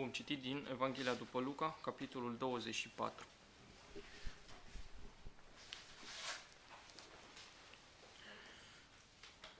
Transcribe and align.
Vom 0.00 0.08
citi 0.10 0.36
din 0.36 0.66
Evanghelia 0.70 1.14
după 1.14 1.40
Luca, 1.40 1.78
capitolul 1.82 2.36
24. 2.38 3.26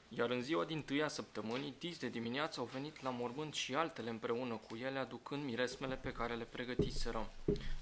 Iar 0.09 0.30
în 0.30 0.43
ziua 0.43 0.64
din 0.64 0.82
tâia 0.82 1.09
săptămânii, 1.09 1.75
dis 1.79 1.98
de 1.98 2.09
dimineață 2.09 2.61
au 2.61 2.66
venit 2.73 3.03
la 3.03 3.11
mormânt 3.11 3.55
și 3.55 3.75
altele 3.75 4.11
împreună 4.11 4.55
cu 4.55 4.77
ele, 4.77 4.98
aducând 4.98 5.45
miresmele 5.45 5.96
pe 5.96 6.12
care 6.12 6.34
le 6.34 6.45
pregătiseră. 6.45 7.30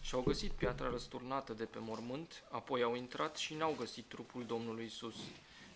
Și 0.00 0.14
au 0.14 0.22
găsit 0.22 0.50
piatra 0.50 0.90
răsturnată 0.90 1.52
de 1.52 1.64
pe 1.64 1.79
mormânt, 1.80 2.43
apoi 2.50 2.82
au 2.82 2.95
intrat 2.95 3.36
și 3.36 3.54
n-au 3.54 3.75
găsit 3.79 4.04
trupul 4.04 4.45
Domnului 4.46 4.84
Isus. 4.84 5.16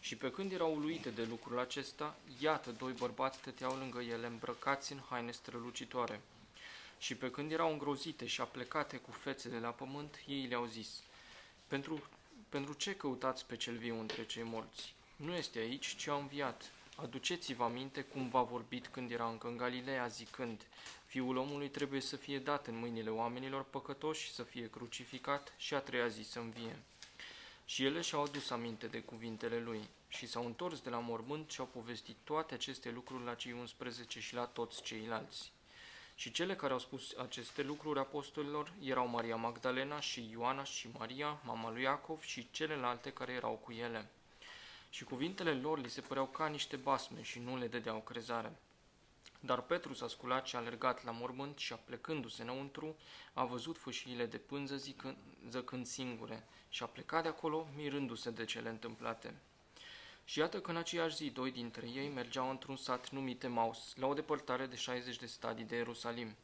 Și 0.01 0.17
pe 0.17 0.31
când 0.31 0.53
erau 0.53 0.75
uluite 0.75 1.11
de 1.11 1.25
lucrul 1.25 1.59
acesta, 1.59 2.17
iată, 2.41 2.71
doi 2.71 2.93
bărbați 2.93 3.39
stăteau 3.39 3.77
lângă 3.77 4.01
ele 4.01 4.27
îmbrăcați 4.27 4.93
în 4.93 5.01
haine 5.09 5.31
strălucitoare. 5.31 6.21
Și 7.03 7.15
pe 7.15 7.31
când 7.31 7.53
erau 7.53 7.73
îngrozite 7.73 8.27
și 8.27 8.41
aplecate 8.41 8.97
cu 8.97 9.11
fețe 9.11 9.49
de 9.49 9.59
la 9.59 9.69
pământ, 9.69 10.23
ei 10.27 10.47
le-au 10.47 10.67
zis, 10.67 11.03
pentru, 11.67 12.03
pentru 12.49 12.73
ce 12.73 12.97
căutați 12.97 13.47
pe 13.47 13.57
cel 13.57 13.77
viu 13.77 14.01
între 14.01 14.27
cei 14.27 14.43
morți? 14.43 14.95
Nu 15.17 15.35
este 15.35 15.59
aici, 15.59 15.97
ci 15.97 16.07
a 16.07 16.15
înviat. 16.15 16.73
Aduceți-vă 16.97 17.65
aminte 17.65 18.03
cum 18.03 18.29
v-a 18.29 18.43
vorbit 18.43 18.87
când 18.87 19.11
era 19.11 19.29
încă 19.29 19.47
în 19.47 19.57
Galileea, 19.57 20.07
zicând, 20.07 20.67
Fiul 21.07 21.37
omului 21.37 21.69
trebuie 21.69 22.01
să 22.01 22.17
fie 22.17 22.39
dat 22.39 22.67
în 22.67 22.79
mâinile 22.79 23.11
oamenilor 23.11 23.65
păcătoși, 23.65 24.33
să 24.33 24.43
fie 24.43 24.71
crucificat 24.71 25.53
și 25.57 25.75
a 25.75 25.79
treia 25.81 26.09
zi 26.09 26.23
să 26.23 26.39
învie. 26.39 26.77
Și 27.65 27.85
ele 27.85 28.01
și-au 28.01 28.23
adus 28.23 28.51
aminte 28.51 28.87
de 28.87 29.01
cuvintele 29.01 29.59
lui 29.59 29.81
și 30.09 30.27
s-au 30.27 30.47
întors 30.47 30.81
de 30.81 30.91
la 30.91 30.99
mormânt 30.99 31.51
și 31.51 31.61
au 31.61 31.67
povestit 31.67 32.17
toate 32.25 32.55
aceste 32.55 32.91
lucruri 32.91 33.25
la 33.25 33.35
cei 33.35 33.53
11 33.53 34.21
și 34.21 34.35
la 34.35 34.45
toți 34.45 34.83
ceilalți. 34.83 35.53
Și 36.23 36.31
cele 36.31 36.57
care 36.57 36.73
au 36.73 36.79
spus 36.79 37.15
aceste 37.17 37.63
lucruri 37.63 37.99
apostolilor 37.99 38.73
erau 38.83 39.07
Maria 39.07 39.37
Magdalena 39.37 40.01
și 40.01 40.29
Ioana 40.31 40.65
și 40.65 40.89
Maria, 40.99 41.41
mama 41.45 41.71
lui 41.71 41.83
Iacov 41.83 42.21
și 42.21 42.51
celelalte 42.51 43.13
care 43.13 43.33
erau 43.33 43.53
cu 43.53 43.73
ele. 43.73 44.11
Și 44.91 45.05
cuvintele 45.05 45.53
lor 45.53 45.79
li 45.79 45.91
se 45.91 46.01
păreau 46.01 46.27
ca 46.27 46.47
niște 46.47 46.77
basme 46.77 47.23
și 47.23 47.39
nu 47.39 47.57
le 47.57 47.67
dădeau 47.67 48.01
crezare. 48.01 48.53
Dar 49.41 49.61
Petru 49.61 49.95
s-a 49.95 50.09
sculat 50.09 50.47
și 50.47 50.57
a 50.57 50.59
alergat 50.59 51.05
la 51.05 51.11
mormânt 51.11 51.59
și, 51.59 51.73
aplecându-se 51.73 52.43
înăuntru, 52.43 52.97
a 53.33 53.45
văzut 53.45 53.79
fâșiile 53.79 54.27
de 54.27 54.39
pânză 54.39 54.77
zicând, 54.77 55.17
zăcând 55.49 55.87
singure 55.87 56.47
și 56.69 56.83
a 56.83 56.87
plecat 56.87 57.23
de 57.23 57.29
acolo, 57.29 57.69
mirându-se 57.77 58.31
de 58.31 58.45
cele 58.45 58.69
întâmplate. 58.69 59.35
Și 60.25 60.39
iată 60.39 60.61
că 60.61 60.71
în 60.71 60.77
aceeași 60.77 61.17
zi, 61.17 61.31
doi 61.31 61.51
dintre 61.51 61.87
ei 61.87 62.09
mergeau 62.09 62.51
într-un 62.51 62.77
sat 62.77 63.11
numit 63.11 63.43
Emaus, 63.43 63.95
la 63.97 64.07
o 64.07 64.15
depărtare 64.15 64.67
de 64.67 64.77
60 64.77 65.17
de 65.17 65.27
stadii 65.27 65.65
de 65.65 65.77
Ierusalim, 65.77 66.37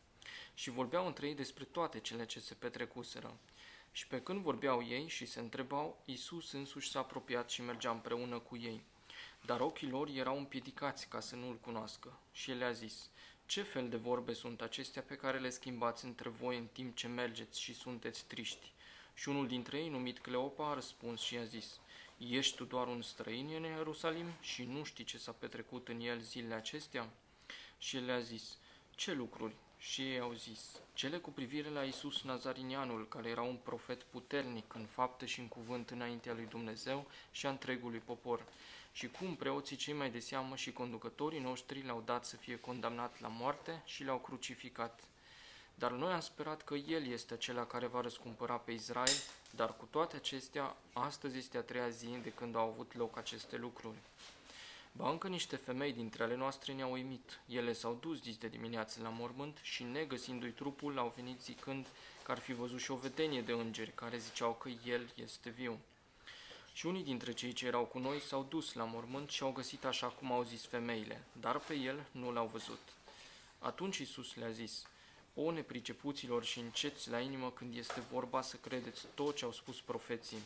și 0.55 0.71
vorbeau 0.71 1.07
între 1.07 1.27
ei 1.27 1.35
despre 1.35 1.65
toate 1.65 2.01
cele 2.01 2.27
ce 2.27 2.41
se 2.41 2.55
petrecuseră. 2.55 3.37
Și 3.93 4.07
pe 4.07 4.21
când 4.21 4.41
vorbeau 4.41 4.87
ei 4.87 5.09
și 5.09 5.27
se 5.27 5.41
întrebau, 5.41 6.03
Iisus 6.05 6.53
însuși 6.53 6.91
s-a 6.91 6.99
apropiat 6.99 7.51
și 7.51 7.63
mergea 7.63 7.91
împreună 7.91 8.39
cu 8.39 8.57
ei. 8.57 8.83
Dar 9.47 9.61
ochii 9.61 9.89
lor 9.89 10.09
erau 10.09 10.37
împiedicați 10.37 11.09
ca 11.09 11.21
să 11.21 11.37
nu-l 11.37 11.57
cunoască. 11.57 12.19
Și 12.33 12.51
el 12.51 12.63
a 12.63 12.73
zis, 12.73 13.11
ce 13.47 13.63
fel 13.63 13.89
de 13.89 13.97
vorbe 13.97 14.33
sunt 14.33 14.61
acestea 14.61 15.03
pe 15.03 15.17
care 15.17 15.39
le 15.39 15.51
schimbați 15.51 16.05
între 16.05 16.29
voi 16.29 16.57
în 16.57 16.67
timp 16.73 16.97
ce 16.97 17.07
mergeți 17.07 17.61
și 17.61 17.75
sunteți 17.75 18.25
triști? 18.25 18.73
Și 19.15 19.29
unul 19.29 19.47
dintre 19.47 19.79
ei, 19.79 19.89
numit 19.89 20.19
Cleopa, 20.19 20.71
a 20.71 20.75
răspuns 20.75 21.21
și 21.21 21.37
a 21.37 21.45
zis, 21.45 21.81
Ești 22.19 22.57
tu 22.57 22.65
doar 22.65 22.87
un 22.87 23.03
străin 23.03 23.51
în 23.57 23.63
Ierusalim 23.63 24.27
și 24.41 24.65
nu 24.65 24.85
știi 24.85 25.05
ce 25.05 25.19
s-a 25.19 25.33
petrecut 25.33 25.89
în 25.89 26.01
el 26.01 26.19
zilele 26.21 26.55
acestea? 26.55 27.09
Și 27.79 27.97
el 27.97 28.05
le-a 28.05 28.21
zis, 28.21 28.57
Ce 28.95 29.13
lucruri? 29.13 29.55
Și 29.79 30.03
ei 30.03 30.19
au 30.19 30.33
zis, 30.33 30.81
cele 30.95 31.19
cu 31.19 31.31
privire 31.31 31.69
la 31.69 31.83
Isus 31.83 32.23
Nazarinianul, 32.23 33.09
care 33.09 33.29
era 33.29 33.43
un 33.43 33.57
profet 33.57 34.03
puternic 34.03 34.75
în 34.75 34.85
fapte 34.85 35.27
și 35.27 35.41
în 35.41 35.49
cuvânt 35.49 35.91
înaintea 35.91 36.35
lui 36.35 36.47
Dumnezeu 36.47 37.07
și 37.31 37.47
a 37.47 37.51
întregului 37.51 37.99
popor, 37.99 38.45
și 38.93 39.09
cum 39.09 39.37
preoții 39.37 39.77
cei 39.77 39.95
mai 39.95 40.11
de 40.11 40.19
seamă 40.19 40.57
și 40.57 40.73
conducătorii 40.73 41.41
noștri 41.41 41.85
l-au 41.85 42.03
dat 42.05 42.25
să 42.25 42.37
fie 42.37 42.57
condamnat 42.57 43.21
la 43.21 43.29
moarte 43.29 43.83
și 43.85 44.05
l-au 44.05 44.19
crucificat. 44.19 45.01
Dar 45.75 45.91
noi 45.91 46.13
am 46.13 46.21
sperat 46.21 46.63
că 46.63 46.75
El 46.75 47.07
este 47.07 47.35
acela 47.35 47.67
care 47.67 47.87
va 47.87 48.01
răscumpăra 48.01 48.57
pe 48.57 48.73
Israel, 48.73 49.15
dar 49.51 49.77
cu 49.77 49.85
toate 49.91 50.17
acestea, 50.17 50.77
astăzi 50.93 51.39
este 51.39 51.59
a 51.59 51.63
treia 51.63 51.89
zi 51.89 52.07
de 52.23 52.33
când 52.33 52.57
au 52.57 52.69
avut 52.69 52.95
loc 52.95 53.17
aceste 53.17 53.57
lucruri. 53.57 53.97
Ba 54.93 55.11
încă 55.11 55.29
niște 55.29 55.57
femei 55.57 55.93
dintre 55.93 56.23
ale 56.23 56.37
noastre 56.37 56.73
ne-au 56.73 56.93
uimit. 56.93 57.41
Ele 57.47 57.73
s-au 57.73 57.99
dus 58.01 58.21
dis 58.21 58.37
de 58.37 58.49
dimineață 58.49 59.03
la 59.03 59.09
mormânt 59.09 59.59
și, 59.63 59.83
negăsindu-i 59.83 60.51
trupul, 60.51 60.99
au 60.99 61.13
venit 61.17 61.41
zicând 61.41 61.87
că 62.23 62.31
ar 62.31 62.39
fi 62.39 62.53
văzut 62.53 62.81
și 62.81 62.91
o 62.91 62.97
vedenie 62.97 63.43
de 63.43 63.53
îngeri 63.53 63.93
care 63.95 64.19
ziceau 64.19 64.53
că 64.55 64.69
el 64.85 65.13
este 65.15 65.51
viu. 65.51 65.79
Și 66.73 66.87
unii 66.87 67.03
dintre 67.03 67.33
cei 67.33 67.53
ce 67.53 67.67
erau 67.67 67.85
cu 67.85 67.99
noi 67.99 68.21
s-au 68.21 68.47
dus 68.49 68.73
la 68.73 68.85
mormânt 68.85 69.31
și 69.31 69.43
au 69.43 69.53
găsit 69.53 69.85
așa 69.85 70.07
cum 70.07 70.33
au 70.33 70.43
zis 70.43 70.67
femeile, 70.67 71.25
dar 71.41 71.59
pe 71.59 71.75
el 71.75 72.07
nu 72.11 72.33
l-au 72.33 72.47
văzut. 72.47 72.81
Atunci 73.59 73.99
Isus 73.99 74.35
le-a 74.35 74.51
zis, 74.51 74.87
O 75.41 75.51
nepricepuților 75.51 76.45
și 76.45 76.59
înceți 76.59 77.11
la 77.11 77.21
inimă 77.21 77.51
când 77.51 77.77
este 77.77 78.01
vorba 78.01 78.43
să 78.43 78.57
credeți 78.57 79.07
tot 79.15 79.37
ce 79.37 79.45
au 79.45 79.53
spus 79.53 79.81
profeții. 79.81 80.39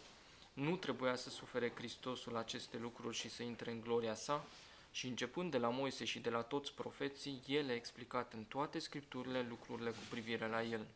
Nu 0.52 0.76
trebuia 0.76 1.16
să 1.16 1.30
sufere 1.30 1.72
Hristosul 1.74 2.36
aceste 2.36 2.78
lucruri 2.78 3.16
și 3.16 3.30
să 3.30 3.42
intre 3.42 3.70
în 3.70 3.80
gloria 3.80 4.14
sa? 4.14 4.44
Și 4.90 5.06
începând 5.06 5.50
de 5.50 5.58
la 5.58 5.68
Moise 5.68 6.04
și 6.04 6.18
de 6.18 6.30
la 6.30 6.42
toți 6.42 6.72
profeții, 6.72 7.42
el 7.46 7.68
a 7.68 7.74
explicat 7.74 8.32
în 8.32 8.44
toate 8.44 8.78
scripturile 8.78 9.46
lucrurile 9.48 9.90
cu 9.90 10.02
privire 10.10 10.48
la 10.48 10.62
el. 10.62 10.86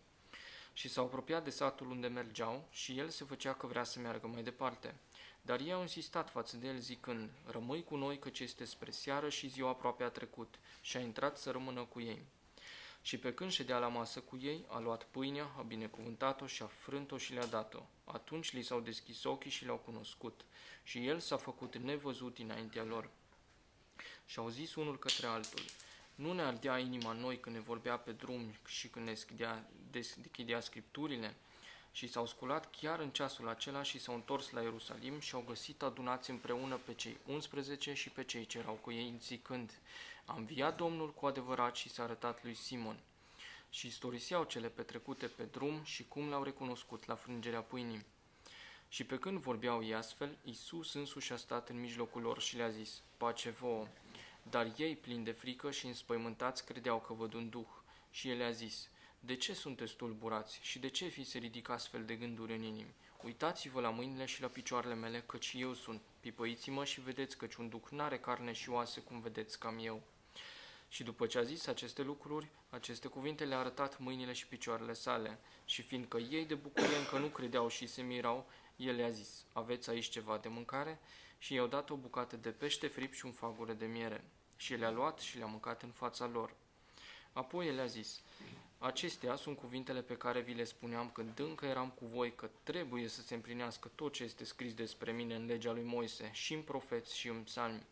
Și 0.72 0.88
s-au 0.88 1.04
apropiat 1.04 1.44
de 1.44 1.50
satul 1.50 1.90
unde 1.90 2.06
mergeau 2.06 2.68
și 2.70 2.98
el 2.98 3.08
se 3.08 3.24
făcea 3.24 3.54
că 3.54 3.66
vrea 3.66 3.84
să 3.84 3.98
meargă 3.98 4.26
mai 4.26 4.42
departe. 4.42 4.94
Dar 5.42 5.60
ei 5.60 5.72
au 5.72 5.80
insistat 5.80 6.30
față 6.30 6.56
de 6.56 6.66
el 6.66 6.78
zicând, 6.78 7.30
rămâi 7.46 7.84
cu 7.84 7.96
noi 7.96 8.18
căci 8.18 8.40
este 8.40 8.64
spre 8.64 8.90
seară 8.90 9.28
și 9.28 9.48
ziua 9.48 9.68
aproape 9.68 10.04
a 10.04 10.08
trecut, 10.08 10.54
și 10.80 10.96
a 10.96 11.00
intrat 11.00 11.38
să 11.38 11.50
rămână 11.50 11.82
cu 11.82 12.00
ei. 12.00 12.22
Și 13.06 13.19
pe 13.19 13.34
când 13.34 13.50
ședea 13.50 13.78
la 13.78 13.89
masă 13.89 14.21
cu 14.21 14.39
ei, 14.41 14.65
a 14.69 14.78
luat 14.78 15.05
pâinea, 15.05 15.55
a 15.59 15.62
binecuvântat-o 15.62 16.47
și 16.47 16.62
a 16.62 16.67
frânt-o 16.67 17.19
și 17.19 17.33
le-a 17.33 17.47
dat-o. 17.47 17.83
Atunci 18.05 18.53
li 18.53 18.62
s-au 18.62 18.81
deschis 18.81 19.25
ochii 19.25 19.50
și 19.50 19.65
le-au 19.65 19.77
cunoscut. 19.77 20.44
Și 20.83 21.06
el 21.06 21.19
s-a 21.19 21.37
făcut 21.37 21.77
nevăzut 21.77 22.34
dinaintea 22.34 22.84
lor. 22.84 23.11
Și 24.27 24.39
au 24.39 24.49
zis 24.49 24.75
unul 24.75 24.99
către 24.99 25.27
altul, 25.27 25.61
nu 26.15 26.33
ne 26.33 26.43
ardea 26.43 26.78
inima 26.78 27.12
noi 27.12 27.41
când 27.41 27.55
ne 27.55 27.61
vorbea 27.61 27.99
pe 27.99 28.12
drum 28.12 28.55
și 28.67 28.89
când 28.89 29.05
ne 29.05 29.11
deschidea, 29.11 29.71
deschidea 29.91 30.61
scripturile? 30.61 31.34
Și 31.93 32.06
s-au 32.06 32.27
sculat 32.27 32.71
chiar 32.71 33.00
în 33.00 33.11
ceasul 33.11 33.49
acela 33.49 33.83
și 33.83 33.99
s-au 33.99 34.15
întors 34.15 34.50
la 34.50 34.61
Ierusalim 34.61 35.21
și 35.21 35.34
au 35.34 35.44
găsit 35.47 35.83
adunați 35.83 36.31
împreună 36.31 36.77
pe 36.84 36.94
cei 36.94 37.17
11 37.27 37.93
și 37.93 38.11
pe 38.11 38.25
cei 38.25 38.47
ce 38.47 38.59
erau 38.59 38.75
cu 38.75 38.91
ei, 38.93 39.15
zicând, 39.21 39.73
a 40.26 40.34
înviat 40.37 40.76
Domnul 40.76 41.14
cu 41.14 41.26
adevărat 41.26 41.76
și 41.76 41.88
s-a 41.88 42.03
arătat 42.03 42.42
lui 42.42 42.54
Simon. 42.54 42.98
Și 43.70 43.87
istoriseau 43.87 44.44
cele 44.44 44.69
petrecute 44.69 45.26
pe 45.26 45.42
drum 45.42 45.81
și 45.82 46.04
cum 46.09 46.28
l-au 46.28 46.42
recunoscut 46.42 47.06
la 47.06 47.14
frângerea 47.14 47.60
pâinii. 47.60 48.04
Și 48.88 49.04
pe 49.04 49.19
când 49.19 49.38
vorbeau 49.38 49.84
ei 49.84 49.94
astfel, 49.94 50.38
Iisus 50.42 50.94
însuși 50.94 51.32
a 51.32 51.37
stat 51.37 51.69
în 51.69 51.81
mijlocul 51.81 52.22
lor 52.22 52.41
și 52.41 52.56
le-a 52.56 52.70
zis, 52.70 53.03
pace 53.16 53.50
vouă. 53.50 53.87
Dar 54.42 54.72
ei, 54.76 54.97
plini 54.97 55.25
de 55.25 55.31
frică 55.31 55.70
și 55.70 55.87
înspăimântați, 55.87 56.64
credeau 56.64 57.00
că 57.00 57.12
văd 57.12 57.32
un 57.32 57.48
duh. 57.48 57.69
Și 58.10 58.28
el 58.28 58.37
le-a 58.37 58.50
zis, 58.50 58.88
de 59.20 59.37
ce 59.37 59.54
sunteți 59.54 59.97
tulburați 59.97 60.58
și 60.62 60.78
de 60.78 60.88
ce 60.88 61.08
fi 61.08 61.25
se 61.25 61.38
ridică 61.38 61.72
astfel 61.72 62.04
de 62.04 62.14
gânduri 62.14 62.54
în 62.54 62.62
inimi? 62.62 62.94
Uitați-vă 63.22 63.81
la 63.81 63.91
mâinile 63.91 64.25
și 64.25 64.41
la 64.41 64.48
picioarele 64.48 64.94
mele, 64.94 65.20
căci 65.20 65.54
eu 65.58 65.75
sunt. 65.75 66.00
Pipăiți-mă 66.20 66.84
și 66.84 67.00
vedeți 67.00 67.37
căci 67.37 67.54
un 67.54 67.69
duh 67.69 67.88
n-are 67.91 68.19
carne 68.19 68.53
și 68.53 68.70
oase, 68.70 69.00
cum 69.00 69.20
vedeți 69.20 69.58
cam 69.58 69.78
eu. 69.78 70.03
Și 70.88 71.02
după 71.02 71.26
ce 71.26 71.38
a 71.38 71.42
zis 71.42 71.66
aceste 71.66 72.02
lucruri, 72.02 72.49
aceste 72.70 73.08
cuvinte 73.08 73.44
le-a 73.44 73.58
arătat 73.58 73.99
mâinile 73.99 74.32
și 74.32 74.46
picioarele 74.46 74.93
sale. 74.93 75.38
Și 75.64 75.82
fiindcă 75.82 76.19
ei 76.19 76.44
de 76.44 76.55
bucurie 76.55 76.96
încă 76.96 77.19
nu 77.19 77.26
credeau 77.26 77.69
și 77.69 77.87
se 77.87 78.02
mirau, 78.02 78.46
el 78.76 78.94
le-a 78.94 79.11
zis, 79.11 79.44
aveți 79.52 79.90
aici 79.90 80.08
ceva 80.08 80.38
de 80.38 80.49
mâncare? 80.49 80.99
Și 81.38 81.55
i-au 81.55 81.66
dat 81.66 81.90
o 81.90 81.96
bucată 81.96 82.37
de 82.37 82.50
pește 82.50 82.87
frip 82.87 83.12
și 83.12 83.25
un 83.25 83.32
fagure 83.32 83.72
de 83.72 83.87
miere. 83.87 84.25
Și 84.56 84.75
le-a 84.75 84.90
luat 84.90 85.19
și 85.19 85.37
le-a 85.37 85.46
mâncat 85.46 85.82
în 85.82 85.90
fața 85.90 86.26
lor. 86.26 86.55
Apoi 87.32 87.66
el 87.66 87.75
le-a 87.75 87.87
zis, 87.87 88.20
acestea 88.78 89.37
sunt 89.37 89.56
cuvintele 89.56 90.02
pe 90.02 90.16
care 90.16 90.40
vi 90.40 90.55
le 90.55 90.64
spuneam 90.64 91.11
când 91.11 91.38
încă 91.38 91.66
eram 91.66 91.90
cu 91.90 92.06
voi 92.06 92.34
că 92.34 92.50
trebuie 92.62 93.08
să 93.08 93.22
se 93.22 93.34
împlinească 93.34 93.90
tot 93.94 94.12
ce 94.12 94.22
este 94.22 94.44
scris 94.44 94.75
despre 94.75 95.12
mine 95.12 95.34
în 95.34 95.46
legea 95.46 95.72
lui 95.72 95.82
Moise 95.82 96.31
și 96.32 96.55
în 96.55 96.62
profeți 96.62 97.16
și 97.16 97.28
în 97.28 97.43
psalmi. 97.43 97.87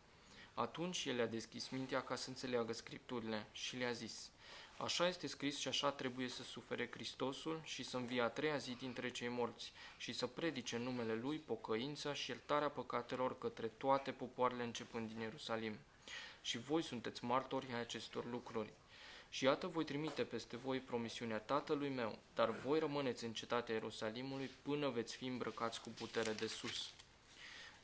Atunci 0.57 1.05
el 1.05 1.15
le-a 1.15 1.25
deschis 1.25 1.69
mintea 1.69 2.01
ca 2.01 2.15
să 2.15 2.29
înțeleagă 2.29 2.73
scripturile 2.73 3.45
și 3.51 3.75
le-a 3.75 3.91
zis, 3.91 4.29
Așa 4.77 5.07
este 5.07 5.27
scris 5.27 5.57
și 5.57 5.67
așa 5.67 5.91
trebuie 5.91 6.27
să 6.27 6.43
sufere 6.43 6.89
Hristosul 6.91 7.61
și 7.63 7.83
să 7.83 7.97
învie 7.97 8.21
a 8.21 8.27
treia 8.27 8.57
zi 8.57 8.71
dintre 8.71 9.11
cei 9.11 9.27
morți 9.27 9.71
și 9.97 10.13
să 10.13 10.27
predice 10.27 10.75
în 10.75 10.81
numele 10.81 11.13
Lui 11.13 11.37
pocăința 11.37 12.13
și 12.13 12.29
iertarea 12.29 12.69
păcatelor 12.69 13.37
către 13.37 13.67
toate 13.67 14.11
popoarele 14.11 14.63
începând 14.63 15.07
din 15.07 15.19
Ierusalim. 15.19 15.77
Și 16.41 16.57
voi 16.57 16.81
sunteți 16.81 17.23
martori 17.23 17.73
ai 17.73 17.79
acestor 17.79 18.25
lucruri. 18.31 18.69
Și 19.29 19.43
iată 19.43 19.67
voi 19.67 19.83
trimite 19.83 20.23
peste 20.23 20.57
voi 20.57 20.79
promisiunea 20.79 21.39
tatălui 21.39 21.89
meu, 21.89 22.17
dar 22.35 22.49
voi 22.49 22.79
rămâneți 22.79 23.23
în 23.23 23.33
cetatea 23.33 23.73
Ierusalimului 23.73 24.49
până 24.61 24.89
veți 24.89 25.15
fi 25.15 25.25
îmbrăcați 25.25 25.81
cu 25.81 25.89
putere 25.89 26.31
de 26.31 26.47
sus. 26.47 26.93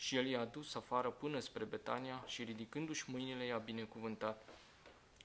Și 0.01 0.15
el 0.15 0.25
i-a 0.25 0.45
dus 0.45 0.75
afară 0.75 1.09
până 1.09 1.39
spre 1.39 1.63
Betania 1.63 2.24
și 2.27 2.44
ridicându-și 2.44 3.09
mâinile 3.09 3.45
i-a 3.45 3.57
binecuvântat. 3.57 4.50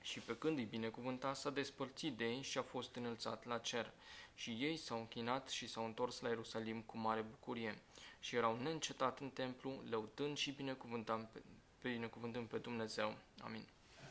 Și 0.02 0.20
pe 0.20 0.37
când 0.37 0.58
îi 0.58 0.64
binecuvânta, 0.64 1.34
s-a 1.34 1.50
despărțit 1.50 2.17
de 2.17 2.25
ei 2.25 2.43
și 2.43 2.58
a 2.58 2.62
fost 2.62 2.94
înălțat 2.94 3.44
la 3.44 3.58
cer. 3.58 3.90
Și 4.34 4.50
ei 4.50 4.76
s-au 4.76 4.99
închinat 4.99 5.49
și 5.49 5.69
s-au 5.69 5.84
întors 5.84 6.20
la 6.20 6.28
Ierusalim 6.28 6.81
cu 6.81 6.99
mare 6.99 7.20
bucurie. 7.20 7.78
Și 8.20 8.37
erau 8.37 8.58
neîncetat 8.62 9.20
în 9.20 9.31
templu, 9.31 9.82
lăutând 9.90 10.37
și 10.37 10.50
binecuvântând 10.50 11.26
pe, 11.32 11.43
binecuvântând 11.82 12.49
pe 12.49 12.58
Dumnezeu. 12.58 13.17
Amin. 13.40 13.64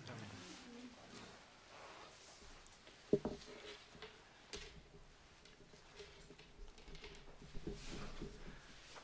Amin. 0.09 0.29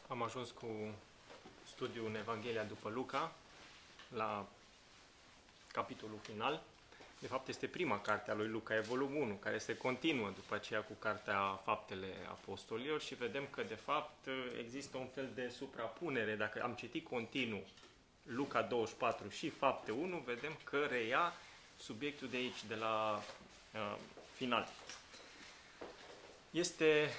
Am 0.08 0.22
ajuns 0.22 0.52
cu 0.52 0.68
studiul 1.82 2.08
în 2.08 2.16
Evanghelia 2.16 2.64
după 2.64 2.90
Luca 2.90 3.32
la 4.16 4.48
capitolul 5.72 6.20
final. 6.22 6.62
De 7.20 7.28
fapt, 7.28 7.48
este 7.48 7.68
prima 7.68 8.02
carte 8.02 8.32
a 8.32 8.34
lui 8.34 8.48
Luca, 8.48 8.76
e 8.76 8.80
volumul 8.80 9.22
1, 9.22 9.34
care 9.34 9.58
se 9.58 9.78
continuă 9.78 10.32
după 10.36 10.56
aceea 10.56 10.82
cu 10.82 10.94
cartea 11.00 11.60
Faptele 11.64 12.08
Apostolilor 12.30 13.02
și 13.02 13.16
vedem 13.16 13.48
că, 13.50 13.64
de 13.64 13.76
fapt, 13.76 14.28
există 14.60 14.98
un 14.98 15.08
fel 15.14 15.30
de 15.36 15.54
suprapunere. 15.58 16.36
Dacă 16.36 16.62
am 16.64 16.74
citit 16.74 17.08
continuu 17.08 17.64
Luca 18.24 18.62
24 18.62 19.30
și 19.30 19.50
Fapte 19.50 19.92
1, 19.92 20.18
vedem 20.18 20.58
că 20.64 20.86
reia 20.90 21.34
subiectul 21.78 22.30
de 22.30 22.38
aici, 22.38 22.64
de 22.68 22.76
la 22.76 23.24
uh, 23.74 23.98
final. 24.34 24.68
Este 26.52 27.10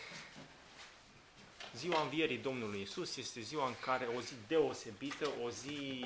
ziua 1.74 2.02
învierii 2.02 2.38
Domnului 2.38 2.80
Isus, 2.80 3.16
este 3.16 3.40
ziua 3.40 3.66
în 3.66 3.74
care 3.84 4.08
o 4.16 4.20
zi 4.20 4.34
deosebită, 4.46 5.28
o 5.42 5.50
zi 5.50 6.04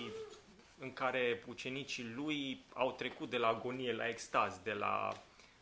în 0.78 0.92
care 0.92 1.42
ucenicii 1.46 2.12
lui 2.14 2.64
au 2.72 2.92
trecut 2.92 3.30
de 3.30 3.36
la 3.36 3.48
agonie 3.48 3.92
la 3.92 4.08
extaz, 4.08 4.58
de 4.62 4.72
la 4.72 5.12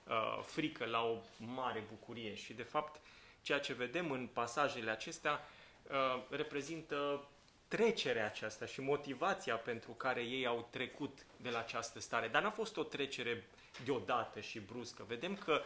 uh, 0.09 0.43
frică 0.43 0.85
la 0.85 1.03
o 1.03 1.17
mare 1.37 1.85
bucurie 1.89 2.35
și 2.35 2.53
de 2.53 2.62
fapt 2.62 3.01
ceea 3.43 3.61
ce 3.61 3.73
vedem 3.73 4.11
în 4.11 4.29
pasajele 4.33 4.91
acestea 4.91 5.49
uh, 5.91 6.23
reprezintă 6.31 7.29
trecerea 7.69 8.25
aceasta 8.25 8.67
și 8.67 8.81
motivația 8.81 9.57
pentru 9.57 9.91
care 9.91 10.21
ei 10.21 10.47
au 10.47 10.69
trecut 10.71 11.19
de 11.37 11.50
la 11.50 11.59
această 11.59 12.00
stare. 12.00 12.29
Dar 12.29 12.43
n-a 12.43 12.50
fost 12.50 12.77
o 12.77 12.83
trecere 12.83 13.47
deodată 13.85 14.41
și 14.41 14.61
bruscă. 14.61 15.05
Vedem 15.09 15.37
că 15.37 15.62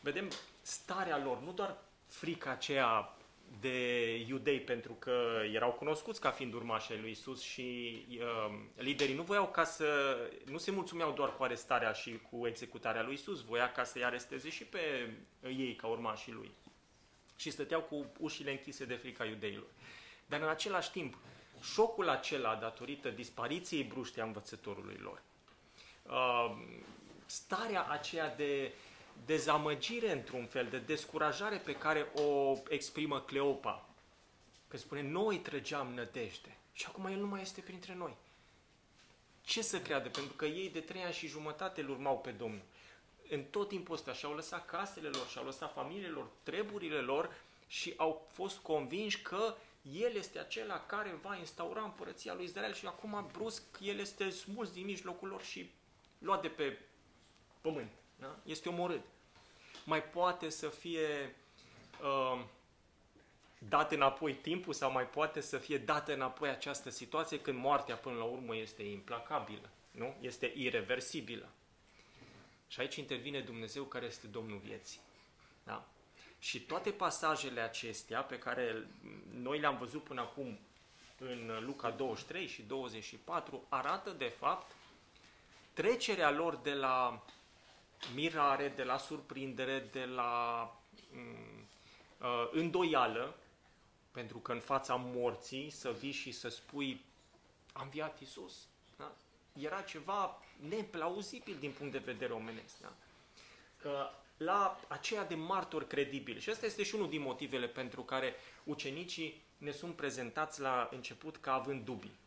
vedem 0.00 0.30
starea 0.62 1.18
lor, 1.18 1.40
nu 1.40 1.52
doar 1.52 1.76
frica 2.06 2.50
aceea 2.50 3.17
de 3.60 4.16
iudei 4.26 4.60
pentru 4.60 4.92
că 4.92 5.40
erau 5.52 5.72
cunoscuți 5.72 6.20
ca 6.20 6.30
fiind 6.30 6.54
urmașii 6.54 7.00
lui 7.00 7.10
Isus 7.10 7.42
și 7.42 7.98
uh, 8.10 8.58
liderii 8.76 9.14
nu 9.14 9.22
voiau 9.22 9.46
ca 9.46 9.64
să 9.64 10.16
nu 10.44 10.58
se 10.58 10.70
mulțumeau 10.70 11.12
doar 11.12 11.36
cu 11.36 11.42
arestarea 11.42 11.92
și 11.92 12.20
cu 12.30 12.46
executarea 12.46 13.02
lui 13.02 13.14
Isus, 13.14 13.42
voia 13.42 13.72
ca 13.72 13.84
să-i 13.84 14.04
aresteze 14.04 14.48
și 14.48 14.64
pe 14.64 15.10
ei 15.42 15.74
ca 15.74 15.86
urmașii 15.86 16.32
lui. 16.32 16.50
Și 17.36 17.50
stăteau 17.50 17.80
cu 17.80 18.06
ușile 18.18 18.50
închise 18.50 18.84
de 18.84 18.94
frica 18.94 19.24
iudeilor. 19.24 19.66
Dar 20.26 20.40
în 20.40 20.48
același 20.48 20.90
timp, 20.90 21.18
șocul 21.62 22.08
acela 22.08 22.54
datorită 22.54 23.08
dispariției 23.08 23.84
bruște 23.84 24.20
a 24.20 24.24
învățătorului 24.24 24.98
lor, 25.02 25.22
uh, 26.02 26.56
starea 27.26 27.86
aceea 27.88 28.34
de 28.34 28.72
dezamăgire 29.26 30.12
într-un 30.12 30.46
fel, 30.46 30.66
de 30.68 30.78
descurajare 30.78 31.56
pe 31.56 31.74
care 31.74 32.12
o 32.14 32.56
exprimă 32.68 33.20
Cleopa. 33.20 33.88
Că 34.68 34.76
spune, 34.76 35.02
noi 35.02 35.38
trăgeam 35.38 35.92
nădejde 35.94 36.56
și 36.72 36.86
acum 36.88 37.06
el 37.06 37.18
nu 37.18 37.26
mai 37.26 37.40
este 37.40 37.60
printre 37.60 37.94
noi. 37.94 38.16
Ce 39.42 39.62
să 39.62 39.80
creadă? 39.80 40.08
Pentru 40.08 40.32
că 40.32 40.44
ei 40.44 40.70
de 40.70 40.80
trei 40.80 41.02
ani 41.02 41.12
și 41.14 41.26
jumătate 41.26 41.80
îl 41.80 41.90
urmau 41.90 42.18
pe 42.18 42.30
Domnul. 42.30 42.62
În 43.30 43.42
tot 43.42 43.68
timpul 43.68 43.94
ăsta 43.94 44.12
și-au 44.12 44.34
lăsat 44.34 44.66
casele 44.66 45.08
lor, 45.08 45.26
și-au 45.26 45.44
lăsat 45.44 45.72
familiile 45.72 46.08
lor, 46.08 46.28
treburile 46.42 47.00
lor 47.00 47.36
și 47.66 47.94
au 47.96 48.26
fost 48.32 48.58
convinși 48.58 49.22
că 49.22 49.54
el 49.82 50.14
este 50.14 50.38
acela 50.38 50.86
care 50.86 51.18
va 51.22 51.36
instaura 51.36 51.82
împărăția 51.82 52.34
lui 52.34 52.44
Israel 52.44 52.74
și 52.74 52.86
acum 52.86 53.28
brusc 53.32 53.62
el 53.80 53.98
este 53.98 54.30
smuls 54.30 54.72
din 54.72 54.84
mijlocul 54.84 55.28
lor 55.28 55.42
și 55.42 55.70
luat 56.18 56.42
de 56.42 56.48
pe 56.48 56.78
pământ. 57.60 57.90
Da? 58.20 58.36
Este 58.44 58.68
omorât. 58.68 59.04
Mai 59.84 60.02
poate 60.02 60.48
să 60.48 60.68
fie 60.68 61.36
uh, 62.02 62.44
dat 63.58 63.92
înapoi 63.92 64.34
timpul 64.34 64.72
sau 64.72 64.92
mai 64.92 65.06
poate 65.06 65.40
să 65.40 65.58
fie 65.58 65.78
dată 65.78 66.12
înapoi 66.12 66.48
această 66.48 66.90
situație 66.90 67.40
când 67.40 67.58
moartea 67.58 67.96
până 67.96 68.16
la 68.16 68.24
urmă 68.24 68.56
este 68.56 68.82
implacabilă, 68.82 69.68
nu? 69.90 70.14
Este 70.20 70.52
irreversibilă. 70.56 71.48
Și 72.68 72.80
aici 72.80 72.96
intervine 72.96 73.40
Dumnezeu 73.40 73.84
care 73.84 74.06
este 74.06 74.26
Domnul 74.26 74.58
vieții. 74.58 75.00
Da? 75.64 75.88
Și 76.38 76.60
toate 76.60 76.90
pasajele 76.90 77.60
acestea 77.60 78.22
pe 78.22 78.38
care 78.38 78.86
noi 79.32 79.58
le-am 79.58 79.78
văzut 79.78 80.04
până 80.04 80.20
acum 80.20 80.58
în 81.18 81.64
Luca 81.64 81.90
23 81.90 82.46
și 82.46 82.62
24 82.62 83.66
arată 83.68 84.10
de 84.10 84.28
fapt 84.38 84.74
trecerea 85.72 86.30
lor 86.30 86.56
de 86.56 86.72
la 86.74 87.24
mirare, 88.14 88.68
de 88.68 88.82
la 88.82 88.98
surprindere, 88.98 89.88
de 89.92 90.04
la 90.04 90.62
mm, 91.12 91.66
uh, 92.20 92.48
îndoială, 92.52 93.36
pentru 94.10 94.38
că 94.38 94.52
în 94.52 94.60
fața 94.60 94.94
morții 94.94 95.70
să 95.70 95.90
vii 95.90 96.12
și 96.12 96.32
să 96.32 96.48
spui 96.48 97.04
am 97.72 97.84
înviat 97.84 98.20
Iisus. 98.20 98.66
Da? 98.96 99.12
Era 99.60 99.80
ceva 99.80 100.42
neplauzibil 100.68 101.56
din 101.58 101.70
punct 101.70 101.92
de 101.92 101.98
vedere 101.98 102.32
omenesc. 102.32 102.80
Da? 102.80 102.92
Că 103.76 104.10
la 104.36 104.80
aceea 104.88 105.24
de 105.24 105.34
martori 105.34 105.86
credibili. 105.86 106.40
Și 106.40 106.50
asta 106.50 106.66
este 106.66 106.82
și 106.82 106.94
unul 106.94 107.08
din 107.08 107.20
motivele 107.20 107.66
pentru 107.66 108.02
care 108.02 108.34
ucenicii 108.64 109.42
ne 109.56 109.70
sunt 109.70 109.96
prezentați 109.96 110.60
la 110.60 110.88
început 110.92 111.36
ca 111.36 111.52
având 111.52 111.84
dubii. 111.84 112.18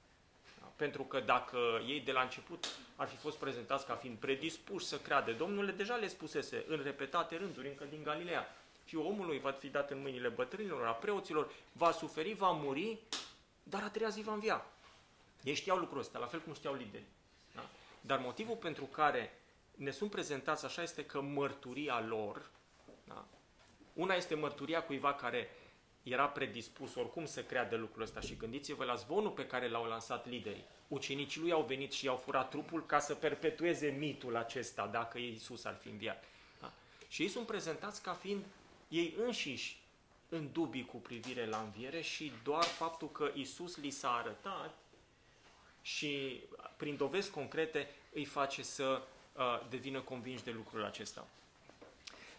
Pentru 0.82 1.04
că 1.04 1.20
dacă 1.20 1.58
ei 1.88 2.00
de 2.00 2.12
la 2.12 2.22
început 2.22 2.66
ar 2.96 3.08
fi 3.08 3.16
fost 3.16 3.38
prezentați 3.38 3.86
ca 3.86 3.96
fiind 3.96 4.18
predispuși 4.18 4.86
să 4.86 4.98
creadă, 5.00 5.32
Domnul 5.32 5.74
deja 5.78 5.96
le 5.96 6.08
spusese 6.08 6.66
în 6.68 6.82
repetate 6.84 7.38
rânduri, 7.38 7.68
încă 7.68 7.86
din 7.90 8.04
Galileea, 8.04 8.56
Fiul 8.84 9.06
omului 9.06 9.40
va 9.40 9.52
fi 9.52 9.68
dat 9.68 9.92
în 9.92 10.02
mâinile 10.02 10.28
bătrânilor, 10.28 10.86
a 10.86 10.92
preoților, 10.92 11.52
va 11.72 11.92
suferi, 11.92 12.34
va 12.34 12.52
muri, 12.52 12.98
dar 13.64 13.84
a 13.84 13.90
treia 13.90 14.10
zi 14.10 14.22
va 14.22 14.34
învia. 14.34 14.66
Ei 15.44 15.54
știau 15.54 15.78
lucrul 15.78 16.00
ăsta, 16.00 16.20
la 16.20 16.26
fel 16.26 16.40
cum 16.40 16.54
știau 16.54 16.74
lideri. 16.74 17.06
Da? 17.56 17.70
Dar 18.02 18.20
motivul 18.20 18.56
pentru 18.56 18.84
care 18.84 19.40
ne 19.76 19.92
sunt 19.92 20.12
prezentați 20.12 20.66
așa 20.66 20.82
este 20.82 21.06
că 21.06 21.22
mărturia 21.22 22.06
lor, 22.08 22.50
da? 23.08 23.26
una 23.94 24.14
este 24.14 24.36
mărturia 24.36 24.84
cuiva 24.84 25.14
care 25.14 25.50
era 26.04 26.28
predispus 26.28 26.96
oricum 26.96 27.26
să 27.26 27.44
creadă 27.44 27.76
lucrul 27.76 28.04
ăsta 28.04 28.20
și 28.20 28.36
gândiți-vă 28.36 28.84
la 28.84 28.96
zvonul 28.96 29.32
pe 29.32 29.46
care 29.46 29.70
l-au 29.70 29.86
lansat 29.86 30.28
liderii. 30.28 30.66
Ucenicii 30.88 31.42
lui 31.42 31.52
au 31.52 31.62
venit 31.62 31.92
și 31.92 32.06
i-au 32.06 32.16
furat 32.16 32.50
trupul 32.50 32.86
ca 32.86 33.00
să 33.00 33.16
perpetueze 33.16 33.88
mitul 33.88 34.36
acesta 34.36 34.88
dacă 34.88 35.18
Iisus 35.18 35.64
ar 35.66 35.78
fi 35.82 35.88
înviat. 35.88 36.24
Da? 36.60 36.74
Și 37.08 37.22
ei 37.22 37.28
sunt 37.28 37.46
prezentați 37.46 38.02
ca 38.02 38.14
fiind 38.14 38.44
ei 38.88 39.16
înșiși 39.18 39.80
în 40.30 40.52
dubii 40.52 40.86
cu 40.86 40.98
privire 40.98 41.46
la 41.46 41.58
înviere 41.58 42.02
și 42.02 42.32
doar 42.44 42.64
faptul 42.64 43.12
că 43.12 43.32
Iisus 43.34 43.78
li 43.78 43.90
s-a 43.90 44.12
arătat 44.12 44.78
și 45.82 46.42
prin 46.78 46.98
dovezi 46.98 47.32
concrete 47.32 47.90
îi 48.14 48.26
face 48.26 48.64
să 48.64 49.02
uh, 49.34 49.44
devină 49.70 50.00
convinși 50.00 50.44
de 50.44 50.52
lucrul 50.52 50.84
acesta. 50.84 51.28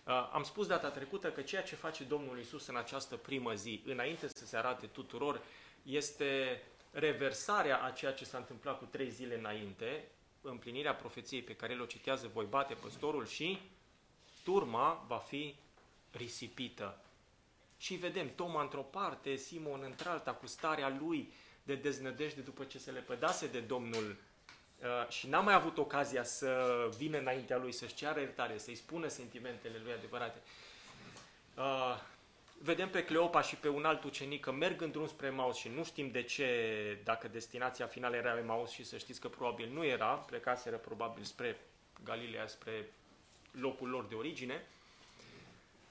Uh, 0.07 0.31
am 0.33 0.43
spus 0.43 0.67
data 0.67 0.91
trecută 0.91 1.31
că 1.31 1.43
ceea 1.43 1.63
ce 1.63 1.75
face 1.75 2.05
Domnul 2.05 2.39
Isus 2.39 2.67
în 2.67 2.77
această 2.77 3.17
primă 3.17 3.55
zi, 3.55 3.83
înainte 3.85 4.29
să 4.29 4.47
se 4.47 4.57
arate 4.57 4.87
tuturor, 4.87 5.43
este 5.83 6.63
reversarea 6.91 7.83
a 7.83 7.91
ceea 7.91 8.13
ce 8.13 8.25
s-a 8.25 8.39
întâmplat 8.39 8.79
cu 8.79 8.85
trei 8.85 9.11
zile 9.11 9.39
înainte, 9.39 10.09
împlinirea 10.41 10.95
profeției 10.95 11.43
pe 11.43 11.57
care 11.57 11.73
el 11.73 11.81
o 11.81 11.85
citează, 11.85 12.31
voi 12.35 12.47
bate 12.49 12.75
păstorul 12.75 13.27
și 13.27 13.59
turma 14.45 15.05
va 15.07 15.19
fi 15.19 15.55
risipită. 16.11 17.01
Și 17.79 17.95
vedem 17.95 18.35
Toma 18.35 18.63
într-o 18.63 18.83
parte, 18.83 19.37
Simon 19.37 19.83
într-alta, 19.85 20.33
cu 20.33 20.47
starea 20.47 20.97
lui 21.01 21.33
de 21.63 21.75
deznădejde 21.75 22.41
după 22.41 22.65
ce 22.65 22.79
se 22.79 22.91
lepădase 22.91 23.47
de 23.47 23.61
Domnul 23.61 24.17
Uh, 24.83 25.09
și 25.09 25.29
n-a 25.29 25.41
mai 25.41 25.55
avut 25.55 25.79
ocazia 25.79 26.25
să 26.25 26.91
vină 26.97 27.19
înaintea 27.19 27.57
lui, 27.57 27.73
să-și 27.73 27.95
ceară 27.95 28.21
iertare, 28.21 28.59
să-i 28.59 28.75
spună 28.75 29.09
sentimentele 29.09 29.81
lui 29.83 29.93
adevărate. 29.93 30.39
Uh, 31.57 32.01
vedem 32.59 32.89
pe 32.91 33.05
Cleopa 33.05 33.41
și 33.43 33.57
pe 33.57 33.69
un 33.69 33.85
alt 33.85 34.05
ucenic 34.05 34.41
că 34.41 34.53
merg 34.53 34.81
în 34.81 34.91
drum 34.91 35.07
spre 35.07 35.31
Maus 35.31 35.57
și 35.57 35.69
nu 35.69 35.85
știm 35.85 36.11
de 36.11 36.23
ce, 36.23 36.99
dacă 37.05 37.29
destinația 37.29 37.87
finală 37.87 38.17
era 38.17 38.35
Maus 38.47 38.71
și 38.71 38.85
să 38.85 38.99
știți 38.99 39.21
că 39.21 39.29
probabil 39.29 39.69
nu 39.73 39.85
era, 39.85 40.15
plecaseră 40.15 40.77
probabil 40.77 41.25
spre 41.25 41.61
Galileea 42.05 42.47
spre 42.47 42.91
locul 43.51 43.89
lor 43.89 44.05
de 44.05 44.15
origine. 44.15 44.67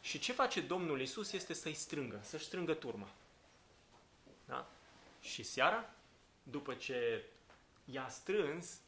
Și 0.02 0.20
ce 0.20 0.34
face 0.34 0.62
Domnul 0.62 1.02
Isus 1.02 1.32
este 1.32 1.54
să-i 1.54 1.74
strângă, 1.74 2.20
să-și 2.24 2.46
strângă 2.46 2.74
turma. 2.74 3.08
Da? 4.46 4.68
Și 5.22 5.44
seara, 5.44 5.90
după 6.44 6.74
ce 6.74 7.24
i-a 7.92 8.08
strâns, 8.08 8.82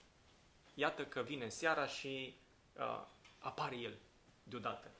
iată 0.73 1.05
că 1.05 1.21
vine 1.21 1.49
seara 1.49 1.87
și 1.87 2.35
uh, 2.73 3.05
apare 3.39 3.75
el 3.75 3.97
deodată 4.43 4.91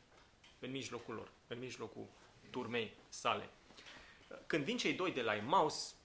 în 0.60 0.72
mijlocul 0.72 1.15
lor, 1.15 1.31
în 1.48 1.60
mijlocul 1.60 2.05
turmei 2.50 2.93
sale. 3.10 3.50
Când 4.45 4.63
vin 4.63 4.77
cei 4.77 4.93
doi 4.93 5.12
de 5.12 5.22
la 5.22 5.36
Emaus, 5.36 5.95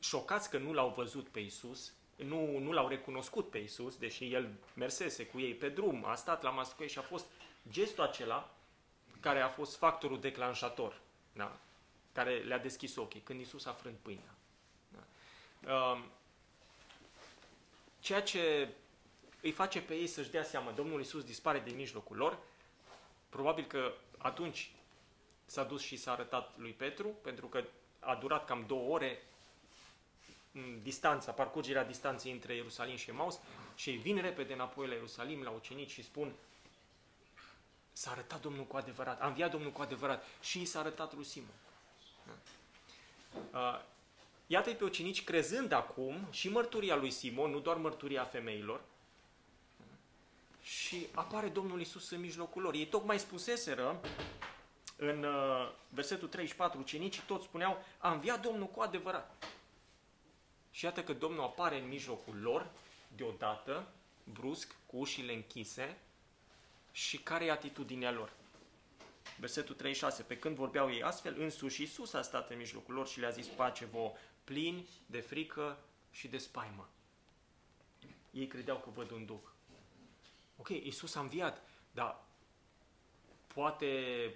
șocați 0.00 0.50
că 0.50 0.58
nu 0.58 0.72
l-au 0.72 0.88
văzut 0.88 1.28
pe 1.28 1.40
Isus, 1.40 1.92
nu, 2.16 2.58
nu 2.58 2.72
l-au 2.72 2.88
recunoscut 2.88 3.50
pe 3.50 3.58
Isus, 3.58 3.96
deși 3.96 4.32
el 4.32 4.52
mersese 4.74 5.26
cu 5.26 5.40
ei 5.40 5.54
pe 5.54 5.68
drum, 5.68 6.04
a 6.04 6.14
stat 6.14 6.42
la 6.42 6.50
mascuie 6.50 6.88
și 6.88 6.98
a 6.98 7.02
fost 7.02 7.26
gestul 7.70 8.04
acela 8.04 8.54
care 9.20 9.40
a 9.40 9.48
fost 9.48 9.76
factorul 9.76 10.20
declanșator, 10.20 11.00
da? 11.32 11.58
care 12.12 12.38
le-a 12.38 12.58
deschis 12.58 12.96
ochii, 12.96 13.20
când 13.20 13.40
Isus 13.40 13.64
a 13.64 13.72
frânt 13.72 13.96
pâinea. 14.02 14.34
Da? 14.88 15.74
Um, 15.74 16.04
ceea 18.04 18.22
ce 18.22 18.68
îi 19.40 19.50
face 19.50 19.80
pe 19.80 19.94
ei 19.94 20.06
să-și 20.06 20.30
dea 20.30 20.44
seama, 20.44 20.70
Domnul 20.70 21.00
Isus 21.00 21.24
dispare 21.24 21.62
din 21.64 21.76
mijlocul 21.76 22.16
lor, 22.16 22.38
probabil 23.28 23.64
că 23.64 23.92
atunci 24.18 24.70
s-a 25.44 25.64
dus 25.64 25.82
și 25.82 25.96
s-a 25.96 26.12
arătat 26.12 26.58
lui 26.58 26.70
Petru, 26.70 27.08
pentru 27.08 27.46
că 27.46 27.64
a 27.98 28.14
durat 28.14 28.44
cam 28.46 28.64
două 28.66 28.94
ore 28.94 29.22
distanța, 30.82 31.32
parcurgerea 31.32 31.84
distanței 31.84 32.32
între 32.32 32.54
Ierusalim 32.54 32.96
și 32.96 33.10
Emaus 33.10 33.38
și 33.74 33.90
ei 33.90 33.96
vin 33.96 34.20
repede 34.20 34.52
înapoi 34.52 34.86
la 34.86 34.94
Ierusalim, 34.94 35.42
la 35.42 35.50
ucenici 35.50 35.90
și 35.90 36.02
spun 36.02 36.32
s-a 37.92 38.10
arătat 38.10 38.40
Domnul 38.40 38.64
cu 38.64 38.76
adevărat, 38.76 39.20
a 39.20 39.26
înviat 39.26 39.50
Domnul 39.50 39.72
cu 39.72 39.82
adevărat 39.82 40.24
și 40.42 40.64
s-a 40.64 40.78
arătat 40.78 41.14
lui 41.14 41.24
Simon. 41.24 41.54
Da? 43.50 43.86
Iată-i 44.46 44.74
pe 44.74 44.84
ucenici 44.84 45.24
crezând 45.24 45.72
acum 45.72 46.26
și 46.30 46.48
mărturia 46.48 46.96
lui 46.96 47.10
Simon, 47.10 47.50
nu 47.50 47.60
doar 47.60 47.76
mărturia 47.76 48.24
femeilor, 48.24 48.80
și 50.62 51.06
apare 51.14 51.48
Domnul 51.48 51.80
Isus 51.80 52.10
în 52.10 52.20
mijlocul 52.20 52.62
lor. 52.62 52.74
Ei 52.74 52.86
tocmai 52.86 53.18
spuseseră 53.18 54.00
în 54.96 55.24
uh, 55.24 55.72
versetul 55.88 56.28
34, 56.28 56.78
ucenicii 56.78 57.22
toți 57.26 57.44
spuneau, 57.44 57.84
a 57.98 58.12
înviat 58.12 58.42
Domnul 58.42 58.66
cu 58.66 58.80
adevărat. 58.80 59.44
Și 60.70 60.84
iată 60.84 61.02
că 61.02 61.12
Domnul 61.12 61.42
apare 61.42 61.80
în 61.80 61.88
mijlocul 61.88 62.40
lor, 62.42 62.70
deodată, 63.16 63.86
brusc, 64.24 64.76
cu 64.86 64.96
ușile 64.96 65.34
închise, 65.34 65.98
și 66.92 67.18
care 67.18 67.44
e 67.44 67.50
atitudinea 67.50 68.10
lor? 68.10 68.32
Versetul 69.38 69.74
36. 69.74 70.22
Pe 70.22 70.38
când 70.38 70.56
vorbeau 70.56 70.90
ei 70.90 71.02
astfel, 71.02 71.36
însuși 71.38 71.80
Iisus 71.80 72.12
a 72.12 72.22
stat 72.22 72.50
în 72.50 72.56
mijlocul 72.56 72.94
lor 72.94 73.08
și 73.08 73.20
le-a 73.20 73.30
zis 73.30 73.46
pace 73.46 73.84
vouă, 73.84 74.12
plini 74.44 74.88
de 75.06 75.20
frică 75.20 75.78
și 76.10 76.28
de 76.28 76.38
spaimă. 76.38 76.88
Ei 78.30 78.46
credeau 78.46 78.76
că 78.76 78.90
văd 78.94 79.10
un 79.10 79.26
duh. 79.26 79.40
Ok, 80.56 80.68
Iisus 80.68 81.14
a 81.14 81.20
înviat, 81.20 81.62
dar 81.90 82.24
poate 83.54 84.34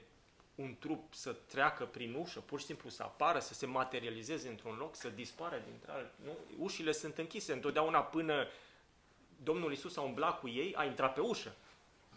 un 0.55 0.77
trup 0.79 1.15
să 1.15 1.33
treacă 1.33 1.85
prin 1.85 2.15
ușă, 2.15 2.41
pur 2.41 2.61
și 2.61 2.67
simplu 2.67 2.88
să 2.88 3.03
apară, 3.03 3.38
să 3.38 3.55
se 3.55 3.67
materializeze 3.67 4.49
într-un 4.49 4.77
loc, 4.77 4.97
să 4.97 5.09
dispară 5.09 5.62
dintre 5.67 5.91
alt. 5.91 6.11
Nu? 6.25 6.31
Ușile 6.59 6.93
sunt 6.93 7.19
închise 7.19 7.53
întotdeauna 7.53 8.03
până 8.03 8.47
Domnul 9.43 9.73
Isus 9.73 9.97
a 9.97 10.00
umblat 10.00 10.41
cu 10.41 10.49
ei, 10.49 10.75
a 10.75 10.85
intrat 10.85 11.15
pe 11.15 11.21
ușă. 11.21 11.55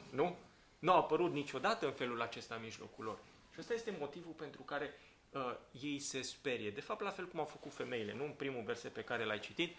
Nu? 0.10 0.36
Nu 0.80 0.92
a 0.92 0.96
apărut 0.96 1.32
niciodată 1.32 1.86
în 1.86 1.92
felul 1.94 2.22
acesta 2.22 2.56
în 2.56 2.62
mijlocul 2.62 3.04
lor. 3.04 3.18
Și 3.54 3.60
ăsta 3.60 3.74
este 3.74 3.96
motivul 4.00 4.34
pentru 4.34 4.62
care 4.62 4.94
uh, 5.34 5.56
ei 5.82 6.00
se 6.00 6.22
sperie. 6.22 6.70
De 6.70 6.82
fapt, 6.82 7.02
la 7.02 7.10
fel 7.10 7.28
cum 7.28 7.40
au 7.40 7.46
făcut 7.46 7.74
femeile, 7.74 8.14
nu 8.14 8.24
în 8.24 8.32
primul 8.32 8.64
verset 8.64 8.94
pe 8.94 9.04
care 9.04 9.26
l-ai 9.26 9.40
citit, 9.40 9.76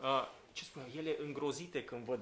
uh, 0.00 0.28
ce 0.52 0.64
spune, 0.64 0.86
ele 0.96 1.16
îngrozite 1.18 1.84
când 1.84 2.04
văd 2.04 2.20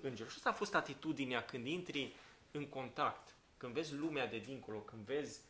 îngerul. 0.00 0.30
Și 0.30 0.36
asta 0.36 0.48
a 0.48 0.52
fost 0.52 0.74
atitudinea 0.74 1.44
când 1.44 1.66
intri 1.66 2.12
în 2.50 2.66
contact 2.66 3.36
când 3.58 3.72
vezi 3.72 3.94
lumea 3.94 4.26
de 4.26 4.38
dincolo, 4.38 4.78
când 4.78 5.02
vezi 5.04 5.40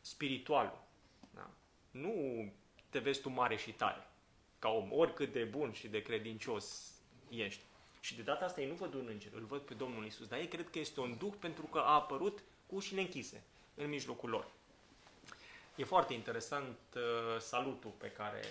spiritualul, 0.00 0.82
da? 1.34 1.50
nu 1.90 2.12
te 2.88 2.98
vezi 2.98 3.20
tu 3.20 3.28
mare 3.28 3.56
și 3.56 3.72
tare, 3.72 4.06
ca 4.58 4.68
om, 4.68 4.92
oricât 4.92 5.32
de 5.32 5.44
bun 5.44 5.72
și 5.72 5.88
de 5.88 6.02
credincios 6.02 6.92
ești. 7.28 7.62
Și 8.00 8.16
de 8.16 8.22
data 8.22 8.44
asta 8.44 8.60
ei 8.60 8.68
nu 8.68 8.74
văd 8.74 8.94
un 8.94 9.06
înger, 9.10 9.32
îl 9.34 9.44
văd 9.44 9.60
pe 9.60 9.74
Domnul 9.74 10.06
Isus, 10.06 10.26
dar 10.26 10.38
ei 10.38 10.48
cred 10.48 10.70
că 10.70 10.78
este 10.78 11.00
un 11.00 11.16
duh 11.18 11.32
pentru 11.38 11.66
că 11.66 11.78
a 11.78 11.94
apărut 11.94 12.42
cu 12.66 12.74
ușile 12.74 13.00
închise 13.00 13.42
în 13.74 13.88
mijlocul 13.88 14.28
lor. 14.28 14.50
E 15.80 15.84
foarte 15.84 16.12
interesant 16.12 16.78
uh, 16.96 17.38
salutul 17.38 17.90
pe 17.90 18.10
care 18.10 18.42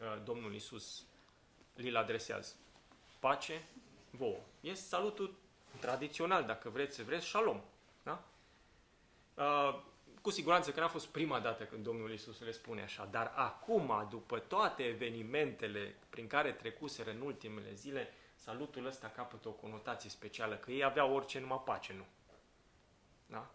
uh, 0.00 0.22
Domnul 0.24 0.54
Isus 0.54 1.04
li-l 1.74 1.96
adresează. 1.96 2.54
Pace 3.20 3.64
vouă. 4.10 4.38
Este 4.60 4.84
salutul 4.84 5.34
tradițional, 5.80 6.44
dacă 6.44 6.68
vreți, 6.68 7.02
vreți, 7.02 7.26
shalom. 7.26 7.60
Da? 8.02 8.24
Uh, 9.34 9.80
cu 10.20 10.30
siguranță 10.30 10.72
că 10.72 10.80
n-a 10.80 10.88
fost 10.88 11.06
prima 11.06 11.40
dată 11.40 11.64
când 11.64 11.84
Domnul 11.84 12.12
Isus 12.12 12.40
le 12.40 12.52
spune 12.52 12.82
așa, 12.82 13.08
dar 13.10 13.32
acum, 13.34 14.06
după 14.10 14.38
toate 14.38 14.82
evenimentele 14.82 15.94
prin 16.10 16.26
care 16.26 16.52
trecuseră 16.52 17.10
în 17.10 17.20
ultimele 17.20 17.74
zile, 17.74 18.14
salutul 18.34 18.86
ăsta 18.86 19.08
capătă 19.08 19.48
o 19.48 19.52
conotație 19.52 20.10
specială, 20.10 20.56
că 20.56 20.70
ei 20.70 20.84
aveau 20.84 21.14
orice 21.14 21.40
numai 21.40 21.62
pace, 21.64 21.92
nu? 21.92 22.04
Da? 23.26 23.50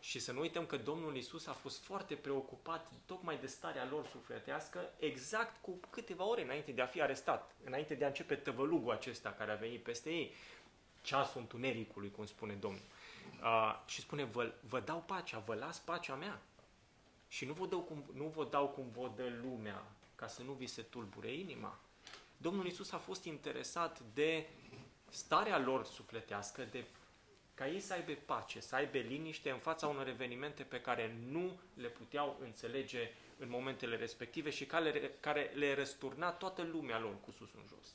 Și 0.00 0.18
să 0.18 0.32
nu 0.32 0.40
uităm 0.40 0.66
că 0.66 0.76
Domnul 0.76 1.16
Isus 1.16 1.46
a 1.46 1.52
fost 1.52 1.84
foarte 1.84 2.14
preocupat 2.14 2.92
tocmai 3.06 3.38
de 3.38 3.46
starea 3.46 3.88
lor 3.90 4.06
sufletească 4.06 4.90
exact 4.98 5.62
cu 5.62 5.80
câteva 5.90 6.24
ore 6.24 6.42
înainte 6.42 6.72
de 6.72 6.82
a 6.82 6.86
fi 6.86 7.02
arestat, 7.02 7.54
înainte 7.64 7.94
de 7.94 8.04
a 8.04 8.08
începe 8.08 8.34
tăvălugul 8.34 8.92
acesta 8.92 9.32
care 9.32 9.52
a 9.52 9.56
venit 9.56 9.82
peste 9.82 10.10
ei, 10.10 10.34
ceasul 11.02 11.40
întunericului, 11.40 12.10
cum 12.10 12.26
spune 12.26 12.54
Domnul. 12.54 12.82
Uh, 13.42 13.82
și 13.86 14.00
spune, 14.00 14.24
vă, 14.24 14.52
vă 14.68 14.80
dau 14.80 15.02
pacea, 15.06 15.38
vă 15.38 15.54
las 15.54 15.78
pacea 15.78 16.14
mea. 16.14 16.42
Și 17.28 17.44
nu 17.44 17.52
vă, 17.52 17.66
dau 17.66 17.80
cum, 17.80 18.04
nu 18.14 18.24
vă 18.24 18.44
dau 18.50 18.68
cum 18.68 18.90
vă 18.90 19.10
dă 19.16 19.28
lumea, 19.42 19.84
ca 20.14 20.26
să 20.26 20.42
nu 20.42 20.52
vi 20.52 20.66
se 20.66 20.82
tulbure 20.82 21.32
inima. 21.32 21.78
Domnul 22.36 22.66
Isus 22.66 22.92
a 22.92 22.98
fost 22.98 23.24
interesat 23.24 24.00
de 24.14 24.46
starea 25.10 25.58
lor 25.58 25.84
sufletească, 25.84 26.64
de 26.64 26.84
ca 27.58 27.68
ei 27.68 27.80
să 27.80 27.92
aibă 27.92 28.12
pace, 28.12 28.60
să 28.60 28.74
aibă 28.74 28.98
liniște 28.98 29.50
în 29.50 29.58
fața 29.58 29.86
unor 29.86 30.08
evenimente 30.08 30.62
pe 30.62 30.80
care 30.80 31.16
nu 31.28 31.60
le 31.74 31.88
puteau 31.88 32.36
înțelege 32.40 33.10
în 33.38 33.48
momentele 33.48 33.96
respective 33.96 34.50
și 34.50 34.66
care, 34.66 35.16
care 35.20 35.52
le 35.54 35.74
răsturna 35.74 36.30
toată 36.30 36.62
lumea 36.62 36.98
lor 36.98 37.20
cu 37.20 37.30
sus 37.30 37.54
în 37.54 37.62
jos. 37.68 37.94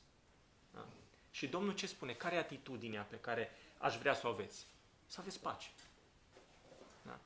Da? 0.74 0.86
Și 1.32 1.48
Domnul 1.48 1.74
ce 1.74 1.88
spune? 1.88 2.14
Care 2.14 2.36
e 2.36 2.38
atitudinea 2.38 3.02
pe 3.02 3.20
care 3.20 3.52
aș 3.78 3.98
vrea 3.98 4.14
să 4.14 4.28
o 4.28 4.30
aveți? 4.30 4.68
să 5.14 5.20
aveți 5.20 5.40
pace. 5.40 5.70
Da? 7.02 7.20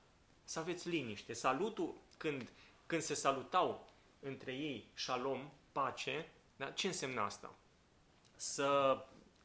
Să 0.44 0.60
aveți 0.60 0.89
liniște. 0.89 1.34
Salutul, 1.34 1.96
când, 2.17 2.50
când 2.86 3.01
se 3.01 3.13
salutau 3.13 3.89
între 4.20 4.51
ei 4.51 4.88
shalom, 4.94 5.50
pace, 5.72 6.29
da? 6.56 6.72
ce 6.72 6.88
însemna 6.88 7.24
asta? 7.24 7.53
Să 8.36 8.98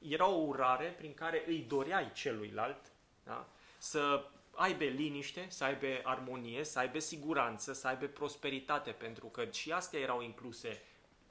era 0.08 0.28
o 0.28 0.46
urare 0.46 0.94
prin 0.98 1.14
care 1.14 1.44
îi 1.46 1.64
doreai 1.68 2.12
celuilalt 2.12 2.92
da? 3.24 3.46
să 3.78 4.24
aibă 4.54 4.84
liniște, 4.84 5.46
să 5.48 5.64
aibă 5.64 5.86
armonie, 6.02 6.64
să 6.64 6.78
aibă 6.78 6.98
siguranță, 6.98 7.72
să 7.72 7.86
aibă 7.86 8.06
prosperitate, 8.06 8.90
pentru 8.90 9.26
că 9.26 9.44
și 9.50 9.72
astea 9.72 10.00
erau 10.00 10.22
incluse 10.22 10.82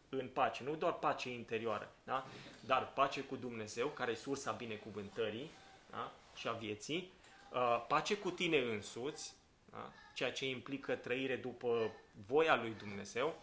în 0.10 0.28
pace, 0.28 0.64
nu 0.64 0.76
doar 0.76 0.94
pace 0.94 1.30
interioară, 1.30 1.92
da? 2.04 2.26
dar 2.66 2.94
pace 2.94 3.22
cu 3.22 3.36
Dumnezeu, 3.36 3.88
care 3.88 4.12
e 4.12 4.16
sursa 4.16 4.52
binecuvântării, 4.52 5.50
da? 5.90 6.12
și 6.36 6.48
a 6.48 6.52
vieții, 6.52 7.12
uh, 7.54 7.86
pace 7.88 8.18
cu 8.18 8.32
tine 8.32 8.58
însuți, 8.58 9.34
da? 9.72 9.92
ceea 10.14 10.32
ce 10.32 10.46
implică 10.46 10.96
trăire 10.96 11.36
după 11.36 11.92
voia 12.28 12.56
lui 12.56 12.74
Dumnezeu, 12.78 13.42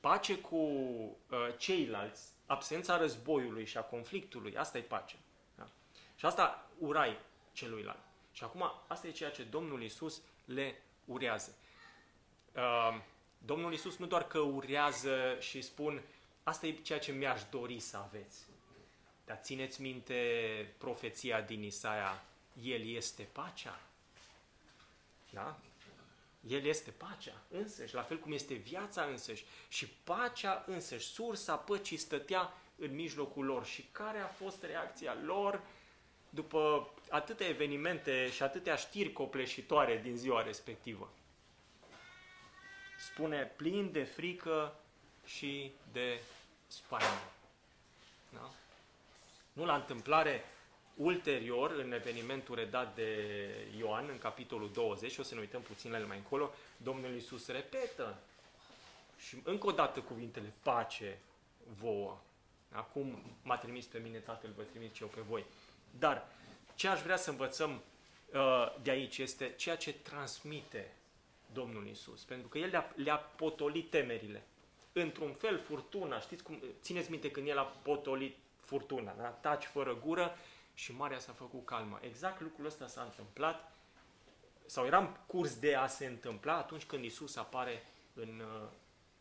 pace 0.00 0.38
cu 0.38 0.56
uh, 0.56 1.16
ceilalți, 1.56 2.35
absența 2.46 2.96
războiului 2.96 3.64
și 3.64 3.76
a 3.76 3.82
conflictului, 3.82 4.56
asta 4.56 4.78
e 4.78 4.82
pace. 4.82 5.16
Da? 5.54 5.66
Și 6.16 6.26
asta 6.26 6.70
urai 6.78 7.18
celuilalt. 7.52 8.04
Și 8.32 8.44
acum, 8.44 8.72
asta 8.86 9.06
e 9.06 9.10
ceea 9.10 9.30
ce 9.30 9.42
Domnul 9.42 9.82
Isus 9.82 10.20
le 10.44 10.82
urează. 11.04 11.54
Uh, 12.52 13.00
Domnul 13.38 13.72
Isus 13.72 13.96
nu 13.96 14.06
doar 14.06 14.26
că 14.26 14.38
urează 14.38 15.36
și 15.40 15.62
spun, 15.62 16.02
asta 16.42 16.66
e 16.66 16.72
ceea 16.72 16.98
ce 16.98 17.12
mi-aș 17.12 17.40
dori 17.50 17.80
să 17.80 17.96
aveți. 17.96 18.44
Dar 19.24 19.40
țineți 19.42 19.82
minte 19.82 20.14
profeția 20.78 21.40
din 21.40 21.62
Isaia, 21.62 22.22
El 22.62 22.86
este 22.88 23.22
pacea. 23.22 23.80
Da? 25.30 25.58
El 26.48 26.64
este 26.64 26.90
pacea 26.90 27.42
însăși, 27.50 27.94
la 27.94 28.02
fel 28.02 28.18
cum 28.18 28.32
este 28.32 28.54
viața 28.54 29.02
însăși. 29.02 29.44
Și 29.68 29.88
pacea 29.88 30.64
însăși, 30.66 31.06
sursa 31.06 31.56
păcii 31.56 31.96
stătea 31.96 32.52
în 32.78 32.94
mijlocul 32.94 33.44
lor. 33.44 33.64
Și 33.64 33.84
care 33.92 34.18
a 34.18 34.26
fost 34.26 34.62
reacția 34.62 35.16
lor? 35.24 35.62
după 36.36 36.90
atâtea 37.10 37.46
evenimente 37.46 38.30
și 38.30 38.42
atâtea 38.42 38.76
știri 38.76 39.12
copleșitoare 39.12 40.00
din 40.02 40.16
ziua 40.16 40.42
respectivă. 40.42 41.10
Spune 42.98 43.52
plin 43.56 43.92
de 43.92 44.02
frică 44.04 44.74
și 45.24 45.72
de 45.92 46.20
spaimă. 46.66 47.30
Da? 48.32 48.50
Nu 49.52 49.64
la 49.64 49.74
întâmplare, 49.74 50.44
ulterior, 50.96 51.70
în 51.70 51.92
evenimentul 51.92 52.54
redat 52.54 52.94
de 52.94 53.18
Ioan, 53.78 54.08
în 54.10 54.18
capitolul 54.18 54.70
20, 54.72 55.18
o 55.18 55.22
să 55.22 55.34
ne 55.34 55.40
uităm 55.40 55.60
puțin 55.60 55.90
la 55.90 55.98
el 55.98 56.06
mai 56.06 56.16
încolo, 56.16 56.54
Domnul 56.76 57.12
Iisus 57.12 57.48
repetă 57.48 58.18
și 59.18 59.36
încă 59.44 59.66
o 59.66 59.70
dată 59.70 60.00
cuvintele 60.00 60.52
pace 60.62 61.18
vouă. 61.80 62.18
Acum 62.72 63.22
m-a 63.42 63.56
trimis 63.56 63.84
pe 63.84 63.98
mine 63.98 64.18
Tatăl, 64.18 64.50
vă 64.56 64.62
trimit 64.62 64.94
și 64.94 65.02
eu 65.02 65.08
pe 65.08 65.20
voi. 65.28 65.44
Dar 65.98 66.28
ce 66.74 66.88
aș 66.88 67.00
vrea 67.00 67.16
să 67.16 67.30
învățăm 67.30 67.70
uh, 67.70 68.74
de 68.82 68.90
aici 68.90 69.18
este 69.18 69.54
ceea 69.56 69.76
ce 69.76 69.92
transmite 69.92 70.92
Domnul 71.52 71.86
Isus, 71.86 72.22
pentru 72.22 72.48
că 72.48 72.58
El 72.58 72.68
le-a, 72.68 72.92
le-a 72.94 73.16
potolit 73.16 73.90
temerile. 73.90 74.42
Într-un 74.92 75.32
fel, 75.32 75.58
furtuna, 75.58 76.20
știți 76.20 76.42
cum, 76.42 76.62
țineți 76.82 77.10
minte 77.10 77.30
când 77.30 77.48
El 77.48 77.58
a 77.58 77.62
potolit 77.62 78.36
furtuna, 78.60 79.14
da? 79.18 79.28
taci 79.28 79.64
fără 79.64 79.96
gură 80.04 80.36
și 80.78 80.92
marea 80.92 81.18
s-a 81.18 81.32
făcut 81.32 81.64
calmă. 81.64 81.98
Exact 82.02 82.40
lucrul 82.40 82.66
ăsta 82.66 82.86
s-a 82.86 83.02
întâmplat 83.02 83.72
sau 84.66 84.86
eram 84.86 85.18
curs 85.26 85.58
de 85.58 85.74
a 85.74 85.86
se 85.86 86.06
întâmpla 86.06 86.56
atunci 86.56 86.84
când 86.84 87.04
Isus 87.04 87.36
apare 87.36 87.86
în 88.14 88.40
uh, 88.40 88.68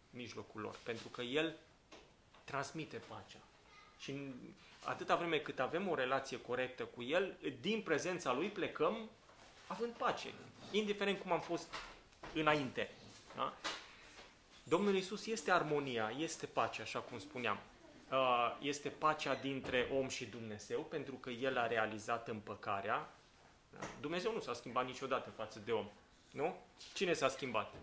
mijlocul 0.09 0.61
lor. 0.61 0.79
Pentru 0.83 1.07
că 1.07 1.21
El 1.21 1.55
transmite 2.43 2.97
pacea. 2.97 3.39
Și 3.99 4.33
atâta 4.83 5.15
vreme 5.15 5.37
cât 5.37 5.59
avem 5.59 5.87
o 5.87 5.95
relație 5.95 6.41
corectă 6.41 6.83
cu 6.85 7.03
El, 7.03 7.37
din 7.61 7.81
prezența 7.81 8.33
Lui 8.33 8.49
plecăm 8.49 9.09
având 9.67 9.93
pace, 9.93 10.33
indiferent 10.71 11.19
cum 11.19 11.31
am 11.31 11.41
fost 11.41 11.73
înainte. 12.33 12.91
Da? 13.35 13.53
Domnul 14.63 14.95
Isus 14.95 15.25
este 15.25 15.51
armonia, 15.51 16.13
este 16.17 16.45
pacea, 16.45 16.81
așa 16.81 16.99
cum 16.99 17.19
spuneam. 17.19 17.59
Uh, 18.11 18.57
este 18.61 18.89
pacea 18.89 19.35
dintre 19.35 19.89
om 19.93 20.07
și 20.07 20.25
Dumnezeu, 20.25 20.81
pentru 20.81 21.15
că 21.15 21.29
El 21.29 21.57
a 21.57 21.67
realizat 21.67 22.27
împăcarea. 22.27 23.13
Da? 23.69 23.79
Dumnezeu 24.01 24.33
nu 24.33 24.39
s-a 24.39 24.53
schimbat 24.53 24.85
niciodată 24.85 25.29
față 25.29 25.59
de 25.59 25.71
om. 25.71 25.89
Nu? 26.31 26.55
Cine 26.93 27.13
s-a 27.13 27.29
schimbat? 27.29 27.73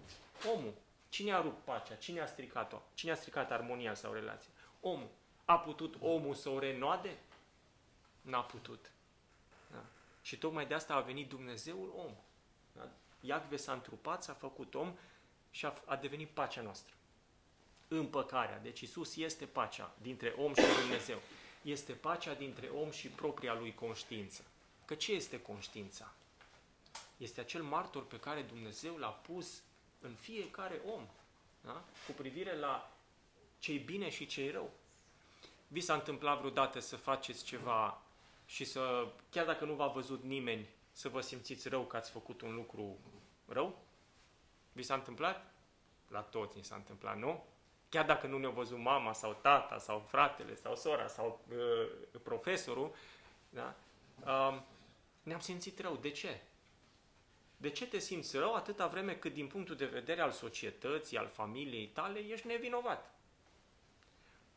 Omul. 0.57 0.73
Cine 1.09 1.33
a 1.33 1.41
rupt 1.41 1.65
pacea? 1.65 1.95
Cine 1.95 2.21
a 2.21 2.27
stricat-o? 2.27 2.83
Cine 2.95 3.11
a 3.11 3.15
stricat 3.15 3.51
armonia 3.51 3.95
sau 3.95 4.13
relația? 4.13 4.51
Omul. 4.81 5.09
A 5.45 5.59
putut 5.59 5.95
omul 6.01 6.35
să 6.35 6.49
o 6.49 6.59
renoade? 6.59 7.17
N-a 8.21 8.43
putut. 8.43 8.91
Da? 9.71 9.85
Și 10.23 10.39
tocmai 10.39 10.67
de 10.67 10.75
asta 10.75 10.95
a 10.95 11.01
venit 11.01 11.29
Dumnezeul 11.29 11.93
om. 11.97 12.13
Da? 12.73 12.89
Iacve 13.21 13.57
s-a 13.57 13.73
întrupat, 13.73 14.23
s-a 14.23 14.33
făcut 14.33 14.75
om 14.75 14.97
și 15.51 15.67
a, 15.67 15.75
a 15.85 15.97
devenit 15.97 16.29
pacea 16.29 16.63
noastră. 16.63 16.95
Împăcarea. 17.95 18.59
Deci 18.59 18.81
Isus 18.81 19.17
este 19.17 19.45
pacea 19.45 19.95
dintre 20.03 20.35
om 20.39 20.55
și 20.55 20.65
Dumnezeu. 20.81 21.19
Este 21.63 21.93
pacea 21.93 22.35
dintre 22.35 22.67
om 22.67 22.91
și 22.91 23.09
propria 23.09 23.55
lui 23.55 23.75
conștiință. 23.75 24.43
Că 24.85 24.95
ce 24.95 25.13
este 25.13 25.41
conștiința? 25.41 26.13
Este 27.17 27.41
acel 27.41 27.63
martor 27.63 28.07
pe 28.07 28.19
care 28.19 28.43
Dumnezeu 28.43 28.97
l-a 28.97 29.09
pus 29.09 29.63
în 30.01 30.15
fiecare 30.15 30.81
om. 30.95 31.07
Da? 31.61 31.85
Cu 32.07 32.13
privire 32.13 32.57
la 32.57 32.91
ce 33.59 33.73
bine 33.73 34.11
și 34.11 34.27
ce 34.27 34.51
rău. 34.53 34.71
Vi 35.69 35.81
s-a 35.81 35.95
întâmplat 35.95 36.39
vreodată 36.39 36.79
să 36.79 36.97
faceți 36.97 37.45
ceva 37.45 38.03
și 38.47 38.65
să, 38.65 39.09
chiar 39.31 39.47
dacă 39.47 39.65
nu 39.65 39.75
v-a 39.75 39.87
văzut 39.87 40.23
nimeni, 40.23 40.69
să 40.93 41.09
vă 41.09 41.21
simțiți 41.21 41.69
rău 41.69 41.85
că 41.85 41.97
ați 41.97 42.11
făcut 42.11 42.41
un 42.41 42.55
lucru 42.55 42.99
rău? 43.47 43.79
Vi 44.73 44.83
s-a 44.83 44.95
întâmplat? 44.95 45.55
La 46.09 46.21
toți 46.21 46.57
ni 46.57 46.65
s-a 46.65 46.75
întâmplat, 46.75 47.19
nu? 47.19 47.45
Chiar 47.93 48.05
dacă 48.05 48.27
nu 48.27 48.39
ne-a 48.39 48.51
văzut 48.51 48.79
mama 48.79 49.13
sau 49.13 49.39
tata 49.43 49.79
sau 49.79 49.99
fratele 50.09 50.55
sau 50.55 50.77
sora 50.77 51.07
sau 51.07 51.41
uh, 51.51 52.21
profesorul, 52.23 52.95
da? 53.49 53.75
uh, 54.25 54.61
ne-am 55.23 55.41
simțit 55.41 55.81
rău. 55.81 55.97
De 55.97 56.11
ce? 56.11 56.41
De 57.57 57.71
ce 57.71 57.87
te 57.87 57.99
simți 57.99 58.37
rău 58.37 58.55
atâta 58.55 58.87
vreme 58.87 59.15
cât 59.15 59.33
din 59.33 59.47
punctul 59.47 59.77
de 59.77 59.85
vedere 59.85 60.21
al 60.21 60.31
societății, 60.31 61.17
al 61.17 61.29
familiei 61.29 61.87
tale, 61.87 62.19
ești 62.19 62.47
nevinovat? 62.47 63.15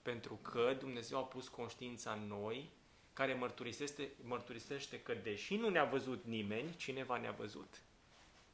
Pentru 0.01 0.39
că 0.41 0.75
Dumnezeu 0.79 1.17
a 1.17 1.23
pus 1.23 1.47
conștiința 1.47 2.11
în 2.11 2.27
noi 2.27 2.69
care 3.13 3.33
mărturisește, 3.33 4.11
mărturisește 4.21 5.01
că 5.01 5.13
deși 5.13 5.55
nu 5.55 5.69
ne-a 5.69 5.85
văzut 5.85 6.23
nimeni, 6.23 6.75
cineva 6.75 7.17
ne-a 7.17 7.31
văzut. 7.31 7.81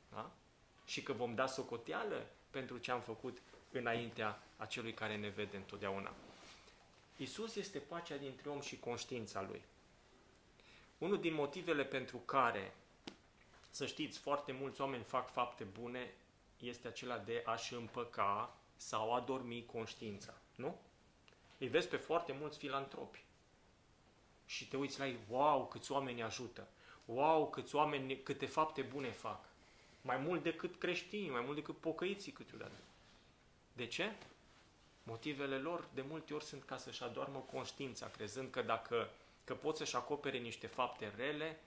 Da? 0.09 0.31
Și 0.85 1.03
că 1.03 1.13
vom 1.13 1.35
da 1.35 1.45
socoteală 1.47 2.25
pentru 2.49 2.77
ce 2.77 2.91
am 2.91 3.01
făcut 3.01 3.37
înaintea 3.71 4.43
acelui 4.57 4.93
care 4.93 5.17
ne 5.17 5.29
vede 5.29 5.57
întotdeauna. 5.57 6.13
Isus 7.17 7.55
este 7.55 7.79
pacea 7.79 8.17
dintre 8.17 8.49
om 8.49 8.61
și 8.61 8.79
conștiința 8.79 9.41
lui. 9.41 9.61
Unul 10.97 11.19
din 11.19 11.33
motivele 11.33 11.83
pentru 11.83 12.17
care, 12.17 12.73
să 13.69 13.85
știți, 13.85 14.19
foarte 14.19 14.51
mulți 14.51 14.81
oameni 14.81 15.03
fac 15.03 15.31
fapte 15.31 15.63
bune 15.63 16.13
este 16.59 16.87
acela 16.87 17.17
de 17.17 17.41
a-și 17.45 17.73
împăca 17.73 18.57
sau 18.75 19.13
a 19.13 19.19
dormi 19.19 19.65
conștiința. 19.65 20.33
Nu? 20.55 20.79
Îi 21.57 21.67
vezi 21.67 21.87
pe 21.87 21.95
foarte 21.95 22.35
mulți 22.39 22.57
filantropi. 22.57 23.23
Și 24.45 24.67
te 24.67 24.77
uiți 24.77 24.99
la 24.99 25.07
ei, 25.07 25.17
wow, 25.29 25.67
câți 25.67 25.91
oameni 25.91 26.23
ajută. 26.23 26.67
Wow, 27.05 27.49
câți 27.49 27.75
oameni, 27.75 28.17
câte 28.17 28.45
fapte 28.45 28.81
bune 28.81 29.11
fac. 29.11 29.45
Mai 30.01 30.17
mult 30.17 30.43
decât 30.43 30.75
creștini, 30.75 31.29
mai 31.29 31.41
mult 31.41 31.55
decât 31.55 31.77
pocăiții 31.77 32.31
câteodată. 32.31 32.79
De 33.73 33.85
ce? 33.85 34.11
Motivele 35.03 35.57
lor 35.57 35.87
de 35.93 36.01
multe 36.01 36.33
ori 36.33 36.43
sunt 36.43 36.63
ca 36.63 36.77
să-și 36.77 37.03
adormă 37.03 37.45
conștiința, 37.51 38.07
crezând 38.07 38.49
că 38.49 38.61
dacă 38.61 39.09
că 39.43 39.53
pot 39.53 39.77
să-și 39.77 39.95
acopere 39.95 40.37
niște 40.37 40.67
fapte 40.67 41.11
rele 41.15 41.59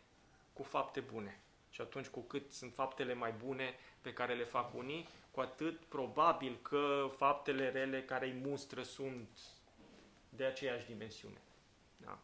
cu 0.52 0.62
fapte 0.62 1.00
bune. 1.00 1.40
Și 1.70 1.80
atunci 1.80 2.06
cu 2.06 2.20
cât 2.20 2.52
sunt 2.52 2.74
faptele 2.74 3.14
mai 3.14 3.32
bune 3.32 3.74
pe 4.00 4.12
care 4.12 4.34
le 4.34 4.44
fac 4.44 4.74
unii, 4.74 5.08
cu 5.30 5.40
atât 5.40 5.80
probabil 5.80 6.58
că 6.62 7.10
faptele 7.16 7.70
rele 7.70 8.02
care 8.02 8.26
îi 8.26 8.40
mustră 8.44 8.82
sunt 8.82 9.28
de 10.28 10.44
aceeași 10.44 10.86
dimensiune. 10.86 11.40
Da? 11.96 12.18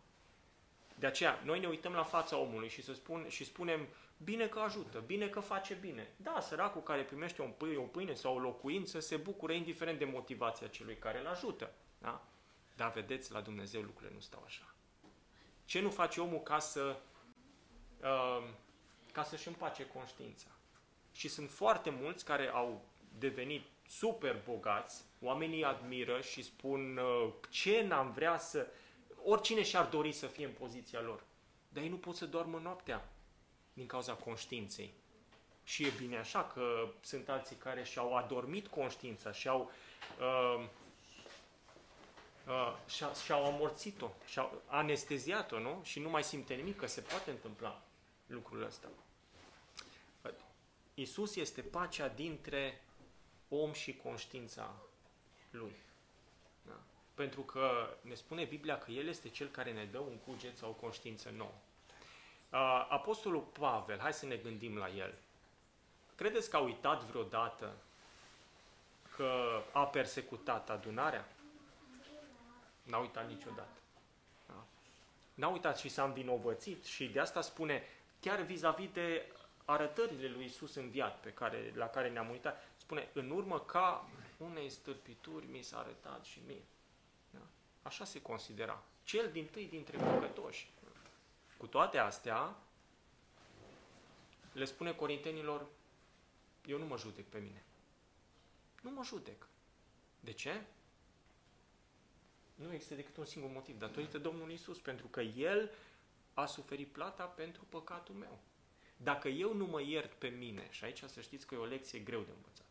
De 0.94 1.06
aceea, 1.06 1.40
noi 1.44 1.60
ne 1.60 1.68
uităm 1.68 1.92
la 1.92 2.02
fața 2.02 2.36
omului 2.36 2.68
și, 2.68 2.82
să 2.82 2.94
spun, 2.94 3.28
și 3.28 3.44
spunem, 3.44 3.86
bine 4.24 4.46
că 4.46 4.58
ajută, 4.58 5.02
bine 5.06 5.28
că 5.28 5.40
face 5.40 5.74
bine. 5.74 6.08
Da, 6.16 6.40
săracul 6.40 6.82
care 6.82 7.02
primește 7.02 7.42
un 7.42 7.50
pâine, 7.50 7.76
o 7.76 7.82
pâine 7.82 8.14
sau 8.14 8.34
o 8.34 8.38
locuință 8.38 9.00
se 9.00 9.16
bucură 9.16 9.52
indiferent 9.52 9.98
de 9.98 10.04
motivația 10.04 10.66
celui 10.66 10.96
care 10.96 11.18
îl 11.18 11.26
ajută. 11.26 11.72
Da? 11.98 12.24
Dar 12.76 12.92
vedeți, 12.92 13.32
la 13.32 13.40
Dumnezeu 13.40 13.80
lucrurile 13.80 14.14
nu 14.14 14.20
stau 14.20 14.42
așa. 14.44 14.74
Ce 15.64 15.80
nu 15.80 15.90
face 15.90 16.20
omul 16.20 16.40
ca 16.40 16.58
să 16.58 16.96
uh, 18.00 18.48
ca 19.12 19.22
să-și 19.22 19.48
împace 19.48 19.86
conștiința? 19.86 20.46
Și 21.12 21.28
sunt 21.28 21.50
foarte 21.50 21.90
mulți 21.90 22.24
care 22.24 22.48
au 22.48 22.84
devenit 23.18 23.62
super 23.88 24.42
bogați, 24.44 25.04
oamenii 25.20 25.64
admiră 25.64 26.20
și 26.20 26.42
spun 26.42 26.96
uh, 26.96 27.32
ce 27.48 27.82
n-am 27.82 28.12
vrea 28.12 28.38
să... 28.38 28.66
Oricine 29.24 29.62
și-ar 29.62 29.86
dori 29.86 30.12
să 30.12 30.26
fie 30.26 30.44
în 30.44 30.52
poziția 30.58 31.00
lor. 31.00 31.24
Dar 31.68 31.82
ei 31.82 31.88
nu 31.88 31.96
pot 31.96 32.16
să 32.16 32.26
doarmă 32.26 32.58
noaptea 32.58 33.08
din 33.80 33.88
cauza 33.88 34.14
conștiinței. 34.14 34.92
Și 35.64 35.84
e 35.84 35.92
bine 35.98 36.18
așa 36.18 36.44
că 36.44 36.88
sunt 37.00 37.28
alții 37.28 37.56
care 37.56 37.84
și-au 37.84 38.16
adormit 38.16 38.66
conștiința, 38.66 39.32
și-au 39.32 39.70
uh, 40.20 40.64
uh, 42.46 43.14
și-au 43.24 43.44
amorțit-o, 43.44 44.10
și-au 44.26 44.62
anesteziat-o, 44.66 45.58
nu? 45.58 45.80
Și 45.82 46.00
nu 46.00 46.10
mai 46.10 46.22
simte 46.22 46.54
nimic, 46.54 46.76
că 46.76 46.86
se 46.86 47.00
poate 47.00 47.30
întâmpla 47.30 47.82
lucrul 48.26 48.64
ăsta. 48.64 48.88
Isus 50.94 51.36
este 51.36 51.60
pacea 51.60 52.08
dintre 52.08 52.84
om 53.48 53.72
și 53.72 53.96
conștiința 53.96 54.74
lui. 55.50 55.76
Da? 56.66 56.80
Pentru 57.14 57.40
că 57.40 57.96
ne 58.00 58.14
spune 58.14 58.44
Biblia 58.44 58.78
că 58.78 58.90
El 58.90 59.08
este 59.08 59.28
Cel 59.28 59.48
care 59.48 59.72
ne 59.72 59.84
dă 59.84 59.98
un 59.98 60.16
cuget 60.16 60.56
sau 60.56 60.70
o 60.70 60.80
conștiință 60.80 61.30
nouă. 61.30 61.54
Apostolul 62.88 63.40
Pavel, 63.40 63.98
hai 63.98 64.12
să 64.12 64.26
ne 64.26 64.36
gândim 64.36 64.76
la 64.76 64.88
el. 64.88 65.14
Credeți 66.14 66.50
că 66.50 66.56
a 66.56 66.60
uitat 66.60 67.02
vreodată 67.02 67.72
că 69.16 69.62
a 69.72 69.86
persecutat 69.86 70.70
adunarea? 70.70 71.28
N-a 72.82 72.98
uitat 72.98 73.28
niciodată. 73.28 73.78
Da? 74.46 74.64
N-a 75.34 75.48
uitat 75.48 75.78
și 75.78 75.88
s-a 75.88 76.04
învinovățit 76.04 76.84
și 76.84 77.08
de 77.08 77.20
asta 77.20 77.40
spune, 77.40 77.82
chiar 78.20 78.40
vis-a-vis 78.40 78.90
de 78.92 79.32
arătările 79.64 80.28
lui 80.28 80.44
Isus 80.44 80.74
înviat 80.74 81.20
pe 81.20 81.32
care, 81.32 81.72
la 81.74 81.88
care 81.88 82.10
ne-am 82.10 82.30
uitat, 82.30 82.68
spune, 82.76 83.08
în 83.12 83.30
urmă 83.30 83.60
ca 83.60 84.08
unei 84.36 84.70
stârpituri 84.70 85.46
mi 85.46 85.62
s-a 85.62 85.78
arătat 85.78 86.24
și 86.24 86.40
mie. 86.46 86.62
Da? 87.30 87.40
Așa 87.82 88.04
se 88.04 88.22
considera. 88.22 88.82
Cel 89.04 89.30
din 89.32 89.46
tâi 89.46 89.66
dintre 89.66 89.96
păcătoși. 89.96 90.70
Cu 91.60 91.66
toate 91.66 91.98
astea, 91.98 92.56
le 94.52 94.64
spune 94.64 94.92
corintenilor, 94.92 95.66
eu 96.66 96.78
nu 96.78 96.86
mă 96.86 96.96
judec 96.96 97.24
pe 97.24 97.38
mine. 97.38 97.64
Nu 98.82 98.90
mă 98.90 99.04
judec. 99.04 99.46
De 100.20 100.32
ce? 100.32 100.60
Nu 102.54 102.72
există 102.72 102.94
decât 102.94 103.16
un 103.16 103.24
singur 103.24 103.50
motiv, 103.50 103.78
datorită 103.78 104.18
Domnului 104.18 104.54
Isus, 104.54 104.78
pentru 104.78 105.06
că 105.06 105.20
El 105.20 105.70
a 106.34 106.46
suferit 106.46 106.88
plata 106.88 107.24
pentru 107.24 107.64
păcatul 107.68 108.14
meu. 108.14 108.38
Dacă 108.96 109.28
eu 109.28 109.54
nu 109.54 109.66
mă 109.66 109.82
iert 109.82 110.12
pe 110.12 110.28
mine, 110.28 110.68
și 110.70 110.84
aici 110.84 111.02
să 111.06 111.20
știți 111.20 111.46
că 111.46 111.54
e 111.54 111.58
o 111.58 111.64
lecție 111.64 111.98
greu 111.98 112.20
de 112.20 112.32
învățat 112.36 112.66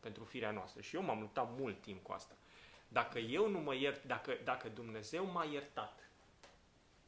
pentru 0.00 0.24
firea 0.24 0.50
noastră, 0.50 0.80
și 0.80 0.96
eu 0.96 1.02
m-am 1.02 1.20
luptat 1.20 1.58
mult 1.58 1.80
timp 1.80 2.02
cu 2.02 2.12
asta, 2.12 2.34
dacă 2.88 3.18
eu 3.18 3.48
nu 3.48 3.58
mă 3.58 3.74
iert, 3.74 4.04
dacă, 4.04 4.38
dacă 4.44 4.68
Dumnezeu 4.68 5.24
m-a 5.24 5.44
iertat, 5.44 6.07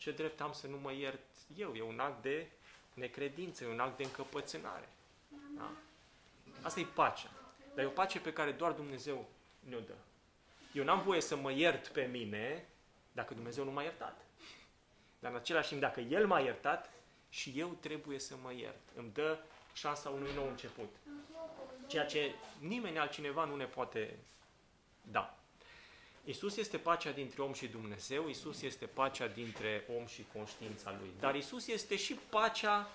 ce 0.00 0.10
drept 0.10 0.40
am 0.40 0.52
să 0.52 0.66
nu 0.66 0.76
mă 0.76 0.92
iert 0.92 1.20
eu? 1.56 1.74
E 1.74 1.82
un 1.82 1.98
act 1.98 2.22
de 2.22 2.46
necredință, 2.94 3.64
e 3.64 3.68
un 3.68 3.80
act 3.80 3.96
de 3.96 4.02
încăpățânare. 4.02 4.88
Da? 5.56 5.70
Asta 6.62 6.80
e 6.80 6.84
pacea. 6.84 7.30
Dar 7.74 7.84
e 7.84 7.88
o 7.88 7.90
pace 7.90 8.20
pe 8.20 8.32
care 8.32 8.52
doar 8.52 8.72
Dumnezeu 8.72 9.28
ne-o 9.68 9.80
dă. 9.80 9.94
Eu 10.72 10.84
n-am 10.84 11.02
voie 11.02 11.20
să 11.20 11.36
mă 11.36 11.52
iert 11.52 11.88
pe 11.88 12.04
mine 12.04 12.68
dacă 13.12 13.34
Dumnezeu 13.34 13.64
nu 13.64 13.70
m-a 13.70 13.82
iertat. 13.82 14.24
Dar 15.18 15.30
în 15.30 15.36
același 15.36 15.68
timp, 15.68 15.80
dacă 15.80 16.00
El 16.00 16.26
m-a 16.26 16.40
iertat, 16.40 16.90
și 17.28 17.52
eu 17.56 17.68
trebuie 17.80 18.18
să 18.18 18.36
mă 18.42 18.52
iert. 18.52 18.80
Îmi 18.94 19.10
dă 19.12 19.38
șansa 19.72 20.10
unui 20.10 20.30
nou 20.34 20.48
început. 20.48 20.94
Ceea 21.86 22.06
ce 22.06 22.34
nimeni 22.58 22.98
altcineva 22.98 23.44
nu 23.44 23.56
ne 23.56 23.64
poate 23.64 24.18
da. 25.02 25.39
Isus 26.24 26.56
este 26.56 26.76
pacea 26.76 27.11
dintre 27.11 27.42
om 27.42 27.52
și 27.52 27.66
Dumnezeu, 27.66 28.28
Isus 28.28 28.62
este 28.62 28.87
pacea 28.87 29.26
dintre 29.26 29.85
om 29.98 30.06
și 30.06 30.24
conștiința 30.33 30.96
lui. 31.00 31.11
Dar 31.20 31.35
Isus 31.35 31.66
este 31.66 31.96
și 31.96 32.18
pacea 32.30 32.90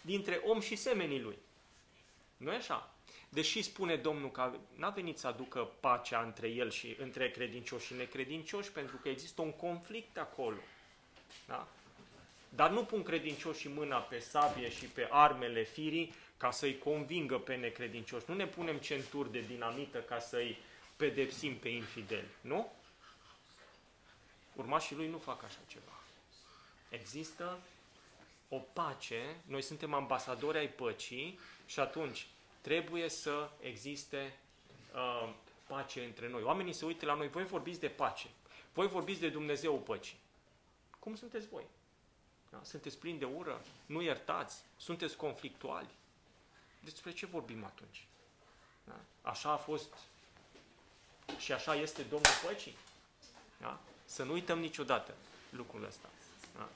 dintre 0.00 0.40
om 0.44 0.60
și 0.60 0.76
semenii 0.76 1.20
lui. 1.20 1.38
Nu 2.36 2.52
e 2.52 2.56
așa? 2.56 2.94
Deși 3.28 3.62
spune 3.62 3.96
Domnul 3.96 4.30
că 4.30 4.52
n-a 4.76 4.88
venit 4.88 5.18
să 5.18 5.26
aducă 5.26 5.70
pacea 5.80 6.22
între 6.22 6.48
el 6.48 6.70
și 6.70 6.96
între 6.98 7.30
credincioși 7.30 7.86
și 7.86 7.94
necredincioși, 7.94 8.72
pentru 8.72 8.96
că 8.96 9.08
există 9.08 9.42
un 9.42 9.52
conflict 9.52 10.18
acolo. 10.18 10.58
Da? 11.46 11.68
Dar 12.48 12.70
nu 12.70 12.84
pun 12.84 13.02
credincioșii 13.02 13.70
mâna 13.70 13.98
pe 13.98 14.18
sabie 14.18 14.70
și 14.70 14.86
pe 14.86 15.08
armele 15.10 15.62
firii 15.62 16.14
ca 16.36 16.50
să-i 16.50 16.78
convingă 16.78 17.38
pe 17.38 17.54
necredincioși. 17.54 18.24
Nu 18.28 18.34
ne 18.34 18.46
punem 18.46 18.76
centuri 18.76 19.32
de 19.32 19.40
dinamită 19.40 19.98
ca 19.98 20.18
să-i 20.18 20.58
pedepsim 21.08 21.58
pe 21.58 21.68
infideli, 21.68 22.28
nu? 22.40 22.72
Urmașii 24.56 24.96
lui 24.96 25.08
nu 25.08 25.18
fac 25.18 25.42
așa 25.42 25.60
ceva. 25.66 25.92
Există 26.88 27.58
o 28.48 28.58
pace, 28.58 29.36
noi 29.46 29.62
suntem 29.62 29.94
ambasadori 29.94 30.58
ai 30.58 30.68
păcii 30.68 31.38
și 31.66 31.80
atunci 31.80 32.26
trebuie 32.60 33.08
să 33.08 33.50
existe 33.60 34.38
uh, 34.94 35.32
pace 35.66 36.04
între 36.04 36.28
noi. 36.28 36.42
Oamenii 36.42 36.72
se 36.72 36.84
uită 36.84 37.06
la 37.06 37.14
noi, 37.14 37.28
voi 37.28 37.44
vorbiți 37.44 37.80
de 37.80 37.88
pace, 37.88 38.28
voi 38.72 38.86
vorbiți 38.88 39.20
de 39.20 39.28
Dumnezeu 39.28 39.78
păcii. 39.78 40.18
Cum 40.98 41.14
sunteți 41.14 41.48
voi? 41.48 41.64
Da? 42.50 42.60
Sunteți 42.62 42.98
plini 42.98 43.18
de 43.18 43.24
ură? 43.24 43.62
Nu 43.86 44.02
iertați? 44.02 44.62
Sunteți 44.76 45.16
conflictuali? 45.16 45.90
Despre 46.80 47.12
ce 47.12 47.26
vorbim 47.26 47.64
atunci? 47.64 48.06
Da? 48.84 49.00
Așa 49.22 49.50
a 49.50 49.56
fost 49.56 49.94
și 51.38 51.52
așa 51.52 51.74
este 51.74 52.02
Domnul 52.02 52.32
Păcii? 52.46 52.76
Da? 53.60 53.80
Să 54.04 54.22
nu 54.22 54.32
uităm 54.32 54.58
niciodată 54.58 55.14
lucrul 55.50 55.84
ăsta. 55.84 56.08
Da? 56.56 56.68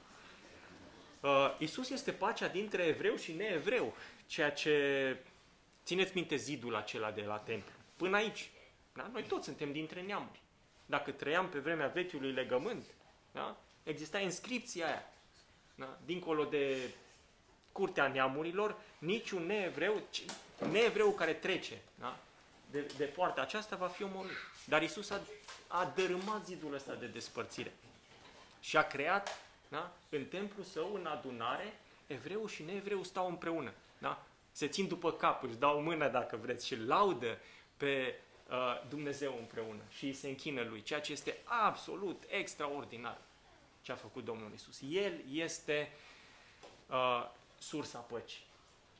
Uh, 1.28 1.54
Isus 1.58 1.90
este 1.90 2.12
pacea 2.12 2.48
dintre 2.48 2.82
evreu 2.82 3.16
și 3.16 3.32
neevreu, 3.32 3.94
ceea 4.26 4.52
ce 4.52 5.16
țineți 5.84 6.12
minte 6.14 6.36
zidul 6.36 6.74
acela 6.76 7.10
de 7.10 7.22
la 7.22 7.36
templu. 7.36 7.72
Până 7.96 8.16
aici. 8.16 8.50
Da? 8.92 9.10
Noi 9.12 9.22
toți 9.22 9.44
suntem 9.44 9.72
dintre 9.72 10.02
neamuri. 10.02 10.40
Dacă 10.86 11.10
trăiam 11.10 11.48
pe 11.48 11.58
vremea 11.58 11.86
vechiului 11.86 12.32
legământ, 12.32 12.84
da? 13.32 13.56
exista 13.82 14.18
inscripția 14.18 14.86
aia. 14.86 15.12
Da? 15.74 15.98
Dincolo 16.04 16.44
de 16.44 16.90
curtea 17.72 18.08
neamurilor, 18.08 18.76
niciun 18.98 19.46
neevreu, 19.46 20.02
neevreu 20.70 21.10
care 21.10 21.32
trece 21.32 21.82
da? 21.94 22.18
De, 22.70 22.86
de 22.96 23.04
poarta 23.04 23.40
aceasta 23.40 23.76
va 23.76 23.86
fi 23.86 24.02
omorât. 24.02 24.36
Dar 24.64 24.82
Isus 24.82 25.10
a, 25.10 25.20
a 25.66 25.92
dărâmat 25.96 26.44
zidul 26.44 26.74
ăsta 26.74 26.94
de 26.94 27.06
despărțire 27.06 27.72
și 28.60 28.76
a 28.76 28.82
creat 28.82 29.40
da? 29.68 29.92
în 30.08 30.24
templu 30.24 30.62
său, 30.62 30.94
în 30.94 31.06
adunare, 31.06 31.80
evreu 32.06 32.46
și 32.46 32.62
neevreu 32.62 33.02
stau 33.02 33.28
împreună. 33.28 33.72
Da? 33.98 34.26
Se 34.52 34.68
țin 34.68 34.88
după 34.88 35.12
cap, 35.12 35.42
își 35.42 35.56
dau 35.56 35.82
mână 35.82 36.08
dacă 36.08 36.36
vreți 36.36 36.66
și 36.66 36.76
laudă 36.76 37.38
pe 37.76 38.14
uh, 38.50 38.88
Dumnezeu 38.88 39.36
împreună 39.38 39.82
și 39.88 40.04
îi 40.04 40.12
se 40.12 40.28
închină 40.28 40.62
lui, 40.62 40.82
ceea 40.82 41.00
ce 41.00 41.12
este 41.12 41.38
absolut 41.44 42.22
extraordinar 42.26 43.18
ce 43.82 43.92
a 43.92 43.96
făcut 43.96 44.24
Domnul 44.24 44.52
Isus. 44.54 44.80
El 44.88 45.20
este 45.32 45.92
uh, 46.86 47.30
sursa 47.58 47.98
păcii. 47.98 48.46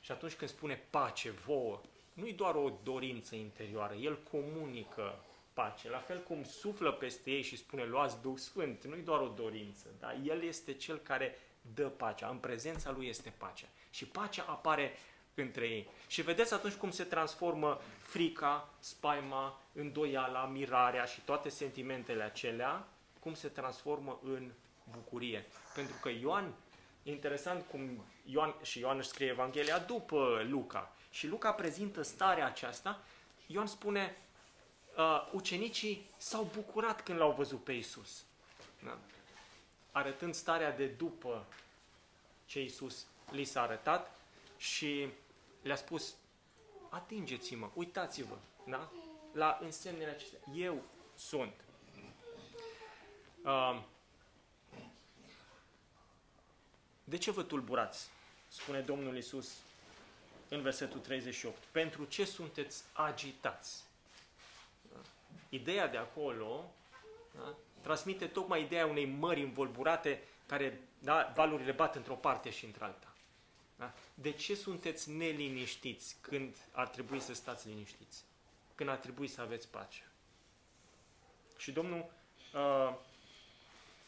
Și 0.01 0.13
atunci 0.13 0.35
când 0.35 0.51
spune 0.51 0.83
pace 0.91 1.31
vouă, 1.31 1.81
nu-i 2.19 2.33
doar 2.33 2.55
o 2.55 2.73
dorință 2.83 3.35
interioară, 3.35 3.95
El 3.95 4.19
comunică 4.31 5.19
pace. 5.53 5.91
La 5.91 5.99
fel 5.99 6.23
cum 6.23 6.45
suflă 6.45 6.93
peste 6.93 7.31
ei 7.31 7.43
și 7.43 7.57
spune 7.57 7.85
luați 7.85 8.21
Duh 8.23 8.37
Sfânt, 8.37 8.85
nu-i 8.85 9.03
doar 9.03 9.21
o 9.21 9.29
dorință, 9.29 9.87
dar 9.99 10.19
El 10.25 10.43
este 10.43 10.73
Cel 10.73 10.97
care 10.97 11.39
dă 11.75 11.89
pacea. 11.89 12.29
În 12.29 12.37
prezența 12.37 12.91
Lui 12.91 13.07
este 13.07 13.35
pacea. 13.39 13.67
Și 13.91 14.07
pacea 14.07 14.45
apare 14.49 14.93
între 15.35 15.67
ei. 15.67 15.89
Și 16.07 16.23
vedeți 16.23 16.55
atunci 16.55 16.75
cum 16.75 16.91
se 16.91 17.05
transformă 17.05 17.81
frica, 17.99 18.69
spaima, 18.79 19.61
îndoiala, 19.73 20.45
mirarea 20.45 21.05
și 21.05 21.21
toate 21.21 21.49
sentimentele 21.49 22.23
acelea, 22.23 22.87
cum 23.21 23.35
se 23.35 23.49
transformă 23.49 24.21
în 24.23 24.51
bucurie. 24.91 25.47
Pentru 25.75 25.95
că 26.03 26.09
Ioan, 26.09 26.55
e 27.03 27.11
interesant 27.11 27.65
cum 27.71 28.05
Ioan, 28.25 28.55
și 28.63 28.79
Ioan 28.79 28.97
își 28.97 29.09
scrie 29.09 29.29
Evanghelia 29.29 29.79
după 29.79 30.47
Luca, 30.49 30.93
și 31.19 31.27
Luca 31.27 31.53
prezintă 31.53 32.03
starea 32.03 32.47
aceasta, 32.47 33.03
Ioan 33.47 33.67
spune, 33.67 34.17
uh, 34.97 35.29
ucenicii 35.33 36.11
s-au 36.17 36.51
bucurat 36.55 37.03
când 37.03 37.19
l-au 37.19 37.33
văzut 37.33 37.65
pe 37.65 37.73
Isus. 37.73 38.25
Da? 38.85 38.99
Arătând 39.93 40.35
starea 40.35 40.73
de 40.73 40.87
după 40.87 41.47
ce 42.47 42.63
Isus 42.63 43.07
li 43.31 43.45
s-a 43.45 43.63
arătat 43.63 44.19
și 44.57 45.09
le-a 45.63 45.77
spus, 45.77 46.15
atingeți-mă, 46.89 47.71
uitați-vă, 47.75 48.37
da? 48.67 48.91
la 49.33 49.59
însemnele 49.63 50.11
acestea. 50.11 50.39
Eu 50.55 50.83
sunt. 51.17 51.55
Uh, 53.45 53.83
de 57.05 57.19
ce 57.19 57.31
vă 57.31 57.43
tulburați? 57.43 58.09
Spune 58.49 58.81
Domnul 58.81 59.17
Isus 59.17 59.57
în 60.49 60.63
versetul 60.63 61.01
38. 61.01 61.63
Pentru 61.71 62.05
ce 62.05 62.25
sunteți 62.25 62.85
agitați? 62.93 63.83
Da? 64.93 65.01
Ideea 65.49 65.89
de 65.89 65.97
acolo 65.97 66.73
da? 67.35 67.55
transmite 67.81 68.27
tocmai 68.27 68.63
ideea 68.63 68.87
unei 68.87 69.07
mări 69.07 69.43
învolburate 69.43 70.23
care 70.47 70.81
da, 70.99 71.33
valurile 71.35 71.73
bat 71.73 71.97
într-o 71.97 72.15
parte 72.15 72.51
și 72.51 72.65
într-alta. 72.65 73.13
Da? 73.77 73.93
De 74.15 74.33
ce 74.33 74.55
sunteți 74.55 75.11
neliniștiți 75.11 76.17
când 76.21 76.57
ar 76.73 76.89
trebui 76.89 77.21
să 77.21 77.35
stați 77.35 77.69
liniștiți? 77.69 78.25
Când 78.75 78.89
ar 78.89 78.97
trebui 78.97 79.29
să 79.29 79.41
aveți 79.41 79.69
pace? 79.69 80.03
Și 81.57 81.73
Domnul, 81.73 82.11
uh, 82.55 82.95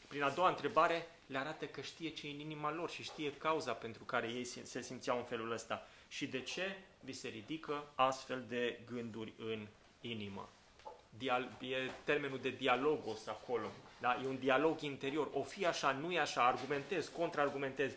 prin 0.09 0.23
a 0.23 0.31
doua 0.31 0.49
întrebare, 0.49 1.07
le 1.27 1.39
arată 1.39 1.67
că 1.67 1.81
știe 1.81 2.11
ce 2.11 2.27
e 2.27 2.31
în 2.31 2.39
inima 2.39 2.73
lor 2.73 2.91
și 2.91 3.03
știe 3.03 3.33
cauza 3.33 3.73
pentru 3.73 4.05
care 4.05 4.29
ei 4.29 4.45
se 4.45 4.83
simțeau 4.83 5.19
în 5.19 5.25
felul 5.25 5.53
ăsta. 5.53 5.87
Și 6.11 6.27
de 6.27 6.41
ce 6.41 6.77
vi 7.01 7.13
se 7.13 7.29
ridică 7.29 7.85
astfel 7.95 8.45
de 8.49 8.79
gânduri 8.93 9.33
în 9.39 9.67
inimă. 10.01 10.49
Dial- 11.19 11.57
e 11.61 11.91
termenul 12.05 12.39
de 12.41 12.51
dialogos 12.51 13.27
acolo. 13.27 13.71
Da? 14.01 14.21
E 14.25 14.27
un 14.27 14.39
dialog 14.39 14.81
interior. 14.81 15.29
O 15.33 15.43
fi 15.43 15.67
așa, 15.67 15.93
nu 15.93 16.13
e 16.13 16.21
așa, 16.21 16.47
argumentez, 16.47 17.09
contraargumentez. 17.09 17.93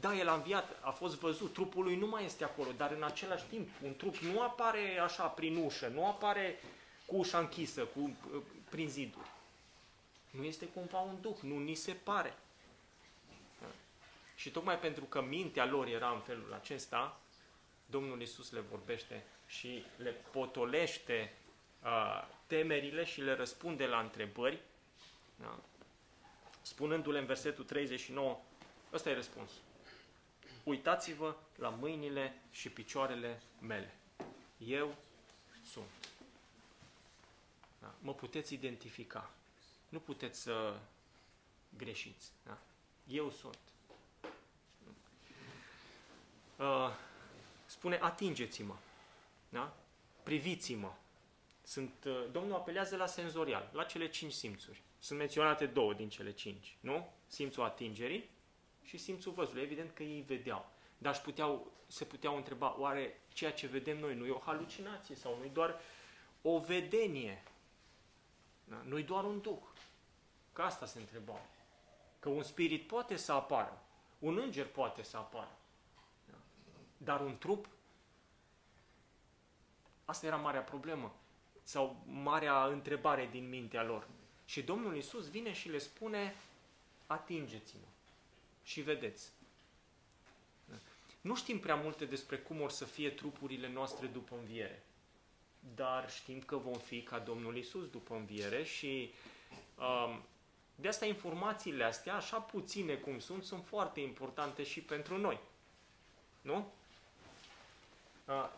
Da, 0.00 0.14
el 0.14 0.28
a 0.28 0.34
înviat, 0.34 0.76
a 0.80 0.90
fost 0.90 1.18
văzut, 1.18 1.52
trupul 1.52 1.84
lui 1.84 1.96
nu 1.96 2.06
mai 2.06 2.24
este 2.24 2.44
acolo, 2.44 2.68
dar 2.76 2.90
în 2.90 3.02
același 3.02 3.44
timp 3.44 3.68
un 3.82 3.96
trup 3.96 4.16
nu 4.16 4.40
apare 4.40 4.98
așa 4.98 5.26
prin 5.26 5.56
ușă, 5.56 5.88
nu 5.88 6.06
apare 6.06 6.58
cu 7.06 7.16
ușa 7.16 7.38
închisă, 7.38 7.82
cu, 7.84 8.16
prin 8.70 8.88
ziduri. 8.88 9.30
Nu 10.30 10.44
este 10.44 10.66
cumva 10.66 10.98
un 10.98 11.16
duh, 11.20 11.36
nu 11.40 11.58
ni 11.58 11.74
se 11.74 11.92
pare. 11.92 12.34
Da? 13.60 13.66
Și 14.36 14.50
tocmai 14.50 14.78
pentru 14.78 15.04
că 15.04 15.22
mintea 15.22 15.66
lor 15.66 15.86
era 15.86 16.10
în 16.10 16.20
felul 16.20 16.52
acesta, 16.60 17.20
Domnul 17.92 18.20
Isus 18.20 18.50
le 18.50 18.60
vorbește 18.60 19.24
și 19.46 19.84
le 19.96 20.10
potolește 20.10 21.32
uh, 21.82 22.28
temerile 22.46 23.04
și 23.04 23.20
le 23.20 23.34
răspunde 23.34 23.86
la 23.86 24.00
întrebări, 24.00 24.60
da? 25.36 25.58
spunându-le 26.62 27.18
în 27.18 27.26
versetul 27.26 27.64
39, 27.64 28.40
Ăsta 28.92 29.10
e 29.10 29.14
răspunsul. 29.14 29.62
Uitați-vă 30.64 31.36
la 31.56 31.68
mâinile 31.68 32.42
și 32.50 32.70
picioarele 32.70 33.42
mele. 33.60 33.94
Eu 34.58 34.94
sunt. 35.64 36.08
Da? 37.80 37.94
Mă 37.98 38.14
puteți 38.14 38.54
identifica. 38.54 39.30
Nu 39.88 39.98
puteți 39.98 40.40
să 40.40 40.78
greșiți. 41.76 42.32
Da? 42.46 42.58
Eu 43.06 43.30
sunt. 43.30 43.58
Uh, 46.56 46.90
spune, 47.82 47.98
atingeți-mă. 48.02 48.74
Da? 49.48 49.76
Priviți-mă. 50.22 50.92
Sunt, 51.62 52.04
uh, 52.06 52.24
Domnul 52.32 52.54
apelează 52.54 52.96
la 52.96 53.06
senzorial, 53.06 53.70
la 53.72 53.84
cele 53.84 54.08
cinci 54.08 54.32
simțuri. 54.32 54.82
Sunt 54.98 55.18
menționate 55.18 55.66
două 55.66 55.94
din 55.94 56.08
cele 56.08 56.32
cinci, 56.32 56.76
nu? 56.80 57.12
Simțul 57.26 57.62
atingerii 57.62 58.28
și 58.84 58.98
simțul 58.98 59.32
văzului. 59.32 59.62
Evident 59.62 59.90
că 59.94 60.02
ei 60.02 60.20
vedeau. 60.20 60.70
Dar 60.98 61.20
puteau, 61.20 61.72
se 61.86 62.04
puteau 62.04 62.36
întreba, 62.36 62.80
oare 62.80 63.20
ceea 63.32 63.52
ce 63.52 63.66
vedem 63.66 63.98
noi 63.98 64.14
nu 64.14 64.26
e 64.26 64.30
o 64.30 64.42
halucinație 64.44 65.14
sau 65.14 65.36
nu 65.38 65.44
e 65.44 65.48
doar 65.48 65.80
o 66.42 66.58
vedenie? 66.58 67.42
Da? 68.64 68.82
Nu 68.84 68.98
e 68.98 69.02
doar 69.02 69.24
un 69.24 69.40
duh. 69.40 69.62
Că 70.52 70.62
asta 70.62 70.86
se 70.86 70.98
întreba. 70.98 71.40
Că 72.18 72.28
un 72.28 72.42
spirit 72.42 72.86
poate 72.86 73.16
să 73.16 73.32
apară, 73.32 73.82
un 74.18 74.38
înger 74.38 74.66
poate 74.66 75.02
să 75.02 75.16
apară. 75.16 75.56
Da? 77.04 77.12
Dar 77.12 77.20
un 77.26 77.38
trup, 77.38 77.68
asta 80.04 80.26
era 80.26 80.36
marea 80.36 80.60
problemă 80.60 81.14
sau 81.62 82.02
marea 82.06 82.66
întrebare 82.66 83.28
din 83.30 83.48
mintea 83.48 83.82
lor. 83.82 84.06
Și 84.44 84.62
Domnul 84.62 84.96
Isus 84.96 85.30
vine 85.30 85.52
și 85.52 85.68
le 85.68 85.78
spune, 85.78 86.34
atingeți-mă 87.06 87.86
și 88.62 88.80
vedeți. 88.80 89.30
Nu 91.20 91.36
știm 91.36 91.60
prea 91.60 91.74
multe 91.74 92.04
despre 92.04 92.38
cum 92.38 92.60
or 92.60 92.70
să 92.70 92.84
fie 92.84 93.10
trupurile 93.10 93.68
noastre 93.68 94.06
după 94.06 94.34
înviere, 94.38 94.82
dar 95.74 96.10
știm 96.10 96.40
că 96.40 96.56
vom 96.56 96.78
fi 96.78 97.02
ca 97.02 97.18
Domnul 97.18 97.56
Isus 97.56 97.90
după 97.90 98.14
înviere 98.14 98.64
și 98.64 99.12
um, 99.78 100.22
de 100.74 100.88
asta 100.88 101.06
informațiile 101.06 101.84
astea, 101.84 102.14
așa 102.14 102.36
puține 102.36 102.94
cum 102.94 103.18
sunt, 103.18 103.44
sunt 103.44 103.64
foarte 103.64 104.00
importante 104.00 104.62
și 104.62 104.80
pentru 104.80 105.16
noi. 105.16 105.40
Nu? 106.40 106.72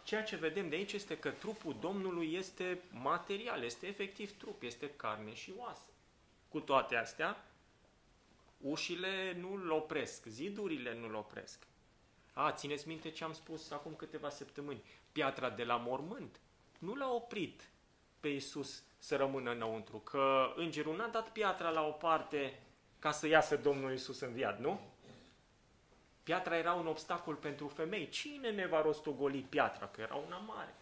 Ceea 0.02 0.22
ce 0.22 0.36
vedem 0.36 0.68
de 0.68 0.74
aici 0.74 0.92
este 0.92 1.18
că 1.18 1.30
trupul 1.30 1.76
Domnului 1.80 2.34
este 2.34 2.82
material, 2.90 3.62
este 3.62 3.86
efectiv 3.86 4.36
trup, 4.36 4.62
este 4.62 4.90
carne 4.90 5.34
și 5.34 5.52
oase. 5.58 5.86
Cu 6.48 6.60
toate 6.60 6.96
astea, 6.96 7.44
ușile 8.60 9.36
nu-l 9.40 9.70
opresc, 9.70 10.26
zidurile 10.26 10.94
nu-l 10.94 11.14
opresc. 11.14 11.66
A, 12.32 12.52
țineți 12.52 12.88
minte 12.88 13.10
ce 13.10 13.24
am 13.24 13.32
spus 13.32 13.70
acum 13.70 13.94
câteva 13.94 14.30
săptămâni. 14.30 14.82
Piatra 15.12 15.50
de 15.50 15.64
la 15.64 15.76
mormânt 15.76 16.40
nu 16.78 16.94
l-a 16.94 17.12
oprit 17.12 17.68
pe 18.20 18.28
Iisus 18.28 18.82
să 18.98 19.16
rămână 19.16 19.50
înăuntru, 19.50 19.98
că 19.98 20.52
îngerul 20.56 20.96
n-a 20.96 21.08
dat 21.08 21.32
piatra 21.32 21.70
la 21.70 21.86
o 21.86 21.90
parte 21.90 22.62
ca 22.98 23.10
să 23.10 23.26
iasă 23.26 23.56
Domnul 23.56 23.90
Iisus 23.90 24.20
în 24.20 24.32
viad, 24.32 24.58
nu? 24.58 24.80
Piatra 26.24 26.56
era 26.56 26.72
un 26.72 26.86
obstacol 26.86 27.34
pentru 27.34 27.68
femei. 27.68 28.08
Cine 28.08 28.50
ne 28.50 28.66
va 28.66 28.82
rostogoli 28.82 29.40
piatra? 29.40 29.86
Că 29.88 30.00
era 30.00 30.14
una 30.14 30.36
mare. 30.36 30.74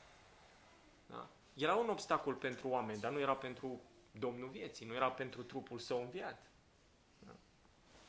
Da? 1.07 1.29
Era 1.55 1.75
un 1.75 1.89
obstacol 1.89 2.35
pentru 2.35 2.69
oameni, 2.69 3.01
dar 3.01 3.13
nu 3.13 3.19
era 3.19 3.35
pentru 3.35 3.81
Domnul 4.19 4.49
vieții, 4.49 4.87
nu 4.87 4.95
era 4.95 5.11
pentru 5.11 5.43
trupul 5.43 5.79
său 5.79 6.01
înviat. 6.01 6.47
Da? 7.19 7.33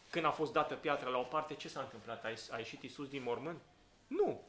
Când 0.10 0.26
a 0.26 0.32
fost 0.32 0.54
dată 0.54 0.76
piatra 0.76 1.10
la 1.10 1.18
o 1.18 1.24
parte, 1.24 1.54
ce 1.54 1.70
s-a 1.70 1.82
întâmplat? 1.82 2.26
A 2.52 2.58
ieșit 2.58 2.84
Iisus 2.84 3.08
din 3.08 3.24
mormânt? 3.24 3.62
Nu. 4.08 4.42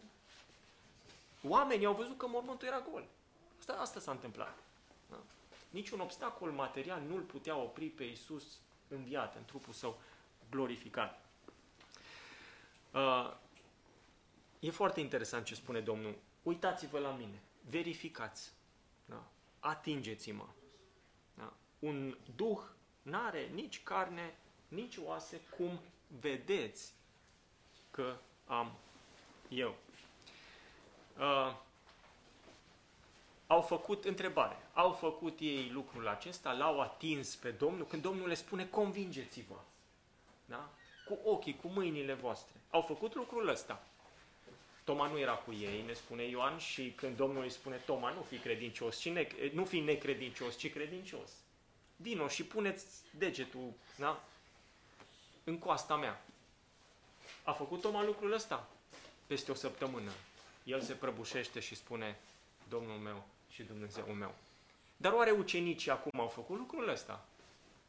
Oamenii 1.49 1.87
au 1.87 1.95
văzut 1.95 2.19
că 2.19 2.27
mormântul 2.27 2.67
era 2.67 2.87
gol. 2.91 3.05
Asta, 3.59 3.73
asta 3.73 4.01
s-a 4.01 4.11
întâmplat. 4.11 4.57
Da? 5.11 5.17
Niciun 5.71 6.01
obstacol 6.01 6.51
material 6.51 7.01
nu 7.09 7.15
îl 7.15 7.23
putea 7.23 7.57
opri 7.57 7.87
pe 7.87 8.05
Iisus 8.05 8.45
înviat, 8.89 9.37
în 9.37 9.45
trupul 9.45 9.73
său 9.73 10.01
glorificat. 10.51 11.24
Uh, 12.95 13.33
e 14.59 14.71
foarte 14.71 15.01
interesant 15.01 15.45
ce 15.45 15.55
spune 15.55 15.81
Domnul. 15.81 16.15
Uitați-vă 16.43 16.99
la 16.99 17.11
mine, 17.11 17.43
verificați, 17.71 18.53
da? 19.05 19.25
atingeți-mă. 19.61 20.47
Da? 21.35 21.53
Un 21.79 22.17
duh 22.37 22.61
n-are 23.03 23.51
nici 23.55 23.83
carne, 23.83 24.35
nici 24.69 24.97
oase, 25.05 25.41
cum 25.57 25.81
vedeți 26.21 26.93
că 27.91 28.17
am 28.47 28.73
eu. 29.49 29.75
Uh, 31.19 31.57
au 33.47 33.61
făcut 33.63 34.05
întrebare. 34.05 34.57
Au 34.73 34.93
făcut 34.93 35.39
ei 35.41 35.71
lucrul 35.71 36.09
acesta, 36.09 36.53
l-au 36.53 36.81
atins 36.81 37.37
pe 37.37 37.51
Domnul, 37.51 37.87
când 37.87 38.03
Domnul 38.03 38.29
le 38.29 38.35
spune, 38.35 38.69
convingeți-vă. 38.69 39.61
Da? 40.45 40.71
Cu 41.05 41.19
ochii, 41.25 41.57
cu 41.57 41.69
mâinile 41.69 42.13
voastre. 42.13 42.55
Au 42.71 42.83
făcut 42.83 43.15
lucrul 43.15 43.49
ăsta. 43.49 43.83
Toma 44.85 45.09
nu 45.09 45.19
era 45.19 45.35
cu 45.35 45.53
ei, 45.53 45.83
ne 45.87 45.93
spune 45.93 46.23
Ioan, 46.23 46.59
și 46.59 46.93
când 46.97 47.17
Domnul 47.17 47.43
îi 47.43 47.51
spune, 47.51 47.77
Toma, 47.77 48.11
nu 48.11 48.23
fi 48.23 48.39
credincios, 48.39 48.99
ci 48.99 49.09
ne, 49.09 49.29
nu 49.53 49.65
fi 49.65 49.81
necredincios, 49.81 50.57
ci 50.57 50.73
credincios. 50.73 51.31
Vino 51.97 52.29
și 52.29 52.45
puneți 52.45 52.87
degetul 53.19 53.73
da? 53.97 54.25
în 55.45 55.59
coasta 55.59 55.97
mea. 55.97 56.25
A 57.45 57.53
făcut 57.53 57.81
Toma 57.81 58.05
lucrul 58.05 58.33
ăsta? 58.33 58.69
Peste 59.27 59.51
o 59.51 59.55
săptămână. 59.55 60.11
El 60.65 60.81
se 60.81 60.93
prăbușește 60.93 61.61
și 61.61 61.75
spune, 61.75 62.19
Domnul 62.69 62.99
meu 62.99 63.25
și 63.51 63.63
Dumnezeul 63.63 64.15
meu. 64.15 64.35
Dar 64.97 65.13
oare 65.13 65.31
ucenicii 65.31 65.91
acum 65.91 66.21
au 66.21 66.29
făcut 66.29 66.59
lucrul 66.59 66.89
ăsta? 66.89 67.25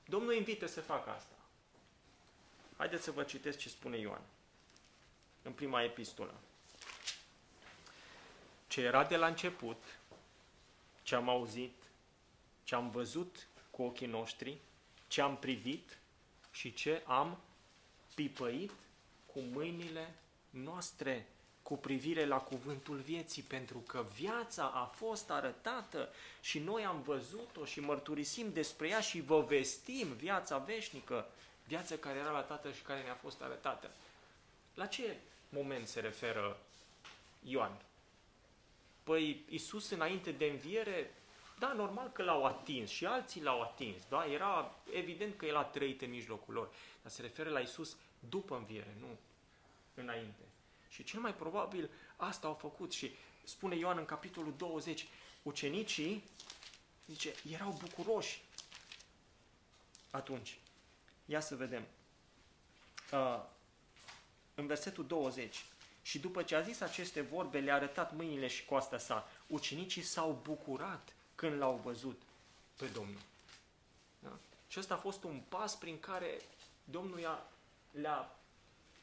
Domnul 0.06 0.34
invită 0.34 0.66
să 0.66 0.82
facă 0.82 1.10
asta. 1.10 1.35
Haideți 2.78 3.04
să 3.04 3.12
vă 3.12 3.24
citesc 3.24 3.58
ce 3.58 3.70
spune 3.70 3.98
Ioan 3.98 4.22
în 5.42 5.52
prima 5.52 5.84
epistolă. 5.84 6.34
Ce 8.68 8.82
era 8.82 9.04
de 9.04 9.16
la 9.16 9.28
început, 9.28 9.84
ce 11.04 11.16
am 11.16 11.30
auzit, 11.30 11.74
ce 12.64 12.76
am 12.76 12.90
văzut 12.90 13.48
cu 13.72 13.84
ochii 13.84 14.08
noștri, 14.08 14.58
ce 15.08 15.22
am 15.22 15.38
privit 15.38 15.98
și 16.52 16.74
ce 16.74 17.04
am 17.06 17.38
pipăit 18.16 18.72
cu 19.26 19.40
mâinile 19.40 20.16
noastre 20.50 21.28
cu 21.62 21.78
privire 21.78 22.26
la 22.26 22.38
cuvântul 22.38 22.98
vieții, 22.98 23.42
pentru 23.42 23.78
că 23.78 24.06
viața 24.16 24.64
a 24.64 24.86
fost 24.86 25.30
arătată 25.30 26.10
și 26.42 26.60
noi 26.60 26.86
am 26.86 27.02
văzut-o 27.02 27.66
și 27.66 27.80
mărturisim 27.80 28.54
despre 28.54 28.88
ea 28.88 29.00
și 29.00 29.22
vă 29.22 29.42
vestim 29.42 30.08
viața 30.08 30.58
veșnică, 30.58 31.28
viața 31.68 31.98
care 31.98 32.20
era 32.20 32.32
la 32.32 32.42
Tatăl 32.42 32.74
și 32.74 32.82
care 32.82 33.02
ne-a 33.02 33.16
fost 33.16 33.42
arătată. 33.42 33.92
La 34.74 34.86
ce 34.86 35.18
moment 35.50 35.88
se 35.88 36.00
referă 36.00 36.58
Ioan? 37.44 37.82
Păi 39.04 39.44
Isus 39.50 39.90
înainte 39.90 40.32
de 40.32 40.46
înviere, 40.46 41.14
da, 41.60 41.74
normal 41.74 42.12
că 42.12 42.24
l-au 42.24 42.46
atins 42.46 42.90
și 42.90 43.06
alții 43.06 43.42
l-au 43.42 43.62
atins, 43.62 44.02
da? 44.10 44.26
Era 44.26 44.76
evident 44.94 45.38
că 45.38 45.46
el 45.46 45.56
a 45.56 45.64
trăit 45.64 46.02
în 46.02 46.10
mijlocul 46.10 46.54
lor, 46.54 46.74
dar 47.02 47.12
se 47.12 47.22
referă 47.22 47.50
la 47.50 47.60
Isus 47.60 47.96
după 48.30 48.56
înviere, 48.56 48.96
nu 49.00 49.18
înainte. 49.94 50.42
Și 50.90 51.04
cel 51.04 51.20
mai 51.20 51.34
probabil 51.34 51.90
asta 52.16 52.48
au 52.48 52.54
făcut 52.54 52.94
și 52.94 53.16
spune 53.44 53.76
Ioan 53.76 53.98
în 53.98 54.06
capitolul 54.06 54.54
20, 54.58 55.08
ucenicii, 55.44 56.24
zice, 57.08 57.34
erau 57.52 57.78
bucuroși 57.80 58.42
atunci. 60.12 60.58
Ia 61.26 61.40
să 61.40 61.56
vedem. 61.56 61.86
Uh, 63.12 63.44
în 64.56 64.68
versetul 64.68 65.06
20. 65.06 65.66
Și 66.02 66.20
după 66.20 66.44
ce 66.44 66.56
a 66.56 66.62
zis 66.62 66.82
aceste 66.82 67.22
vorbe, 67.22 67.60
le-a 67.60 67.76
arătat 67.76 68.16
mâinile 68.16 68.48
și 68.48 68.66
coasta 68.66 68.98
sa. 68.98 69.28
Ucenicii 69.48 70.02
s-au 70.02 70.40
bucurat 70.44 71.16
când 71.36 71.58
l-au 71.58 71.82
văzut 71.84 72.22
pe 72.78 72.86
Domnul. 72.86 73.22
Da? 74.20 74.32
Și 74.68 74.80
ăsta 74.80 74.94
a 74.94 74.98
fost 74.98 75.24
un 75.24 75.42
pas 75.50 75.76
prin 75.76 76.00
care 76.00 76.42
Domnul 76.84 77.20
i-a, 77.20 77.48
le-a, 77.92 78.36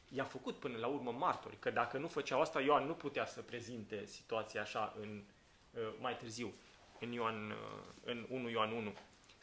i-a 0.09 0.23
făcut 0.23 0.55
până 0.55 0.77
la 0.77 0.87
urmă 0.87 1.11
martori. 1.11 1.59
Că 1.59 1.69
dacă 1.69 1.97
nu 1.97 2.07
făceau 2.07 2.41
asta, 2.41 2.61
Ioan 2.61 2.85
nu 2.85 2.93
putea 2.93 3.25
să 3.25 3.41
prezinte 3.41 4.05
situația 4.05 4.61
așa 4.61 4.95
în, 5.01 5.23
uh, 5.71 5.93
mai 5.99 6.17
târziu, 6.17 6.53
în, 6.99 7.11
Ioan, 7.11 7.49
uh, 7.49 7.83
în 8.03 8.25
1 8.29 8.49
Ioan 8.49 8.71
1. 8.71 8.93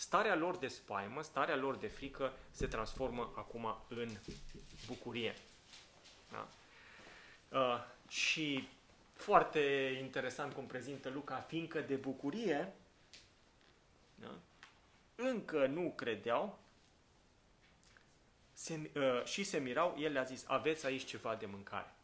Starea 0.01 0.35
lor 0.35 0.57
de 0.57 0.69
spaimă, 0.69 1.23
starea 1.23 1.57
lor 1.57 1.77
de 1.77 1.87
frică 1.87 2.33
se 2.51 2.67
transformă 2.67 3.33
acum 3.37 3.77
în 3.89 4.09
bucurie. 4.87 5.37
Da? 6.31 6.49
Uh, 7.59 7.85
și 8.09 8.69
foarte 9.15 9.61
interesant 10.01 10.53
cum 10.53 10.67
prezintă 10.67 11.09
Luca, 11.09 11.37
fiindcă 11.37 11.81
de 11.81 11.95
bucurie 11.95 12.73
da? 14.15 14.39
încă 15.15 15.67
nu 15.67 15.93
credeau, 15.97 16.59
se, 18.53 18.91
uh, 18.95 19.25
și 19.25 19.45
se 19.45 19.59
mirau, 19.59 19.97
el 19.99 20.13
le-a 20.13 20.23
zis, 20.23 20.45
aveți 20.47 20.87
aici 20.87 21.05
ceva 21.05 21.35
de 21.35 21.47
mâncare. 21.47 21.95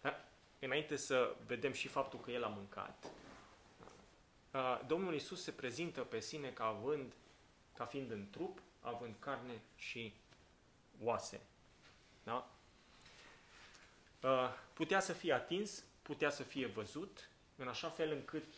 Da? 0.00 0.24
Înainte 0.58 0.96
să 0.96 1.34
vedem 1.46 1.72
și 1.72 1.88
faptul 1.88 2.20
că 2.20 2.30
el 2.30 2.44
a 2.44 2.48
mâncat, 2.48 3.04
uh, 3.04 3.23
Domnul 4.86 5.14
Isus 5.14 5.42
se 5.42 5.50
prezintă 5.50 6.00
pe 6.00 6.20
sine 6.20 6.48
ca 6.48 6.64
având, 6.64 7.12
ca 7.76 7.84
fiind 7.84 8.10
în 8.10 8.26
trup, 8.30 8.62
având 8.80 9.14
carne 9.18 9.60
și 9.76 10.12
oase. 11.02 11.40
Da? 12.22 12.50
Uh, 14.22 14.48
putea 14.72 15.00
să 15.00 15.12
fie 15.12 15.32
atins, 15.32 15.84
putea 16.02 16.30
să 16.30 16.42
fie 16.42 16.66
văzut, 16.66 17.30
în 17.56 17.68
așa 17.68 17.88
fel 17.88 18.12
încât 18.12 18.54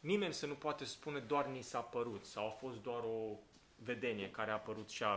nimeni 0.00 0.34
să 0.34 0.46
nu 0.46 0.54
poate 0.54 0.84
spune 0.84 1.18
doar 1.18 1.46
ni 1.46 1.62
s-a 1.62 1.80
părut 1.80 2.24
sau 2.24 2.46
a 2.46 2.50
fost 2.50 2.82
doar 2.82 3.02
o 3.02 3.38
vedenie 3.76 4.30
care 4.30 4.50
a 4.50 4.54
apărut 4.54 4.88
și 4.88 5.02
a 5.02 5.14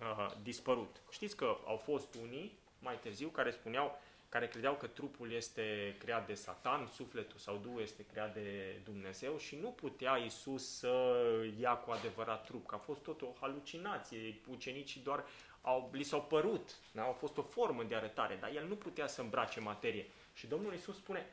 uh, 0.00 0.32
dispărut. 0.42 1.00
Știți 1.10 1.36
că 1.36 1.58
au 1.66 1.76
fost 1.76 2.14
unii 2.14 2.58
mai 2.78 2.98
târziu 2.98 3.28
care 3.28 3.50
spuneau, 3.50 4.00
care 4.34 4.48
credeau 4.48 4.74
că 4.74 4.86
trupul 4.86 5.32
este 5.32 5.96
creat 5.98 6.26
de 6.26 6.34
Satan, 6.34 6.86
sufletul 6.94 7.38
sau 7.38 7.56
Duhul 7.62 7.80
este 7.80 8.04
creat 8.12 8.34
de 8.34 8.80
Dumnezeu 8.84 9.38
și 9.38 9.56
nu 9.56 9.68
putea 9.68 10.16
Isus 10.16 10.78
să 10.78 11.16
ia 11.60 11.76
cu 11.76 11.90
adevărat 11.90 12.44
trup, 12.44 12.66
că 12.66 12.74
a 12.74 12.78
fost 12.78 13.00
tot 13.00 13.22
o 13.22 13.26
halucinație, 13.40 14.40
ucenicii 14.50 15.00
doar 15.00 15.24
au, 15.62 15.90
li 15.92 16.02
s-au 16.02 16.22
părut, 16.22 16.74
da? 16.92 17.02
au 17.02 17.12
fost 17.12 17.36
o 17.36 17.42
formă 17.42 17.82
de 17.82 17.94
arătare, 17.94 18.36
dar 18.40 18.54
el 18.54 18.66
nu 18.66 18.74
putea 18.74 19.06
să 19.06 19.20
îmbrace 19.20 19.60
materie. 19.60 20.06
Și 20.34 20.46
Domnul 20.46 20.74
Isus 20.74 20.96
spune, 20.96 21.26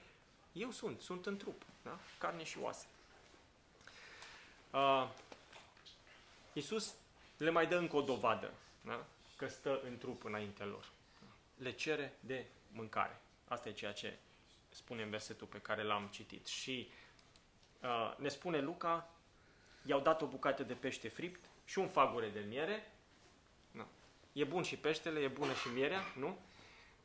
eu 0.52 0.72
sunt, 0.72 1.02
sunt 1.02 1.26
în 1.26 1.38
trup, 1.38 1.62
da? 1.84 2.00
carne 2.18 2.44
și 2.44 2.58
oase. 2.60 2.86
Uh, 4.72 5.10
Iisus 6.54 6.94
le 7.38 7.50
mai 7.50 7.68
dă 7.68 7.76
încă 7.76 7.96
o 7.96 8.02
dovadă, 8.02 8.52
da? 8.82 9.06
că 9.36 9.48
stă 9.48 9.82
în 9.84 9.98
trup 9.98 10.24
înaintea 10.24 10.66
lor. 10.66 10.90
Le 11.58 11.72
cere 11.72 12.14
de 12.20 12.46
mâncare. 12.73 13.21
Asta 13.47 13.69
e 13.69 13.71
ceea 13.71 13.93
ce 13.93 14.17
spune 14.69 15.03
în 15.03 15.10
versetul 15.10 15.47
pe 15.47 15.57
care 15.57 15.84
l-am 15.84 16.07
citit. 16.12 16.45
Și 16.47 16.89
uh, 17.81 18.17
ne 18.17 18.27
spune 18.27 18.60
Luca, 18.60 19.10
i-au 19.86 19.99
dat 19.99 20.21
o 20.21 20.25
bucată 20.25 20.63
de 20.63 20.73
pește 20.73 21.07
fript 21.07 21.45
și 21.65 21.79
un 21.79 21.88
fagure 21.88 22.29
de 22.29 22.45
miere. 22.47 22.91
Da. 23.71 23.88
E 24.34 24.43
bun 24.43 24.63
și 24.63 24.77
peștele, 24.77 25.19
e 25.19 25.27
bună 25.27 25.53
și 25.53 25.67
mierea, 25.67 26.01
nu? 26.17 26.38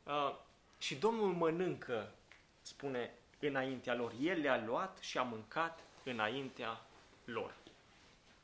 Uh, 0.03 0.35
și 0.79 0.95
Domnul 0.95 1.33
mănâncă, 1.33 2.11
spune, 2.61 3.13
înaintea 3.39 3.95
lor. 3.95 4.13
El 4.21 4.39
le-a 4.39 4.65
luat 4.65 4.97
și 5.01 5.17
a 5.17 5.21
mâncat 5.21 5.83
înaintea 6.03 6.81
lor. 7.25 7.53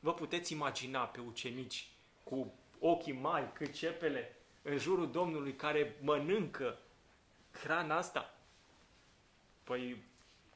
Vă 0.00 0.14
puteți 0.14 0.52
imagina 0.52 1.04
pe 1.04 1.20
ucenici 1.20 1.88
cu 2.22 2.54
ochii 2.78 3.12
mari, 3.12 3.52
cât 3.52 3.72
cepele, 3.72 4.36
în 4.62 4.78
jurul 4.78 5.10
Domnului 5.10 5.54
care 5.54 5.96
mănâncă 6.00 6.78
hrana 7.62 7.96
asta? 7.96 8.34
Păi, 9.64 10.02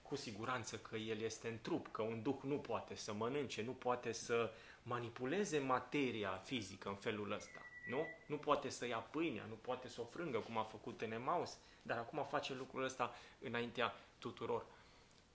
cu 0.03 0.17
siguranță 0.17 0.77
că 0.77 0.97
el 0.97 1.21
este 1.21 1.49
în 1.49 1.59
trup, 1.63 1.89
că 1.93 2.03
un 2.03 2.23
duh 2.23 2.39
nu 2.43 2.59
poate 2.59 2.95
să 2.95 3.13
mănânce, 3.13 3.63
nu 3.63 3.73
poate 3.73 4.13
să 4.13 4.51
manipuleze 4.83 5.59
materia 5.59 6.31
fizică 6.45 6.89
în 6.89 6.95
felul 6.95 7.33
ăsta. 7.33 7.61
Nu? 7.89 8.07
Nu 8.27 8.37
poate 8.37 8.69
să 8.69 8.87
ia 8.87 8.99
pâinea, 8.99 9.45
nu 9.49 9.55
poate 9.55 9.89
să 9.89 10.01
o 10.01 10.05
frângă, 10.05 10.39
cum 10.39 10.59
a 10.59 10.63
făcut 10.63 11.01
în 11.01 11.13
Emaus, 11.13 11.57
dar 11.83 11.99
acum 11.99 12.27
face 12.31 12.55
lucrul 12.55 12.85
ăsta 12.85 13.15
înaintea 13.41 13.95
tuturor. 14.19 14.65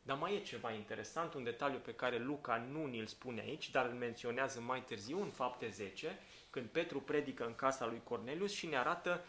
Dar 0.02 0.18
mai 0.18 0.36
e 0.36 0.40
ceva 0.40 0.72
interesant, 0.72 1.34
un 1.34 1.44
detaliu 1.44 1.80
pe 1.80 1.94
care 1.94 2.18
Luca 2.18 2.58
nu 2.58 2.86
ni-l 2.86 3.06
spune 3.06 3.42
aici, 3.42 3.70
dar 3.70 3.86
îl 3.86 3.94
menționează 3.94 4.62
mai 4.62 4.84
târziu 4.84 5.22
în 5.22 5.30
fapte 5.30 5.70
10, 5.70 6.20
când 6.50 6.70
Petru 6.70 7.02
predică 7.02 7.46
în 7.46 7.56
casa 7.56 7.86
lui 7.86 8.02
Cornelius 8.04 8.54
și 8.54 8.68
ne 8.68 8.78
arată 8.78 9.26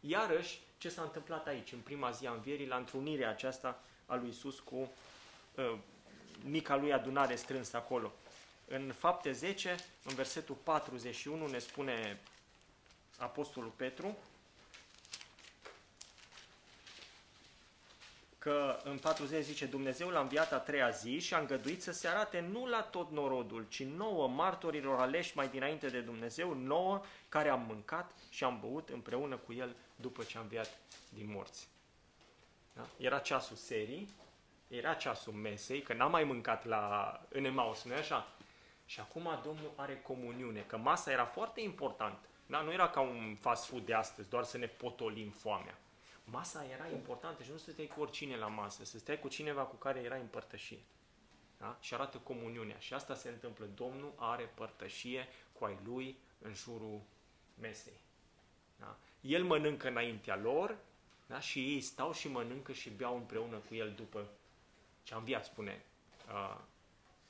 iarăși 0.00 0.60
ce 0.78 0.88
s-a 0.88 1.02
întâmplat 1.02 1.46
aici, 1.46 1.72
în 1.72 1.78
prima 1.78 2.10
zi 2.10 2.26
a 2.26 2.32
învierii, 2.32 2.66
la 2.66 2.76
întrunirea 2.76 3.28
aceasta 3.28 3.82
a 4.06 4.14
lui 4.14 4.28
Isus 4.28 4.58
cu 4.60 4.76
uh, 5.54 5.78
mica 6.44 6.76
lui 6.76 6.92
adunare 6.92 7.34
strânsă 7.34 7.76
acolo. 7.76 8.12
În 8.68 8.92
fapte 8.98 9.32
10, 9.32 9.76
în 10.04 10.14
versetul 10.14 10.54
41, 10.62 11.46
ne 11.46 11.58
spune 11.58 12.20
Apostolul 13.18 13.72
Petru, 13.76 14.16
că 18.38 18.80
în 18.84 18.98
40 18.98 19.44
zice 19.44 19.66
Dumnezeu 19.66 20.08
l-a 20.08 20.20
înviat 20.20 20.52
a 20.52 20.58
treia 20.58 20.90
zi 20.90 21.18
și 21.18 21.34
a 21.34 21.38
îngăduit 21.38 21.82
să 21.82 21.92
se 21.92 22.08
arate 22.08 22.40
nu 22.40 22.66
la 22.66 22.82
tot 22.82 23.10
norodul, 23.10 23.66
ci 23.68 23.84
nouă 23.84 24.28
martorilor 24.28 25.00
aleși 25.00 25.36
mai 25.36 25.48
dinainte 25.48 25.88
de 25.88 26.00
Dumnezeu, 26.00 26.54
nouă 26.54 27.02
care 27.28 27.48
am 27.48 27.64
mâncat 27.68 28.10
și 28.30 28.44
am 28.44 28.58
băut 28.60 28.88
împreună 28.88 29.36
cu 29.36 29.52
el 29.52 29.76
după 29.96 30.22
ce 30.22 30.36
am 30.36 30.42
înviat 30.42 30.78
din 31.08 31.30
morți. 31.30 31.68
Da? 32.72 32.86
Era 32.96 33.18
ceasul 33.18 33.56
serii, 33.56 34.08
era 34.68 34.94
ceasul 34.94 35.32
mesei, 35.32 35.82
că 35.82 35.92
n-am 35.94 36.10
mai 36.10 36.24
mâncat 36.24 36.64
la, 36.64 37.12
în 37.28 37.44
Emaus, 37.44 37.84
nu 37.84 37.94
așa? 37.94 38.28
Și 38.84 39.00
acum 39.00 39.40
Domnul 39.44 39.72
are 39.76 40.00
comuniune, 40.00 40.60
că 40.60 40.76
masa 40.76 41.10
era 41.10 41.24
foarte 41.24 41.60
importantă. 41.60 42.28
Da? 42.46 42.60
Nu 42.60 42.72
era 42.72 42.88
ca 42.88 43.00
un 43.00 43.36
fast 43.40 43.66
food 43.66 43.86
de 43.86 43.94
astăzi, 43.94 44.28
doar 44.28 44.44
să 44.44 44.58
ne 44.58 44.66
potolim 44.66 45.30
foamea 45.30 45.78
masa 46.30 46.64
era 46.64 46.88
importantă 46.88 47.42
și 47.42 47.50
nu 47.50 47.56
să 47.56 47.70
stai 47.70 47.86
cu 47.86 48.00
oricine 48.00 48.36
la 48.36 48.46
masă, 48.46 48.84
să 48.84 48.98
stai 48.98 49.20
cu 49.20 49.28
cineva 49.28 49.62
cu 49.62 49.76
care 49.76 50.00
era 50.00 50.16
în 50.16 50.26
părtășie. 50.26 50.80
Da? 51.58 51.76
Și 51.80 51.94
arată 51.94 52.18
comuniunea. 52.18 52.78
Și 52.78 52.94
asta 52.94 53.14
se 53.14 53.28
întâmplă. 53.28 53.68
Domnul 53.74 54.12
are 54.16 54.50
părtășie 54.54 55.28
cu 55.52 55.64
ai 55.64 55.78
lui 55.84 56.18
în 56.38 56.54
jurul 56.54 57.00
mesei. 57.60 58.00
Da? 58.76 58.96
El 59.20 59.44
mănâncă 59.44 59.88
înaintea 59.88 60.36
lor 60.36 60.76
da? 61.26 61.40
și 61.40 61.58
ei 61.58 61.80
stau 61.80 62.12
și 62.12 62.28
mănâncă 62.28 62.72
și 62.72 62.90
beau 62.90 63.16
împreună 63.16 63.56
cu 63.56 63.74
el 63.74 63.92
după 63.92 64.28
ce 65.02 65.14
a 65.14 65.16
înviat, 65.16 65.44
spune 65.44 65.84
uh, 66.28 66.58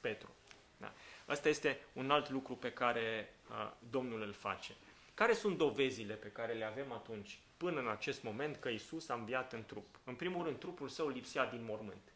Petru. 0.01 0.29
Da? 0.77 0.93
Asta 1.27 1.49
este 1.49 1.81
un 1.93 2.11
alt 2.11 2.31
lucru 2.31 2.57
pe 2.57 2.73
care 2.73 3.35
uh, 3.51 3.73
Domnul 3.91 4.23
îl 4.23 4.33
face. 4.33 4.75
Care 5.15 5.33
sunt 5.33 5.57
dovezile 5.57 6.15
pe 6.15 6.29
care 6.29 6.53
le 6.53 6.65
avem 6.65 6.93
atunci 6.93 7.39
până 7.59 7.81
în 7.81 7.89
acest 7.89 8.23
moment 8.23 8.57
că 8.57 8.69
Isus 8.69 9.09
a 9.09 9.15
înviat 9.15 9.53
în 9.53 9.65
trup. 9.65 9.99
În 10.05 10.15
primul 10.15 10.45
rând, 10.45 10.59
trupul 10.59 10.89
său 10.89 11.09
lipsea 11.09 11.47
din 11.47 11.65
mormânt. 11.65 12.13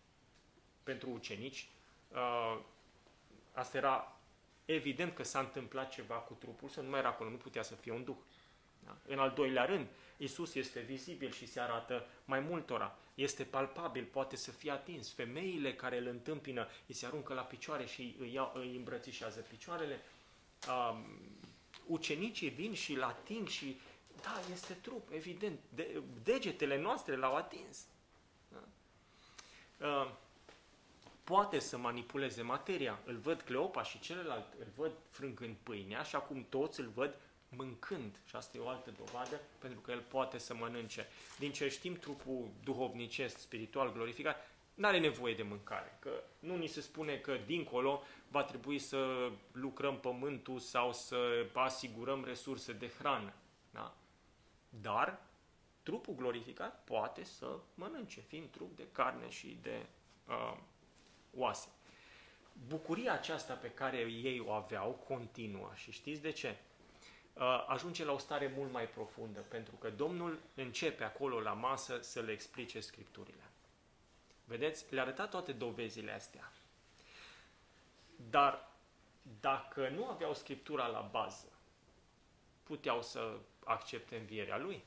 Pentru 0.83 1.11
ucenici, 1.11 1.69
uh, 2.09 2.59
asta 3.53 3.77
era 3.77 4.17
evident 4.65 5.15
că 5.15 5.23
s-a 5.23 5.39
întâmplat 5.39 5.91
ceva 5.91 6.15
cu 6.15 6.33
trupul 6.33 6.69
să 6.69 6.81
nu 6.81 6.89
mai 6.89 6.99
era 6.99 7.09
acolo, 7.09 7.31
nu 7.31 7.37
putea 7.37 7.63
să 7.63 7.75
fie 7.75 7.93
un 7.93 8.05
duh. 8.05 8.17
Da? 8.85 8.97
În 9.07 9.19
al 9.19 9.31
doilea 9.31 9.65
rând, 9.65 9.87
Isus 10.17 10.55
este 10.55 10.81
vizibil 10.81 11.31
și 11.31 11.47
se 11.47 11.61
arată 11.61 12.07
mai 12.25 12.41
multora. 12.41 12.99
Este 13.15 13.45
palpabil, 13.45 14.05
poate 14.05 14.37
să 14.37 14.51
fie 14.51 14.71
atins. 14.71 15.13
Femeile 15.13 15.75
care 15.75 15.99
îl 15.99 16.07
întâmpină, 16.07 16.69
îi 16.87 16.95
se 16.95 17.07
aruncă 17.07 17.35
la 17.35 17.43
picioare 17.43 17.87
și 17.87 18.17
îi, 18.19 18.33
iau, 18.33 18.53
îi 18.55 18.77
îmbrățișează 18.77 19.41
picioarele. 19.41 20.01
Uh, 20.69 20.99
ucenicii 21.87 22.49
vin 22.49 22.75
și 22.75 22.93
îl 22.93 23.03
ating 23.03 23.49
și 23.49 23.81
da, 24.23 24.41
este 24.53 24.73
trup, 24.73 25.09
evident. 25.13 25.59
De, 25.69 26.03
degetele 26.23 26.81
noastre 26.81 27.17
l-au 27.17 27.35
atins. 27.35 27.87
Da? 28.49 28.63
Uh, 29.87 30.11
poate 31.25 31.59
să 31.59 31.77
manipuleze 31.77 32.43
materia. 32.43 32.99
Îl 33.05 33.17
văd 33.17 33.41
Cleopa 33.41 33.83
și 33.83 34.01
celălalt, 34.01 34.47
îl 34.59 34.67
văd 34.77 34.93
frângând 35.11 35.57
pâinea, 35.63 36.01
așa 36.01 36.19
cum 36.19 36.47
toți 36.49 36.81
îl 36.81 36.91
văd 36.95 37.15
mâncând. 37.49 38.19
Și 38.27 38.37
asta 38.37 38.57
e 38.57 38.61
o 38.61 38.69
altă 38.69 38.91
dovadă, 38.99 39.41
pentru 39.59 39.81
că 39.81 39.91
el 39.91 40.01
poate 40.01 40.39
să 40.39 40.55
mănânce. 40.55 41.09
Din 41.39 41.53
ce 41.53 41.69
știm, 41.69 41.95
trupul 41.95 42.49
duhovnicesc, 42.65 43.39
spiritual, 43.39 43.93
glorificat, 43.93 44.51
nu 44.75 44.87
are 44.87 44.99
nevoie 44.99 45.35
de 45.35 45.43
mâncare. 45.43 45.99
Că 45.99 46.11
nu 46.39 46.57
ni 46.57 46.67
se 46.67 46.81
spune 46.81 47.17
că 47.17 47.37
dincolo 47.47 48.03
va 48.29 48.43
trebui 48.43 48.79
să 48.79 49.31
lucrăm 49.53 49.99
pământul 50.01 50.59
sau 50.59 50.93
să 50.93 51.47
asigurăm 51.53 52.25
resurse 52.25 52.73
de 52.73 52.91
hrană. 52.99 53.33
Da? 53.71 53.95
Dar 54.81 55.21
trupul 55.83 56.15
glorificat 56.15 56.85
poate 56.85 57.25
să 57.25 57.59
mănânce, 57.75 58.21
fiind 58.21 58.51
trup 58.51 58.77
de 58.77 58.89
carne 58.93 59.29
și 59.29 59.59
de 59.63 59.87
uh, 60.29 60.57
oase. 61.37 61.69
Bucuria 62.67 63.13
aceasta 63.13 63.55
pe 63.55 63.71
care 63.71 63.99
ei 63.99 64.41
o 64.41 64.53
aveau 64.53 64.91
continuă 64.91 65.71
și 65.75 65.91
știți 65.91 66.21
de 66.21 66.31
ce? 66.31 66.57
Uh, 67.35 67.65
ajunge 67.69 68.05
la 68.05 68.13
o 68.13 68.19
stare 68.19 68.53
mult 68.57 68.73
mai 68.73 68.89
profundă, 68.89 69.41
pentru 69.41 69.75
că 69.75 69.91
Domnul 69.91 70.39
începe 70.55 71.05
acolo 71.05 71.41
la 71.41 71.53
masă 71.53 72.01
să 72.01 72.21
le 72.21 72.33
explice 72.33 72.81
Scripturile. 72.81 73.43
Vedeți? 74.45 74.95
Le-a 74.95 75.03
arătat 75.03 75.31
toate 75.31 75.53
dovezile 75.53 76.13
astea. 76.13 76.53
Dar 78.31 78.69
dacă 79.41 79.89
nu 79.89 80.07
aveau 80.07 80.35
Scriptura 80.35 80.87
la 80.87 81.01
bază, 81.01 81.53
puteau 82.63 83.03
să 83.03 83.39
accepte 83.65 84.17
învierea 84.17 84.59
lui? 84.59 84.85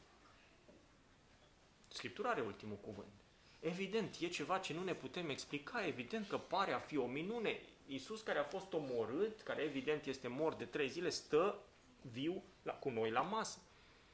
Scriptura 1.88 2.30
are 2.30 2.41
ultimul 2.41 2.78
cuvânt. 2.78 3.13
Evident, 3.59 4.15
e 4.19 4.28
ceva 4.28 4.57
ce 4.57 4.73
nu 4.73 4.84
ne 4.84 4.93
putem 4.93 5.30
explica, 5.30 5.86
evident 5.86 6.28
că 6.28 6.38
pare 6.38 6.71
a 6.71 6.80
fi 6.80 6.97
o 6.97 7.05
minune. 7.05 7.59
Iisus 7.88 8.21
care 8.21 8.39
a 8.39 8.43
fost 8.43 8.73
omorât, 8.73 9.41
care 9.41 9.61
evident 9.61 10.05
este 10.05 10.28
mort 10.28 10.57
de 10.57 10.65
trei 10.65 10.89
zile, 10.89 11.09
stă 11.09 11.59
viu 12.01 12.43
la, 12.63 12.73
cu 12.73 12.89
noi 12.89 13.11
la 13.11 13.21
masă. 13.21 13.59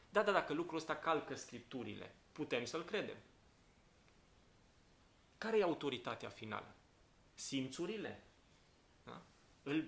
Da, 0.09 0.24
da, 0.24 0.32
dacă 0.32 0.53
lucrul 0.53 0.78
ăsta 0.78 0.95
calcă 0.95 1.36
Scripturile, 1.36 2.16
putem 2.32 2.66
să-l 2.66 2.84
credem. 2.84 3.18
Care 5.38 5.57
e 5.57 5.64
autoritatea 5.64 6.30
finală? 6.30 6.76
Simțurile. 7.34 8.24
Da? 9.03 9.22
Îl 9.64 9.88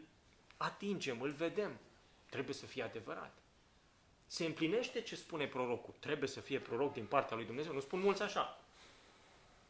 atingem, 0.57 1.21
îl 1.21 1.31
vedem. 1.31 1.79
Trebuie 2.29 2.55
să 2.55 2.65
fie 2.65 2.83
adevărat. 2.83 3.42
Se 4.33 4.45
împlinește 4.45 5.01
ce 5.01 5.15
spune 5.15 5.47
prorocul. 5.47 5.93
Trebuie 5.99 6.29
să 6.29 6.39
fie 6.39 6.59
proroc 6.59 6.93
din 6.93 7.05
partea 7.05 7.35
lui 7.35 7.45
Dumnezeu. 7.45 7.73
Nu 7.73 7.79
spun 7.79 7.99
mulți 7.99 8.21
așa. 8.21 8.61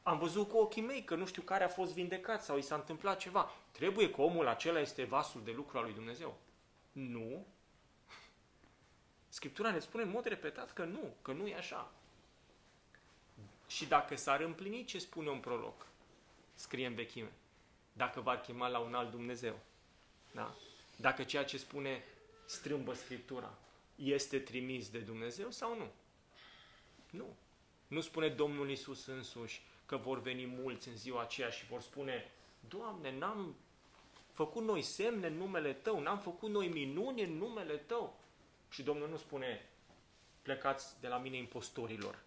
Am 0.04 0.18
văzut 0.18 0.50
cu 0.50 0.58
ochii 0.58 0.82
mei 0.82 1.04
că 1.04 1.16
nu 1.16 1.26
știu 1.26 1.42
care 1.42 1.64
a 1.64 1.68
fost 1.68 1.94
vindecat 1.94 2.44
sau 2.44 2.58
i 2.58 2.62
s-a 2.62 2.76
întâmplat 2.76 3.20
ceva. 3.20 3.52
Trebuie 3.72 4.12
că 4.12 4.22
omul 4.22 4.48
acela 4.48 4.80
este 4.80 5.04
vasul 5.04 5.44
de 5.44 5.52
lucru 5.52 5.78
al 5.78 5.84
lui 5.84 5.94
Dumnezeu. 5.94 6.38
Nu. 6.92 7.46
Scriptura 9.30 9.72
ne 9.72 9.80
spune 9.80 10.04
în 10.04 10.10
mod 10.10 10.26
repetat 10.26 10.74
că 10.74 10.84
nu, 10.84 11.16
că 11.22 11.32
nu 11.32 11.48
e 11.48 11.56
așa. 11.56 11.92
Și 13.68 13.86
dacă 13.86 14.16
s-ar 14.16 14.40
împlini 14.40 14.84
ce 14.84 15.00
spune 15.00 15.30
un 15.30 15.40
proroc, 15.40 15.88
scrie 16.54 16.86
în 16.86 16.96
vechime, 16.96 17.32
dacă 17.94 18.22
va 18.22 18.38
chema 18.38 18.68
la 18.68 18.80
un 18.80 18.94
alt 18.94 19.12
Dumnezeu, 19.12 19.60
da? 20.32 20.56
dacă 20.96 21.24
ceea 21.24 21.46
ce 21.46 21.58
spune 21.58 22.04
strâmbă 22.46 22.94
Scriptura 22.94 23.54
este 23.96 24.40
trimis 24.40 24.90
de 24.90 25.00
Dumnezeu 25.00 25.52
sau 25.52 25.78
nu? 25.78 25.92
Nu. 27.10 27.36
Nu 27.88 28.02
spune 28.02 28.30
Domnul 28.30 28.70
Isus 28.70 29.06
însuși 29.06 29.62
că 29.86 29.98
vor 29.98 30.22
veni 30.22 30.46
mulți 30.46 30.88
în 30.88 30.96
ziua 30.96 31.22
aceea 31.22 31.50
și 31.50 31.66
vor 31.66 31.82
spune 31.82 32.32
Doamne, 32.68 33.18
n-am 33.18 33.56
făcut 34.32 34.64
noi 34.64 34.82
semne 34.82 35.28
în 35.28 35.38
numele 35.38 35.74
Tău, 35.74 36.00
n-am 36.00 36.20
făcut 36.20 36.50
noi 36.50 36.68
minuni 36.68 37.24
în 37.24 37.38
numele 37.38 37.76
Tău. 37.76 38.20
Și 38.70 38.84
Domnul 38.84 39.10
nu 39.10 39.18
spune 39.18 39.70
plecați 40.42 41.02
de 41.02 41.08
la 41.08 41.18
mine 41.18 41.38
impostorilor, 41.38 42.20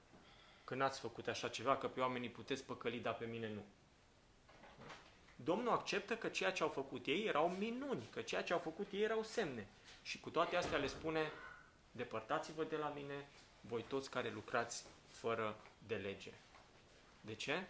că 0.65 0.75
n-ați 0.75 1.01
făcut 1.01 1.27
așa 1.27 1.49
ceva, 1.49 1.77
că 1.77 1.89
pe 1.89 2.01
oamenii 2.01 2.29
puteți 2.29 2.65
păcăli, 2.65 2.99
dar 2.99 3.15
pe 3.15 3.25
mine 3.25 3.51
nu. 3.55 3.65
Domnul 5.37 5.73
acceptă 5.73 6.17
că 6.17 6.29
ceea 6.29 6.53
ce 6.53 6.63
au 6.63 6.69
făcut 6.69 7.07
ei 7.07 7.25
erau 7.25 7.49
minuni, 7.49 8.09
că 8.11 8.21
ceea 8.21 8.43
ce 8.43 8.53
au 8.53 8.59
făcut 8.59 8.87
ei 8.91 9.03
erau 9.03 9.23
semne. 9.23 9.67
Și 10.03 10.21
cu 10.21 10.31
toate 10.31 10.57
astea 10.57 10.79
le 10.79 10.87
spune, 10.87 11.33
depărtați-vă 11.97 12.65
de 12.65 12.77
la 12.77 12.89
mine, 12.89 13.29
voi 13.61 13.85
toți 13.89 14.11
care 14.11 14.31
lucrați 14.31 14.85
fără 15.11 15.57
de 15.87 15.95
lege. 15.95 16.33
De 17.21 17.35
ce? 17.35 17.67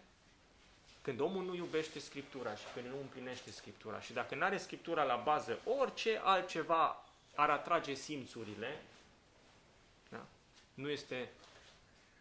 Când 1.02 1.20
omul 1.20 1.44
nu 1.44 1.54
iubește 1.54 1.98
Scriptura 1.98 2.56
și 2.56 2.64
când 2.74 2.86
nu 2.86 2.98
împlinește 3.00 3.50
Scriptura 3.50 4.00
și 4.00 4.12
dacă 4.12 4.34
nu 4.34 4.44
are 4.44 4.58
Scriptura 4.58 5.02
la 5.02 5.16
bază, 5.16 5.58
orice 5.64 6.20
altceva 6.22 7.04
ar 7.34 7.50
atrage 7.50 7.94
simțurile, 7.94 8.82
da? 10.08 10.26
nu 10.74 10.88
este 10.88 11.30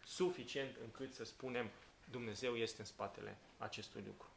suficient 0.06 0.76
încât 0.84 1.14
să 1.14 1.24
spunem 1.24 1.70
Dumnezeu 2.10 2.56
este 2.56 2.80
în 2.80 2.86
spatele 2.86 3.36
acestui 3.58 4.02
lucru. 4.06 4.28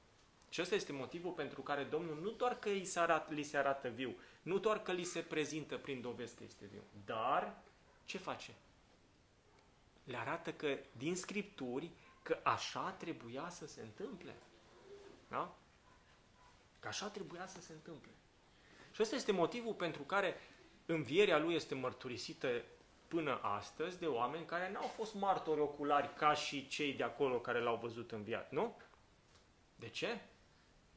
Și 0.50 0.62
ăsta 0.62 0.76
este 0.76 0.92
motivul 0.92 1.32
pentru 1.32 1.62
care 1.62 1.84
Domnul 1.84 2.20
nu 2.22 2.30
doar 2.30 2.60
că 2.60 2.70
îi 2.70 2.86
se 2.86 3.00
arată, 3.00 3.34
li 3.34 3.44
se 3.44 3.58
arată 3.58 3.88
viu, 3.88 4.16
nu 4.42 4.58
doar 4.58 4.82
că 4.82 4.92
li 4.92 5.04
se 5.04 5.20
prezintă 5.20 5.78
prin 5.78 6.02
dovezi 6.02 6.36
că 6.36 6.44
este 6.44 6.66
viu, 6.66 6.84
dar 7.06 7.58
ce 8.06 8.18
face? 8.18 8.56
Le 10.04 10.18
arată 10.18 10.54
că 10.54 10.78
din 10.98 11.16
Scripturi 11.16 11.92
că 12.24 12.40
așa 12.44 12.92
trebuia 12.92 13.50
să 13.50 13.68
se 13.68 13.82
întâmple. 13.82 14.36
Da? 15.28 15.58
Că 16.80 16.88
așa 16.88 17.08
trebuia 17.08 17.48
să 17.48 17.62
se 17.62 17.74
întâmple. 17.74 18.12
Și 18.92 19.02
ăsta 19.02 19.16
este 19.16 19.32
motivul 19.32 19.74
pentru 19.74 20.02
care 20.02 20.36
învierea 20.86 21.38
lui 21.38 21.56
este 21.56 21.76
mărturisită 21.76 22.64
până 23.08 23.40
astăzi 23.42 24.00
de 24.00 24.06
oameni 24.06 24.46
care 24.46 24.72
n-au 24.72 24.88
fost 24.88 25.14
martori 25.14 25.60
oculari 25.60 26.14
ca 26.14 26.34
și 26.34 26.68
cei 26.68 26.94
de 26.94 27.04
acolo 27.04 27.40
care 27.40 27.60
l-au 27.60 27.76
văzut 27.76 28.12
înviat, 28.12 28.52
nu? 28.52 28.78
De 29.76 29.90
ce? 29.90 30.22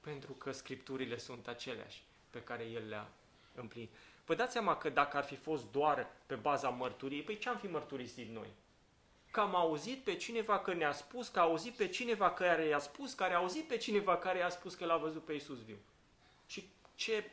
Pentru 0.02 0.32
că 0.32 0.52
scripturile 0.52 1.18
sunt 1.18 1.48
aceleași 1.48 2.02
pe 2.30 2.42
care 2.42 2.64
el 2.64 2.88
le-a 2.88 3.08
împlinit. 3.54 3.90
Vă 4.24 4.34
dați 4.34 4.52
seama 4.52 4.76
că 4.76 4.88
dacă 4.88 5.16
ar 5.16 5.24
fi 5.24 5.36
fost 5.36 5.72
doar 5.72 6.06
pe 6.26 6.34
baza 6.34 6.68
mărturiei, 6.68 7.22
păi 7.22 7.38
ce 7.38 7.48
am 7.48 7.56
fi 7.56 7.66
mărturisit 7.66 8.28
noi? 8.28 8.48
Că 9.30 9.40
am 9.40 9.54
auzit 9.54 10.04
pe 10.04 10.16
cineva 10.16 10.58
că 10.58 10.72
ne-a 10.72 10.92
spus, 10.92 11.28
că 11.28 11.38
a 11.38 11.42
auzit 11.42 11.74
pe 11.74 11.88
cineva 11.88 12.30
care 12.30 12.64
i-a 12.64 12.78
spus, 12.78 13.14
care 13.14 13.34
a 13.34 13.36
auzit 13.36 13.68
pe 13.68 13.76
cineva 13.76 14.16
care 14.16 14.38
i-a 14.38 14.48
spus 14.48 14.74
că 14.74 14.84
l-a 14.84 14.96
văzut 14.96 15.24
pe 15.24 15.32
Iisus 15.32 15.64
viu. 15.64 15.76
Și 16.46 16.68
ce, 16.94 17.30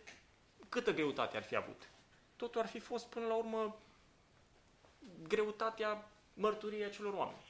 câtă 0.69 0.93
greutate 0.93 1.37
ar 1.37 1.43
fi 1.43 1.55
avut? 1.55 1.89
Totul 2.35 2.61
ar 2.61 2.67
fi 2.67 2.79
fost 2.79 3.05
până 3.05 3.25
la 3.25 3.35
urmă 3.35 3.79
greutatea 5.27 6.09
mărturiei 6.33 6.83
acelor 6.83 7.13
oameni. 7.13 7.48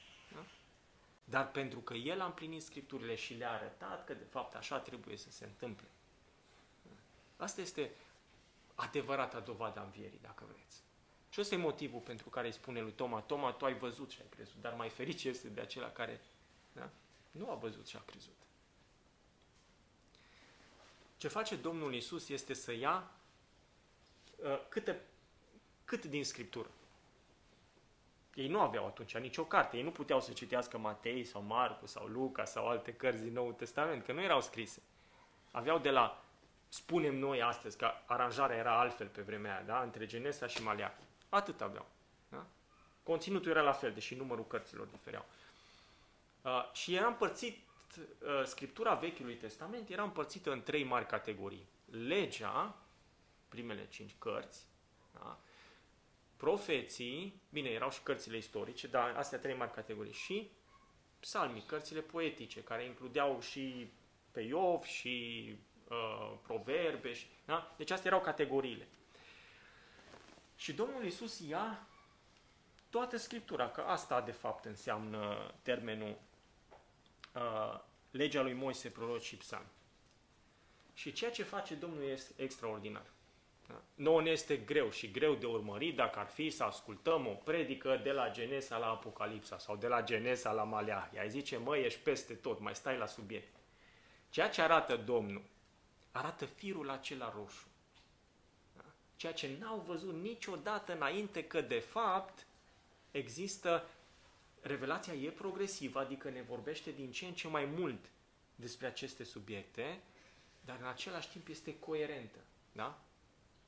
Da? 1.30 1.38
Dar 1.38 1.50
pentru 1.50 1.80
că 1.80 1.94
el 1.94 2.20
a 2.20 2.24
împlinit 2.24 2.62
Scripturile 2.62 3.14
și 3.14 3.34
le-a 3.34 3.52
arătat 3.52 4.04
că 4.04 4.14
de 4.14 4.24
fapt 4.24 4.54
așa 4.54 4.78
trebuie 4.78 5.16
să 5.16 5.30
se 5.30 5.44
întâmple. 5.44 5.88
Asta 7.36 7.60
este 7.60 7.90
adevărata 8.74 9.40
dovadă 9.40 9.80
a 9.80 9.82
învierii, 9.82 10.18
dacă 10.22 10.44
vreți. 10.52 10.82
Și 11.28 11.40
ăsta 11.40 11.54
e 11.54 11.58
motivul 11.58 12.00
pentru 12.00 12.28
care 12.28 12.46
îi 12.46 12.52
spune 12.52 12.80
lui 12.80 12.92
Toma, 12.92 13.20
Toma, 13.20 13.52
tu 13.52 13.64
ai 13.64 13.74
văzut 13.74 14.10
și 14.10 14.20
ai 14.20 14.28
crezut, 14.28 14.60
dar 14.60 14.74
mai 14.74 14.88
ferice 14.88 15.28
este 15.28 15.48
de 15.48 15.60
acela 15.60 15.90
care 15.90 16.20
da? 16.72 16.90
nu 17.30 17.50
a 17.50 17.54
văzut 17.54 17.86
și 17.86 17.96
a 17.96 18.02
crezut. 18.06 18.36
Ce 21.16 21.28
face 21.28 21.56
Domnul 21.56 21.94
Isus 21.94 22.28
este 22.28 22.54
să 22.54 22.72
ia 22.72 23.10
uh, 24.36 24.68
câte, 24.68 25.00
cât 25.84 26.04
din 26.04 26.24
Scriptură. 26.24 26.70
Ei 28.34 28.48
nu 28.48 28.60
aveau 28.60 28.86
atunci 28.86 29.16
nicio 29.16 29.44
carte, 29.44 29.76
ei 29.76 29.82
nu 29.82 29.90
puteau 29.90 30.20
să 30.20 30.32
citească 30.32 30.78
Matei 30.78 31.24
sau 31.24 31.42
Marcu 31.42 31.86
sau 31.86 32.06
Luca 32.06 32.44
sau 32.44 32.68
alte 32.68 32.92
cărți 32.92 33.22
din 33.22 33.32
Noul 33.32 33.52
Testament, 33.52 34.04
că 34.04 34.12
nu 34.12 34.22
erau 34.22 34.40
scrise. 34.40 34.82
Aveau 35.50 35.78
de 35.78 35.90
la, 35.90 36.24
spunem 36.68 37.16
noi 37.16 37.42
astăzi, 37.42 37.76
că 37.76 37.90
aranjarea 38.06 38.56
era 38.56 38.78
altfel 38.78 39.06
pe 39.06 39.22
vremea 39.22 39.54
aia, 39.54 39.62
da? 39.62 39.80
între 39.80 40.06
Genesa 40.06 40.46
și 40.46 40.62
Maleachi. 40.62 41.02
Atât 41.28 41.60
aveau. 41.60 41.86
Da? 42.28 42.46
Conținutul 43.02 43.50
era 43.50 43.62
la 43.62 43.72
fel, 43.72 43.92
deși 43.92 44.14
numărul 44.14 44.46
cărților 44.46 44.86
difereau. 44.86 45.24
Uh, 46.42 46.72
și 46.72 46.94
era 46.94 47.06
împărțit, 47.06 47.58
uh, 47.96 48.44
Scriptura 48.44 48.94
Vechiului 48.94 49.34
Testament 49.34 49.88
era 49.88 50.02
împărțită 50.02 50.52
în 50.52 50.62
trei 50.62 50.84
mari 50.84 51.06
categorii. 51.06 51.66
Legea, 51.90 52.76
primele 53.48 53.86
cinci 53.88 54.14
cărți, 54.18 54.66
da? 55.12 55.38
Profeții, 56.40 57.40
bine, 57.50 57.68
erau 57.68 57.90
și 57.90 58.02
cărțile 58.02 58.36
istorice, 58.36 58.86
dar 58.86 59.16
astea 59.16 59.38
trei 59.38 59.54
mari 59.54 59.72
categorii, 59.72 60.12
și 60.12 60.50
psalmii, 61.18 61.62
cărțile 61.66 62.00
poetice, 62.00 62.62
care 62.62 62.84
includeau 62.84 63.40
și 63.40 63.90
pe 64.30 64.40
Iov 64.40 64.82
și 64.82 65.46
uh, 65.88 66.32
proverbe. 66.42 67.12
Și, 67.12 67.26
da? 67.44 67.74
Deci 67.76 67.90
astea 67.90 68.10
erau 68.10 68.22
categoriile. 68.24 68.88
Și 70.56 70.72
Domnul 70.72 71.04
Isus 71.04 71.40
ia 71.40 71.86
toată 72.90 73.16
Scriptura, 73.16 73.68
că 73.68 73.80
asta 73.80 74.20
de 74.20 74.32
fapt 74.32 74.64
înseamnă 74.64 75.54
termenul 75.62 76.18
uh, 77.34 77.80
legea 78.10 78.42
lui 78.42 78.52
Moise, 78.52 78.88
proroci 78.88 79.22
și 79.22 79.36
psalmi. 79.36 79.70
Și 80.94 81.12
ceea 81.12 81.30
ce 81.30 81.42
face 81.42 81.74
Domnul 81.74 82.02
este 82.02 82.42
extraordinar. 82.42 83.06
Da? 83.70 83.82
Nouă 83.94 84.22
ne 84.22 84.30
este 84.30 84.56
greu 84.56 84.90
și 84.90 85.10
greu 85.10 85.34
de 85.34 85.46
urmărit 85.46 85.96
dacă 85.96 86.18
ar 86.18 86.26
fi 86.26 86.50
să 86.50 86.64
ascultăm 86.64 87.26
o 87.26 87.30
predică 87.30 88.00
de 88.02 88.12
la 88.12 88.30
Genesa 88.30 88.78
la 88.78 88.86
Apocalipsa 88.86 89.58
sau 89.58 89.76
de 89.76 89.86
la 89.86 90.02
Genesa 90.02 90.52
la 90.52 90.62
Maleahi. 90.62 91.18
Ai 91.18 91.30
zice, 91.30 91.56
mă, 91.56 91.76
ești 91.76 92.00
peste 92.00 92.34
tot, 92.34 92.60
mai 92.60 92.74
stai 92.74 92.98
la 92.98 93.06
subiect. 93.06 93.54
Ceea 94.30 94.48
ce 94.48 94.62
arată 94.62 94.96
Domnul, 94.96 95.42
arată 96.12 96.44
firul 96.44 96.90
acela 96.90 97.32
roșu 97.36 97.70
ceea 99.20 99.32
ce 99.32 99.56
n-au 99.58 99.78
văzut 99.86 100.14
niciodată 100.14 100.94
înainte 100.94 101.44
că 101.44 101.60
de 101.60 101.78
fapt 101.78 102.46
există 103.10 103.88
revelația 104.60 105.12
e 105.12 105.30
progresivă, 105.30 105.98
adică 105.98 106.30
ne 106.30 106.42
vorbește 106.42 106.90
din 106.90 107.12
ce 107.12 107.26
în 107.26 107.34
ce 107.34 107.48
mai 107.48 107.64
mult 107.64 108.10
despre 108.54 108.86
aceste 108.86 109.24
subiecte, 109.24 110.00
dar 110.64 110.76
în 110.80 110.86
același 110.86 111.28
timp 111.30 111.48
este 111.48 111.78
coerentă. 111.78 112.38
Da? 112.72 113.02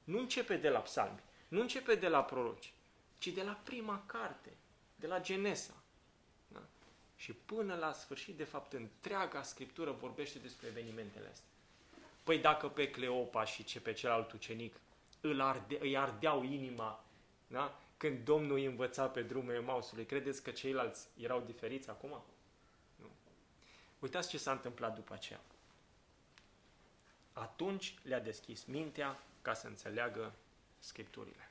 Nu 0.04 0.18
începe 0.18 0.56
de 0.56 0.68
la 0.68 0.78
psalmi, 0.78 1.20
nu 1.48 1.60
începe 1.60 1.94
de 1.94 2.08
la 2.08 2.24
proroci, 2.24 2.72
ci 3.18 3.26
de 3.26 3.42
la 3.42 3.60
prima 3.64 4.02
carte, 4.06 4.52
de 4.96 5.06
la 5.06 5.20
Genesa. 5.20 5.74
Da? 6.48 6.62
Și 7.16 7.32
până 7.32 7.74
la 7.74 7.92
sfârșit, 7.92 8.36
de 8.36 8.44
fapt, 8.44 8.72
întreaga 8.72 9.42
Scriptură 9.42 9.90
vorbește 9.90 10.38
despre 10.38 10.66
evenimentele 10.66 11.28
astea. 11.28 11.48
Păi 12.22 12.38
dacă 12.38 12.68
pe 12.68 12.90
Cleopa 12.90 13.44
și 13.44 13.64
ce 13.64 13.80
pe 13.80 13.92
celălalt 13.92 14.32
ucenic 14.32 14.74
îl 15.20 15.40
arde, 15.40 15.78
îi 15.80 15.96
ardeau 15.96 16.42
inima 16.42 17.04
da? 17.46 17.80
când 17.96 18.24
Domnul 18.24 18.56
îi 18.56 18.64
învăța 18.64 19.08
pe 19.08 19.22
drumul 19.22 19.54
Emausului. 19.54 20.04
Credeți 20.04 20.42
că 20.42 20.50
ceilalți 20.50 21.06
erau 21.16 21.40
diferiți 21.40 21.90
acum? 21.90 22.22
Nu. 22.96 23.06
Uitați 23.98 24.28
ce 24.28 24.38
s-a 24.38 24.52
întâmplat 24.52 24.94
după 24.94 25.14
aceea. 25.14 25.40
Atunci 27.32 27.94
le-a 28.02 28.20
deschis 28.20 28.64
mintea 28.64 29.22
ca 29.42 29.54
să 29.54 29.66
înțeleagă 29.66 30.34
Scripturile. 30.78 31.50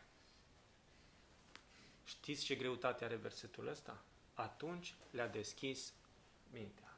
Știți 2.03 2.43
ce 2.43 2.55
greutate 2.55 3.03
are 3.03 3.15
versetul 3.15 3.67
ăsta? 3.67 4.03
Atunci 4.33 4.93
le-a 5.11 5.27
deschis 5.27 5.93
mintea. 6.51 6.97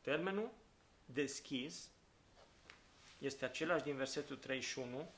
Termenul 0.00 0.50
deschis 1.04 1.90
este 3.18 3.44
același 3.44 3.84
din 3.84 3.96
versetul 3.96 4.36
31 4.36 5.10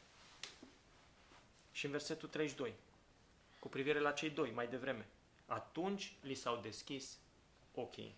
și 1.73 1.85
în 1.85 1.91
versetul 1.91 2.29
32, 2.29 2.75
cu 3.59 3.69
privire 3.69 3.99
la 3.99 4.13
cei 4.13 4.31
doi 4.31 4.51
mai 4.51 4.69
devreme. 4.69 5.09
Atunci 5.47 6.15
li 6.21 6.35
s-au 6.35 6.61
deschis 6.61 7.19
ochii 7.75 8.15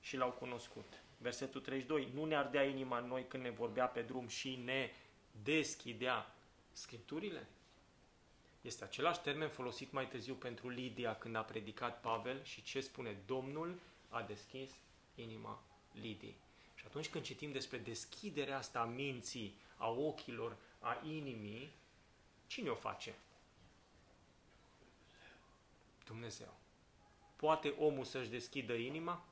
și 0.00 0.16
l-au 0.16 0.30
cunoscut. 0.30 1.02
Versetul 1.18 1.60
32, 1.60 2.10
nu 2.14 2.24
ne 2.24 2.36
ardea 2.36 2.64
inima 2.64 2.98
în 2.98 3.06
noi 3.06 3.26
când 3.28 3.42
ne 3.42 3.50
vorbea 3.50 3.86
pe 3.86 4.02
drum 4.02 4.28
și 4.28 4.56
ne 4.56 4.90
deschidea 5.42 6.34
Scripturile? 6.72 7.46
Este 8.60 8.84
același 8.84 9.20
termen 9.20 9.48
folosit 9.48 9.92
mai 9.92 10.08
târziu 10.08 10.34
pentru 10.34 10.68
Lidia 10.68 11.16
când 11.16 11.36
a 11.36 11.42
predicat 11.42 12.00
Pavel 12.00 12.42
și 12.42 12.62
ce 12.62 12.80
spune 12.80 13.16
Domnul 13.26 13.78
a 14.08 14.22
deschis 14.22 14.70
inima 15.14 15.62
Lidiei. 15.92 16.36
Și 16.74 16.84
atunci 16.86 17.08
când 17.08 17.24
citim 17.24 17.52
despre 17.52 17.78
deschiderea 17.78 18.56
asta 18.56 18.80
a 18.80 18.84
minții, 18.84 19.58
a 19.76 19.90
ochilor, 19.90 20.56
a 20.80 21.00
inimii, 21.06 21.72
cine 22.46 22.68
o 22.68 22.74
face? 22.74 23.14
Dumnezeu. 26.04 26.54
Poate 27.36 27.68
omul 27.68 28.04
să-și 28.04 28.30
deschidă 28.30 28.72
inima? 28.72 29.24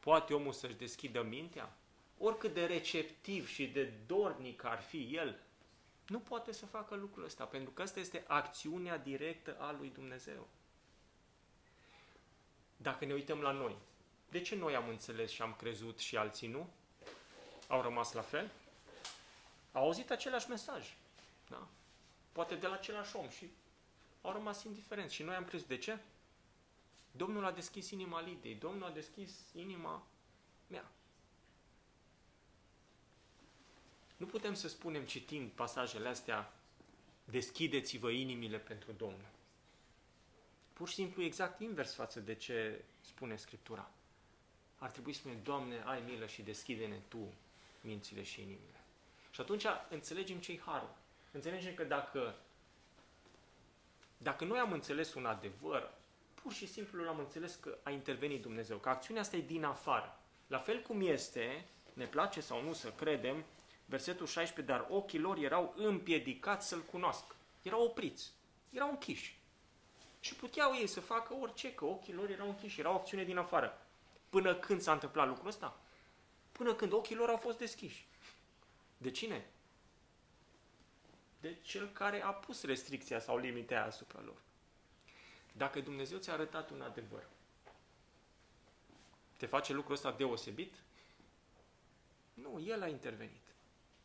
Poate 0.00 0.34
omul 0.34 0.52
să-și 0.52 0.76
deschidă 0.76 1.22
mintea? 1.22 1.76
Oricât 2.18 2.54
de 2.54 2.66
receptiv 2.66 3.48
și 3.48 3.66
de 3.66 3.92
dornic 4.06 4.64
ar 4.64 4.80
fi 4.80 5.14
el, 5.16 5.40
nu 6.06 6.18
poate 6.18 6.52
să 6.52 6.66
facă 6.66 6.94
lucrul 6.94 7.24
ăsta, 7.24 7.44
pentru 7.44 7.70
că 7.70 7.82
asta 7.82 8.00
este 8.00 8.24
acțiunea 8.26 8.98
directă 8.98 9.56
a 9.58 9.72
lui 9.72 9.90
Dumnezeu. 9.90 10.48
Dacă 12.76 13.04
ne 13.04 13.12
uităm 13.12 13.40
la 13.40 13.50
noi, 13.50 13.76
de 14.30 14.40
ce 14.40 14.54
noi 14.54 14.74
am 14.74 14.88
înțeles 14.88 15.30
și 15.30 15.42
am 15.42 15.54
crezut 15.54 15.98
și 15.98 16.16
alții 16.16 16.48
nu? 16.48 16.68
Au 17.68 17.82
rămas 17.82 18.12
la 18.12 18.22
fel? 18.22 18.50
Au 19.72 19.82
auzit 19.84 20.10
același 20.10 20.48
mesaj. 20.48 20.96
Da? 21.48 21.68
Poate 22.32 22.54
de 22.54 22.66
la 22.66 22.74
același 22.74 23.16
om 23.16 23.28
și 23.28 23.50
au 24.22 24.32
rămas 24.32 24.64
indiferenți. 24.64 25.14
Și 25.14 25.22
noi 25.22 25.34
am 25.34 25.44
crezut. 25.44 25.68
De 25.68 25.78
ce? 25.78 25.98
Domnul 27.10 27.44
a 27.44 27.50
deschis 27.50 27.90
inima 27.90 28.20
Lidei. 28.20 28.54
Domnul 28.54 28.88
a 28.88 28.90
deschis 28.90 29.32
inima 29.54 30.06
mea. 30.66 30.90
Nu 34.18 34.26
putem 34.26 34.54
să 34.54 34.68
spunem, 34.68 35.04
citind 35.04 35.50
pasajele 35.50 36.08
astea, 36.08 36.52
deschideți-vă 37.24 38.10
inimile 38.10 38.58
pentru 38.58 38.92
Domnul. 38.92 39.28
Pur 40.72 40.88
și 40.88 40.94
simplu 40.94 41.22
exact 41.22 41.60
invers 41.60 41.94
față 41.94 42.20
de 42.20 42.34
ce 42.34 42.84
spune 43.00 43.36
Scriptura. 43.36 43.90
Ar 44.78 44.90
trebui 44.90 45.12
să 45.12 45.18
spunem, 45.18 45.38
Doamne, 45.42 45.82
ai 45.84 46.02
milă 46.06 46.26
și 46.26 46.42
deschide-ne 46.42 47.00
Tu 47.08 47.32
mințile 47.80 48.22
și 48.22 48.40
inimile. 48.40 48.80
Și 49.30 49.40
atunci 49.40 49.64
înțelegem 49.90 50.38
ce-i 50.38 50.60
harul. 50.64 50.94
Înțelegem 51.32 51.74
că 51.74 51.84
dacă, 51.84 52.34
dacă 54.16 54.44
noi 54.44 54.58
am 54.58 54.72
înțeles 54.72 55.14
un 55.14 55.26
adevăr, 55.26 55.90
pur 56.34 56.52
și 56.52 56.66
simplu 56.66 57.02
l-am 57.02 57.18
înțeles 57.18 57.54
că 57.54 57.78
a 57.82 57.90
intervenit 57.90 58.42
Dumnezeu, 58.42 58.78
că 58.78 58.88
acțiunea 58.88 59.22
asta 59.22 59.36
e 59.36 59.40
din 59.40 59.64
afară. 59.64 60.20
La 60.46 60.58
fel 60.58 60.82
cum 60.82 61.00
este, 61.00 61.64
ne 61.92 62.06
place 62.06 62.40
sau 62.40 62.62
nu 62.62 62.72
să 62.72 62.92
credem, 62.92 63.44
versetul 63.88 64.26
16, 64.26 64.74
dar 64.74 64.86
ochii 64.90 65.18
lor 65.18 65.38
erau 65.38 65.74
împiedicați 65.76 66.68
să-L 66.68 66.80
cunoască. 66.80 67.34
Erau 67.62 67.82
opriți, 67.82 68.32
erau 68.70 68.88
închiși. 68.88 69.38
Și 70.20 70.34
puteau 70.34 70.74
ei 70.74 70.86
să 70.86 71.00
facă 71.00 71.34
orice, 71.34 71.74
că 71.74 71.84
ochii 71.84 72.14
lor 72.14 72.30
erau 72.30 72.48
închiși, 72.48 72.80
era 72.80 72.90
o 72.90 72.94
acțiune 72.94 73.24
din 73.24 73.36
afară. 73.36 73.86
Până 74.28 74.54
când 74.54 74.80
s-a 74.80 74.92
întâmplat 74.92 75.26
lucrul 75.28 75.48
ăsta? 75.48 75.80
Până 76.52 76.74
când 76.74 76.92
ochii 76.92 77.16
lor 77.16 77.28
au 77.28 77.36
fost 77.36 77.58
deschiși. 77.58 78.06
De 78.96 79.10
cine? 79.10 79.46
De 81.40 81.56
cel 81.62 81.88
care 81.88 82.22
a 82.22 82.30
pus 82.30 82.62
restricția 82.62 83.20
sau 83.20 83.38
limitea 83.38 83.84
asupra 83.84 84.20
lor. 84.24 84.36
Dacă 85.52 85.80
Dumnezeu 85.80 86.18
ți-a 86.18 86.32
arătat 86.32 86.70
un 86.70 86.80
adevăr, 86.80 87.26
te 89.36 89.46
face 89.46 89.72
lucrul 89.72 89.94
ăsta 89.94 90.12
deosebit? 90.12 90.74
Nu, 92.34 92.60
El 92.66 92.82
a 92.82 92.88
intervenit. 92.88 93.47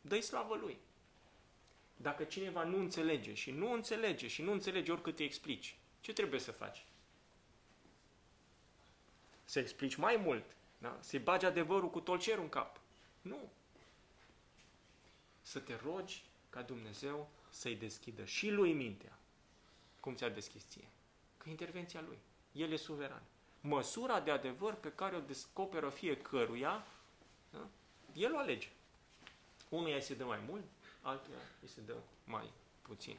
Dă-i 0.06 0.22
slavă 0.22 0.56
Lui. 0.56 0.78
Dacă 1.96 2.24
cineva 2.24 2.64
nu 2.64 2.78
înțelege 2.78 3.34
și 3.34 3.50
nu 3.50 3.72
înțelege 3.72 4.28
și 4.28 4.42
nu 4.42 4.52
înțelege 4.52 4.92
oricât 4.92 5.18
îi 5.18 5.24
explici, 5.24 5.76
ce 6.00 6.12
trebuie 6.12 6.40
să 6.40 6.52
faci? 6.52 6.84
Să 9.44 9.58
explici 9.58 9.94
mai 9.94 10.16
mult, 10.16 10.56
da? 10.78 10.98
să-i 11.00 11.18
bagi 11.18 11.44
adevărul 11.44 11.90
cu 11.90 12.00
tolcerul 12.00 12.42
în 12.42 12.48
cap. 12.48 12.80
Nu. 13.20 13.50
Să 15.42 15.58
te 15.58 15.76
rogi 15.82 16.24
ca 16.50 16.62
Dumnezeu 16.62 17.28
să-i 17.50 17.76
deschidă 17.76 18.24
și 18.24 18.50
lui 18.50 18.72
mintea, 18.72 19.18
cum 20.00 20.14
ți-a 20.14 20.28
deschis 20.28 20.68
ție. 20.68 20.88
Că 21.36 21.48
intervenția 21.48 22.00
lui. 22.00 22.18
El 22.52 22.72
e 22.72 22.76
suveran. 22.76 23.22
Măsura 23.60 24.20
de 24.20 24.30
adevăr 24.30 24.74
pe 24.74 24.92
care 24.92 25.16
o 25.16 25.20
descoperă 25.20 25.90
fiecăruia, 25.90 26.86
da? 27.50 27.68
el 28.12 28.34
o 28.34 28.38
alege. 28.38 28.68
Unuia 29.74 29.94
îi 29.94 30.02
se 30.02 30.14
dă 30.14 30.24
mai 30.24 30.40
mult, 30.48 30.64
altuia 31.00 31.36
îi 31.62 31.68
se 31.68 31.80
dă 31.80 31.94
mai 32.24 32.50
puțin. 32.82 33.16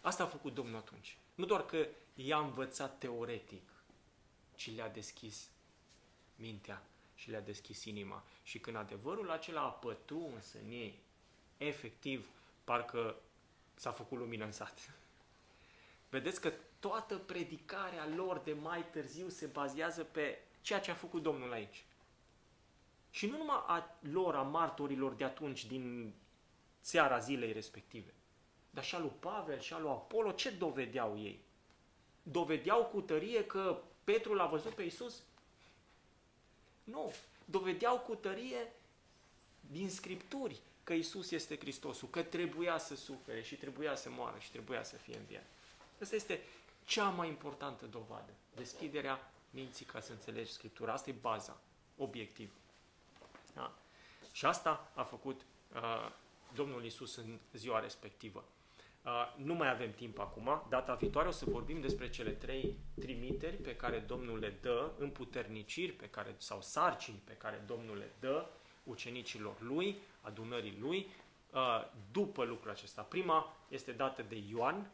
Asta 0.00 0.22
a 0.22 0.26
făcut 0.26 0.54
Domnul 0.54 0.76
atunci. 0.76 1.18
Nu 1.34 1.44
doar 1.44 1.66
că 1.66 1.86
i-a 2.14 2.38
învățat 2.38 2.98
teoretic, 2.98 3.68
ci 4.54 4.74
le-a 4.74 4.88
deschis 4.88 5.50
mintea 6.36 6.82
și 7.14 7.30
le-a 7.30 7.40
deschis 7.40 7.84
inima. 7.84 8.24
Și 8.42 8.58
când 8.58 8.76
adevărul 8.76 9.30
acela 9.30 9.60
a 9.60 9.70
pătruns 9.70 10.52
în 10.52 10.70
ei, 10.70 10.98
efectiv, 11.56 12.28
parcă 12.64 13.16
s-a 13.74 13.90
făcut 13.90 14.18
lumină 14.18 14.44
în 14.44 14.52
sat. 14.52 14.78
Vedeți 16.10 16.40
că 16.40 16.52
toată 16.80 17.18
predicarea 17.18 18.08
lor 18.08 18.38
de 18.38 18.52
mai 18.52 18.90
târziu 18.90 19.28
se 19.28 19.46
bazează 19.46 20.04
pe 20.04 20.38
ceea 20.60 20.80
ce 20.80 20.90
a 20.90 20.94
făcut 20.94 21.22
Domnul 21.22 21.52
aici. 21.52 21.84
Și 23.16 23.26
nu 23.26 23.36
numai 23.36 23.62
a 23.66 23.96
lor, 24.00 24.34
a 24.34 24.42
martorilor 24.42 25.12
de 25.12 25.24
atunci, 25.24 25.66
din 25.66 26.12
seara 26.80 27.18
zilei 27.18 27.52
respective, 27.52 28.14
dar 28.70 28.84
și 28.84 28.94
a 28.94 28.98
lui 28.98 29.12
Pavel 29.18 29.60
și 29.60 29.72
a 29.72 29.78
lui 29.78 29.90
Apollo, 29.90 30.30
ce 30.30 30.50
dovedeau 30.50 31.18
ei? 31.18 31.40
Dovedeau 32.22 32.84
cu 32.84 33.00
tărie 33.00 33.46
că 33.46 33.82
Petru 34.04 34.34
l-a 34.34 34.46
văzut 34.46 34.72
pe 34.72 34.82
Isus? 34.82 35.22
Nu. 36.84 37.12
Dovedeau 37.44 37.98
cu 37.98 38.14
tărie 38.14 38.72
din 39.60 39.90
Scripturi 39.90 40.60
că 40.84 40.92
Isus 40.92 41.30
este 41.30 41.58
Hristosul, 41.58 42.08
că 42.08 42.22
trebuia 42.22 42.78
să 42.78 42.96
sufere 42.96 43.42
și 43.42 43.56
trebuia 43.56 43.94
să 43.94 44.10
moară 44.10 44.38
și 44.38 44.50
trebuia 44.50 44.82
să 44.82 44.96
fie 44.96 45.16
înviat. 45.16 45.46
Asta 46.00 46.14
este 46.14 46.42
cea 46.84 47.08
mai 47.08 47.28
importantă 47.28 47.86
dovadă. 47.86 48.32
Deschiderea 48.54 49.32
minții 49.50 49.84
ca 49.84 50.00
să 50.00 50.12
înțelegi 50.12 50.52
Scriptura. 50.52 50.92
Asta 50.92 51.10
e 51.10 51.14
baza, 51.20 51.60
obiectiv. 51.96 52.52
Da? 53.56 53.74
Și 54.32 54.46
asta 54.46 54.90
a 54.94 55.02
făcut 55.02 55.40
uh, 55.74 56.10
Domnul 56.54 56.84
Isus 56.84 57.16
în 57.16 57.38
ziua 57.52 57.80
respectivă. 57.80 58.44
Uh, 59.04 59.12
nu 59.36 59.54
mai 59.54 59.70
avem 59.70 59.92
timp 59.92 60.18
acum. 60.18 60.62
Data 60.68 60.94
viitoare 60.94 61.28
o 61.28 61.30
să 61.30 61.44
vorbim 61.44 61.80
despre 61.80 62.10
cele 62.10 62.30
trei 62.30 62.76
trimiteri 63.00 63.56
pe 63.56 63.76
care 63.76 63.98
Domnul 63.98 64.38
le 64.38 64.58
dă, 64.60 64.90
împuterniciri 64.98 65.92
pe 65.92 66.08
care, 66.08 66.34
sau 66.38 66.60
sarcini 66.62 67.22
pe 67.24 67.32
care 67.32 67.62
Domnul 67.66 67.96
le 67.96 68.10
dă 68.20 68.46
ucenicilor 68.84 69.60
lui, 69.60 69.98
adunării 70.20 70.76
lui, 70.80 71.06
uh, 71.50 71.60
după 72.12 72.44
lucrul 72.44 72.70
acesta. 72.70 73.02
Prima 73.02 73.56
este 73.68 73.92
dată 73.92 74.22
de 74.22 74.42
Ioan, 74.48 74.90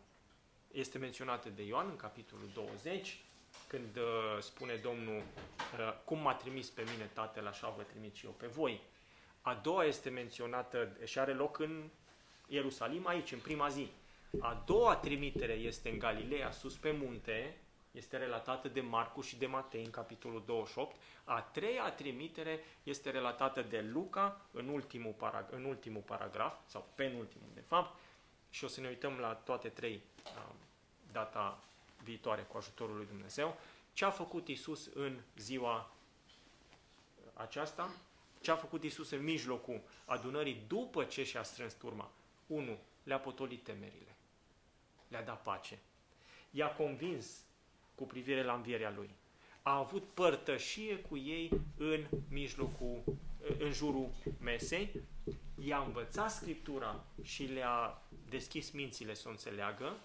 este 0.70 0.98
menționată 0.98 1.48
de 1.48 1.62
Ioan 1.62 1.88
în 1.88 1.96
capitolul 1.96 2.50
20, 2.54 3.20
când 3.72 3.96
uh, 3.96 4.38
spune 4.40 4.74
Domnul, 4.74 5.16
uh, 5.16 5.94
cum 6.04 6.18
m-a 6.18 6.34
trimis 6.34 6.70
pe 6.70 6.84
mine 6.92 7.10
Tatăl, 7.12 7.46
așa 7.46 7.68
vă 7.76 7.82
trimit 7.82 8.14
și 8.14 8.24
eu 8.24 8.30
pe 8.30 8.46
voi. 8.46 8.80
A 9.40 9.54
doua 9.54 9.84
este 9.84 10.10
menționată 10.10 10.96
și 11.04 11.18
are 11.18 11.32
loc 11.32 11.58
în 11.58 11.88
Ierusalim, 12.46 13.06
aici, 13.06 13.32
în 13.32 13.38
prima 13.38 13.68
zi. 13.68 13.90
A 14.40 14.62
doua 14.66 14.96
trimitere 14.96 15.52
este 15.52 15.88
în 15.88 15.98
Galileea, 15.98 16.50
sus 16.50 16.76
pe 16.76 16.90
munte, 16.90 17.56
este 17.90 18.16
relatată 18.16 18.68
de 18.68 18.80
Marcu 18.80 19.20
și 19.20 19.36
de 19.36 19.46
Matei 19.46 19.84
în 19.84 19.90
capitolul 19.90 20.42
28. 20.46 20.96
A 21.24 21.40
treia 21.40 21.90
trimitere 21.90 22.64
este 22.82 23.10
relatată 23.10 23.62
de 23.62 23.80
Luca 23.92 24.40
în 24.50 24.68
ultimul, 24.68 25.12
parag- 25.12 25.50
în 25.50 25.64
ultimul 25.64 26.02
paragraf, 26.02 26.58
sau 26.66 26.88
penultimul 26.94 27.48
de 27.54 27.64
fapt, 27.66 27.98
și 28.50 28.64
o 28.64 28.68
să 28.68 28.80
ne 28.80 28.88
uităm 28.88 29.18
la 29.18 29.34
toate 29.34 29.68
trei 29.68 30.02
uh, 30.24 30.54
data 31.12 31.64
viitoare 32.04 32.42
cu 32.42 32.56
ajutorul 32.56 32.96
lui 32.96 33.06
Dumnezeu. 33.06 33.58
Ce 33.92 34.04
a 34.04 34.10
făcut 34.10 34.48
Isus 34.48 34.90
în 34.94 35.20
ziua 35.36 35.94
aceasta? 37.32 37.94
Ce 38.40 38.50
a 38.50 38.56
făcut 38.56 38.82
Isus 38.84 39.10
în 39.10 39.22
mijlocul 39.22 39.80
adunării 40.04 40.62
după 40.66 41.04
ce 41.04 41.24
și-a 41.24 41.42
strâns 41.42 41.72
turma? 41.72 42.10
1. 42.46 42.78
Le-a 43.02 43.18
potolit 43.18 43.64
temerile. 43.64 44.16
Le-a 45.08 45.22
dat 45.22 45.42
pace. 45.42 45.78
I-a 46.50 46.72
convins 46.72 47.44
cu 47.94 48.04
privire 48.04 48.42
la 48.42 48.54
învierea 48.54 48.90
lui. 48.90 49.10
A 49.62 49.76
avut 49.76 50.04
părtășie 50.14 50.96
cu 50.96 51.16
ei 51.16 51.50
în 51.76 52.06
mijlocul, 52.28 53.02
în 53.58 53.72
jurul 53.72 54.10
mesei, 54.40 55.02
i-a 55.64 55.78
învățat 55.78 56.30
Scriptura 56.30 57.04
și 57.22 57.44
le-a 57.44 58.02
deschis 58.28 58.70
mințile 58.70 59.14
să 59.14 59.28
o 59.28 59.30
înțeleagă 59.30 59.96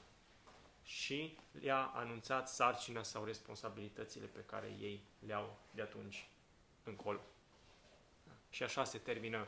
și 0.87 1.37
le-a 1.51 1.83
anunțat 1.83 2.49
sarcina 2.49 3.03
sau 3.03 3.23
responsabilitățile 3.23 4.25
pe 4.25 4.43
care 4.45 4.75
ei 4.79 5.01
le-au 5.25 5.57
de 5.71 5.81
atunci 5.81 6.27
încolo. 6.83 7.19
Și 8.49 8.63
așa 8.63 8.83
se 8.83 8.97
termină 8.97 9.47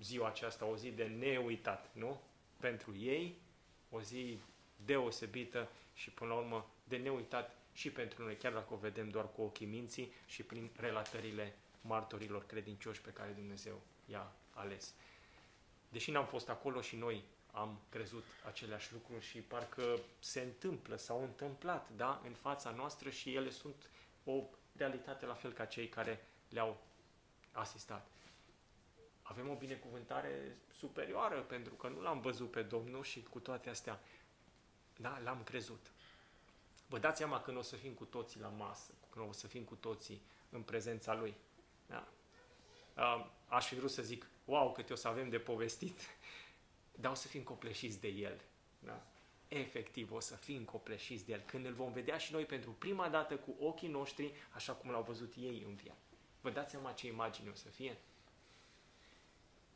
ziua 0.00 0.28
aceasta, 0.28 0.64
o 0.64 0.76
zi 0.76 0.90
de 0.90 1.04
neuitat, 1.04 1.90
nu? 1.92 2.20
Pentru 2.56 2.96
ei, 2.96 3.36
o 3.90 4.00
zi 4.00 4.38
deosebită 4.84 5.68
și 5.94 6.10
până 6.10 6.30
la 6.30 6.38
urmă 6.38 6.70
de 6.84 6.96
neuitat 6.96 7.56
și 7.72 7.90
pentru 7.90 8.22
noi, 8.22 8.36
chiar 8.36 8.52
dacă 8.52 8.74
o 8.74 8.76
vedem 8.76 9.08
doar 9.08 9.32
cu 9.32 9.42
ochii 9.42 9.66
minții 9.66 10.12
și 10.26 10.42
prin 10.42 10.70
relatările 10.76 11.54
martorilor 11.80 12.46
credincioși 12.46 13.00
pe 13.00 13.10
care 13.10 13.30
Dumnezeu 13.30 13.80
i-a 14.06 14.32
ales. 14.50 14.94
Deși 15.88 16.10
n-am 16.10 16.26
fost 16.26 16.48
acolo 16.48 16.80
și 16.80 16.96
noi 16.96 17.24
am 17.52 17.80
crezut 17.88 18.24
aceleași 18.46 18.92
lucruri 18.92 19.24
și 19.24 19.38
parcă 19.38 19.98
se 20.18 20.40
întâmplă, 20.40 20.96
s-au 20.96 21.22
întâmplat, 21.22 21.88
da, 21.96 22.20
în 22.24 22.32
fața 22.32 22.70
noastră 22.70 23.10
și 23.10 23.34
ele 23.34 23.50
sunt 23.50 23.90
o 24.24 24.42
realitate 24.76 25.26
la 25.26 25.34
fel 25.34 25.52
ca 25.52 25.64
cei 25.64 25.88
care 25.88 26.26
le-au 26.48 26.80
asistat. 27.52 28.06
Avem 29.22 29.48
o 29.48 29.54
binecuvântare 29.54 30.56
superioară 30.72 31.40
pentru 31.40 31.74
că 31.74 31.88
nu 31.88 32.00
l-am 32.00 32.20
văzut 32.20 32.50
pe 32.50 32.62
Domnul 32.62 33.02
și 33.02 33.22
cu 33.22 33.38
toate 33.38 33.70
astea, 33.70 34.00
da, 34.96 35.20
l-am 35.24 35.42
crezut. 35.42 35.92
Vă 36.86 36.98
dați 36.98 37.18
seama 37.18 37.40
când 37.40 37.56
o 37.56 37.62
să 37.62 37.76
fim 37.76 37.92
cu 37.92 38.04
toții 38.04 38.40
la 38.40 38.48
masă, 38.48 38.92
când 39.10 39.28
o 39.28 39.32
să 39.32 39.46
fim 39.46 39.64
cu 39.64 39.74
toții 39.74 40.22
în 40.50 40.62
prezența 40.62 41.14
Lui. 41.14 41.34
Da? 41.86 42.08
Aș 43.48 43.66
fi 43.66 43.74
vrut 43.74 43.90
să 43.90 44.02
zic, 44.02 44.26
wow, 44.44 44.72
câte 44.72 44.92
o 44.92 44.96
să 44.96 45.08
avem 45.08 45.28
de 45.28 45.38
povestit, 45.38 46.00
dar 47.00 47.10
o 47.10 47.14
să 47.14 47.28
fim 47.28 47.42
copleșiți 47.42 48.00
de 48.00 48.08
El. 48.08 48.40
Da? 48.78 49.06
Efectiv, 49.48 50.12
o 50.12 50.20
să 50.20 50.36
fim 50.36 50.64
copleșiți 50.64 51.24
de 51.24 51.32
El. 51.32 51.40
Când 51.46 51.66
îl 51.66 51.72
vom 51.72 51.92
vedea 51.92 52.18
și 52.18 52.32
noi 52.32 52.44
pentru 52.44 52.70
prima 52.70 53.08
dată 53.08 53.36
cu 53.36 53.56
ochii 53.58 53.88
noștri, 53.88 54.32
așa 54.50 54.72
cum 54.72 54.90
l-au 54.90 55.02
văzut 55.02 55.34
ei 55.36 55.64
în 55.66 55.74
viață. 55.74 56.14
Vă 56.40 56.50
dați 56.50 56.70
seama 56.70 56.92
ce 56.92 57.06
imagine 57.06 57.50
o 57.50 57.54
să 57.54 57.68
fie? 57.68 57.96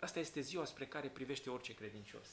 Asta 0.01 0.19
este 0.19 0.41
ziua 0.41 0.65
spre 0.65 0.87
care 0.87 1.09
privește 1.09 1.51
orice 1.51 1.75
credincios. 1.75 2.29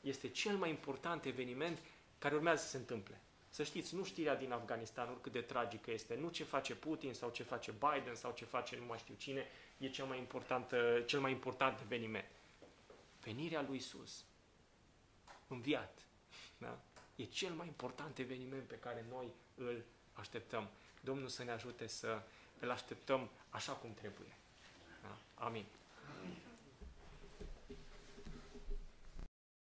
Este 0.00 0.28
cel 0.28 0.56
mai 0.56 0.68
important 0.68 1.24
eveniment 1.24 1.78
care 2.18 2.34
urmează 2.34 2.62
să 2.62 2.68
se 2.68 2.76
întâmple. 2.76 3.20
Să 3.50 3.62
știți, 3.62 3.94
nu 3.94 4.04
știrea 4.04 4.36
din 4.36 4.52
Afganistan, 4.52 5.20
cât 5.20 5.32
de 5.32 5.40
tragică 5.40 5.90
este, 5.90 6.14
nu 6.14 6.28
ce 6.28 6.44
face 6.44 6.74
Putin 6.74 7.14
sau 7.14 7.30
ce 7.30 7.42
face 7.42 7.72
Biden 7.72 8.14
sau 8.14 8.32
ce 8.32 8.44
face 8.44 8.76
nu 8.76 8.84
mai 8.84 8.98
știu 8.98 9.14
cine, 9.14 9.46
e 9.78 9.88
cel 9.88 10.04
mai 10.04 10.18
important, 10.18 10.74
cel 11.06 11.20
mai 11.20 11.30
important 11.30 11.80
eveniment. 11.80 12.24
Venirea 13.20 13.64
lui 13.68 13.76
Isus, 13.76 14.24
înviat, 15.48 15.98
da? 16.58 16.78
e 17.16 17.24
cel 17.24 17.52
mai 17.52 17.66
important 17.66 18.18
eveniment 18.18 18.62
pe 18.64 18.78
care 18.78 19.04
noi 19.10 19.26
îl 19.54 19.84
așteptăm. 20.12 20.68
Domnul 21.00 21.28
să 21.28 21.44
ne 21.44 21.50
ajute 21.50 21.86
să 21.86 22.22
îl 22.60 22.70
așteptăm 22.70 23.28
așa 23.50 23.72
cum 23.72 23.94
trebuie. 23.94 24.36
Da? 25.02 25.44
Amin. 25.44 25.64
Amin. 26.22 26.36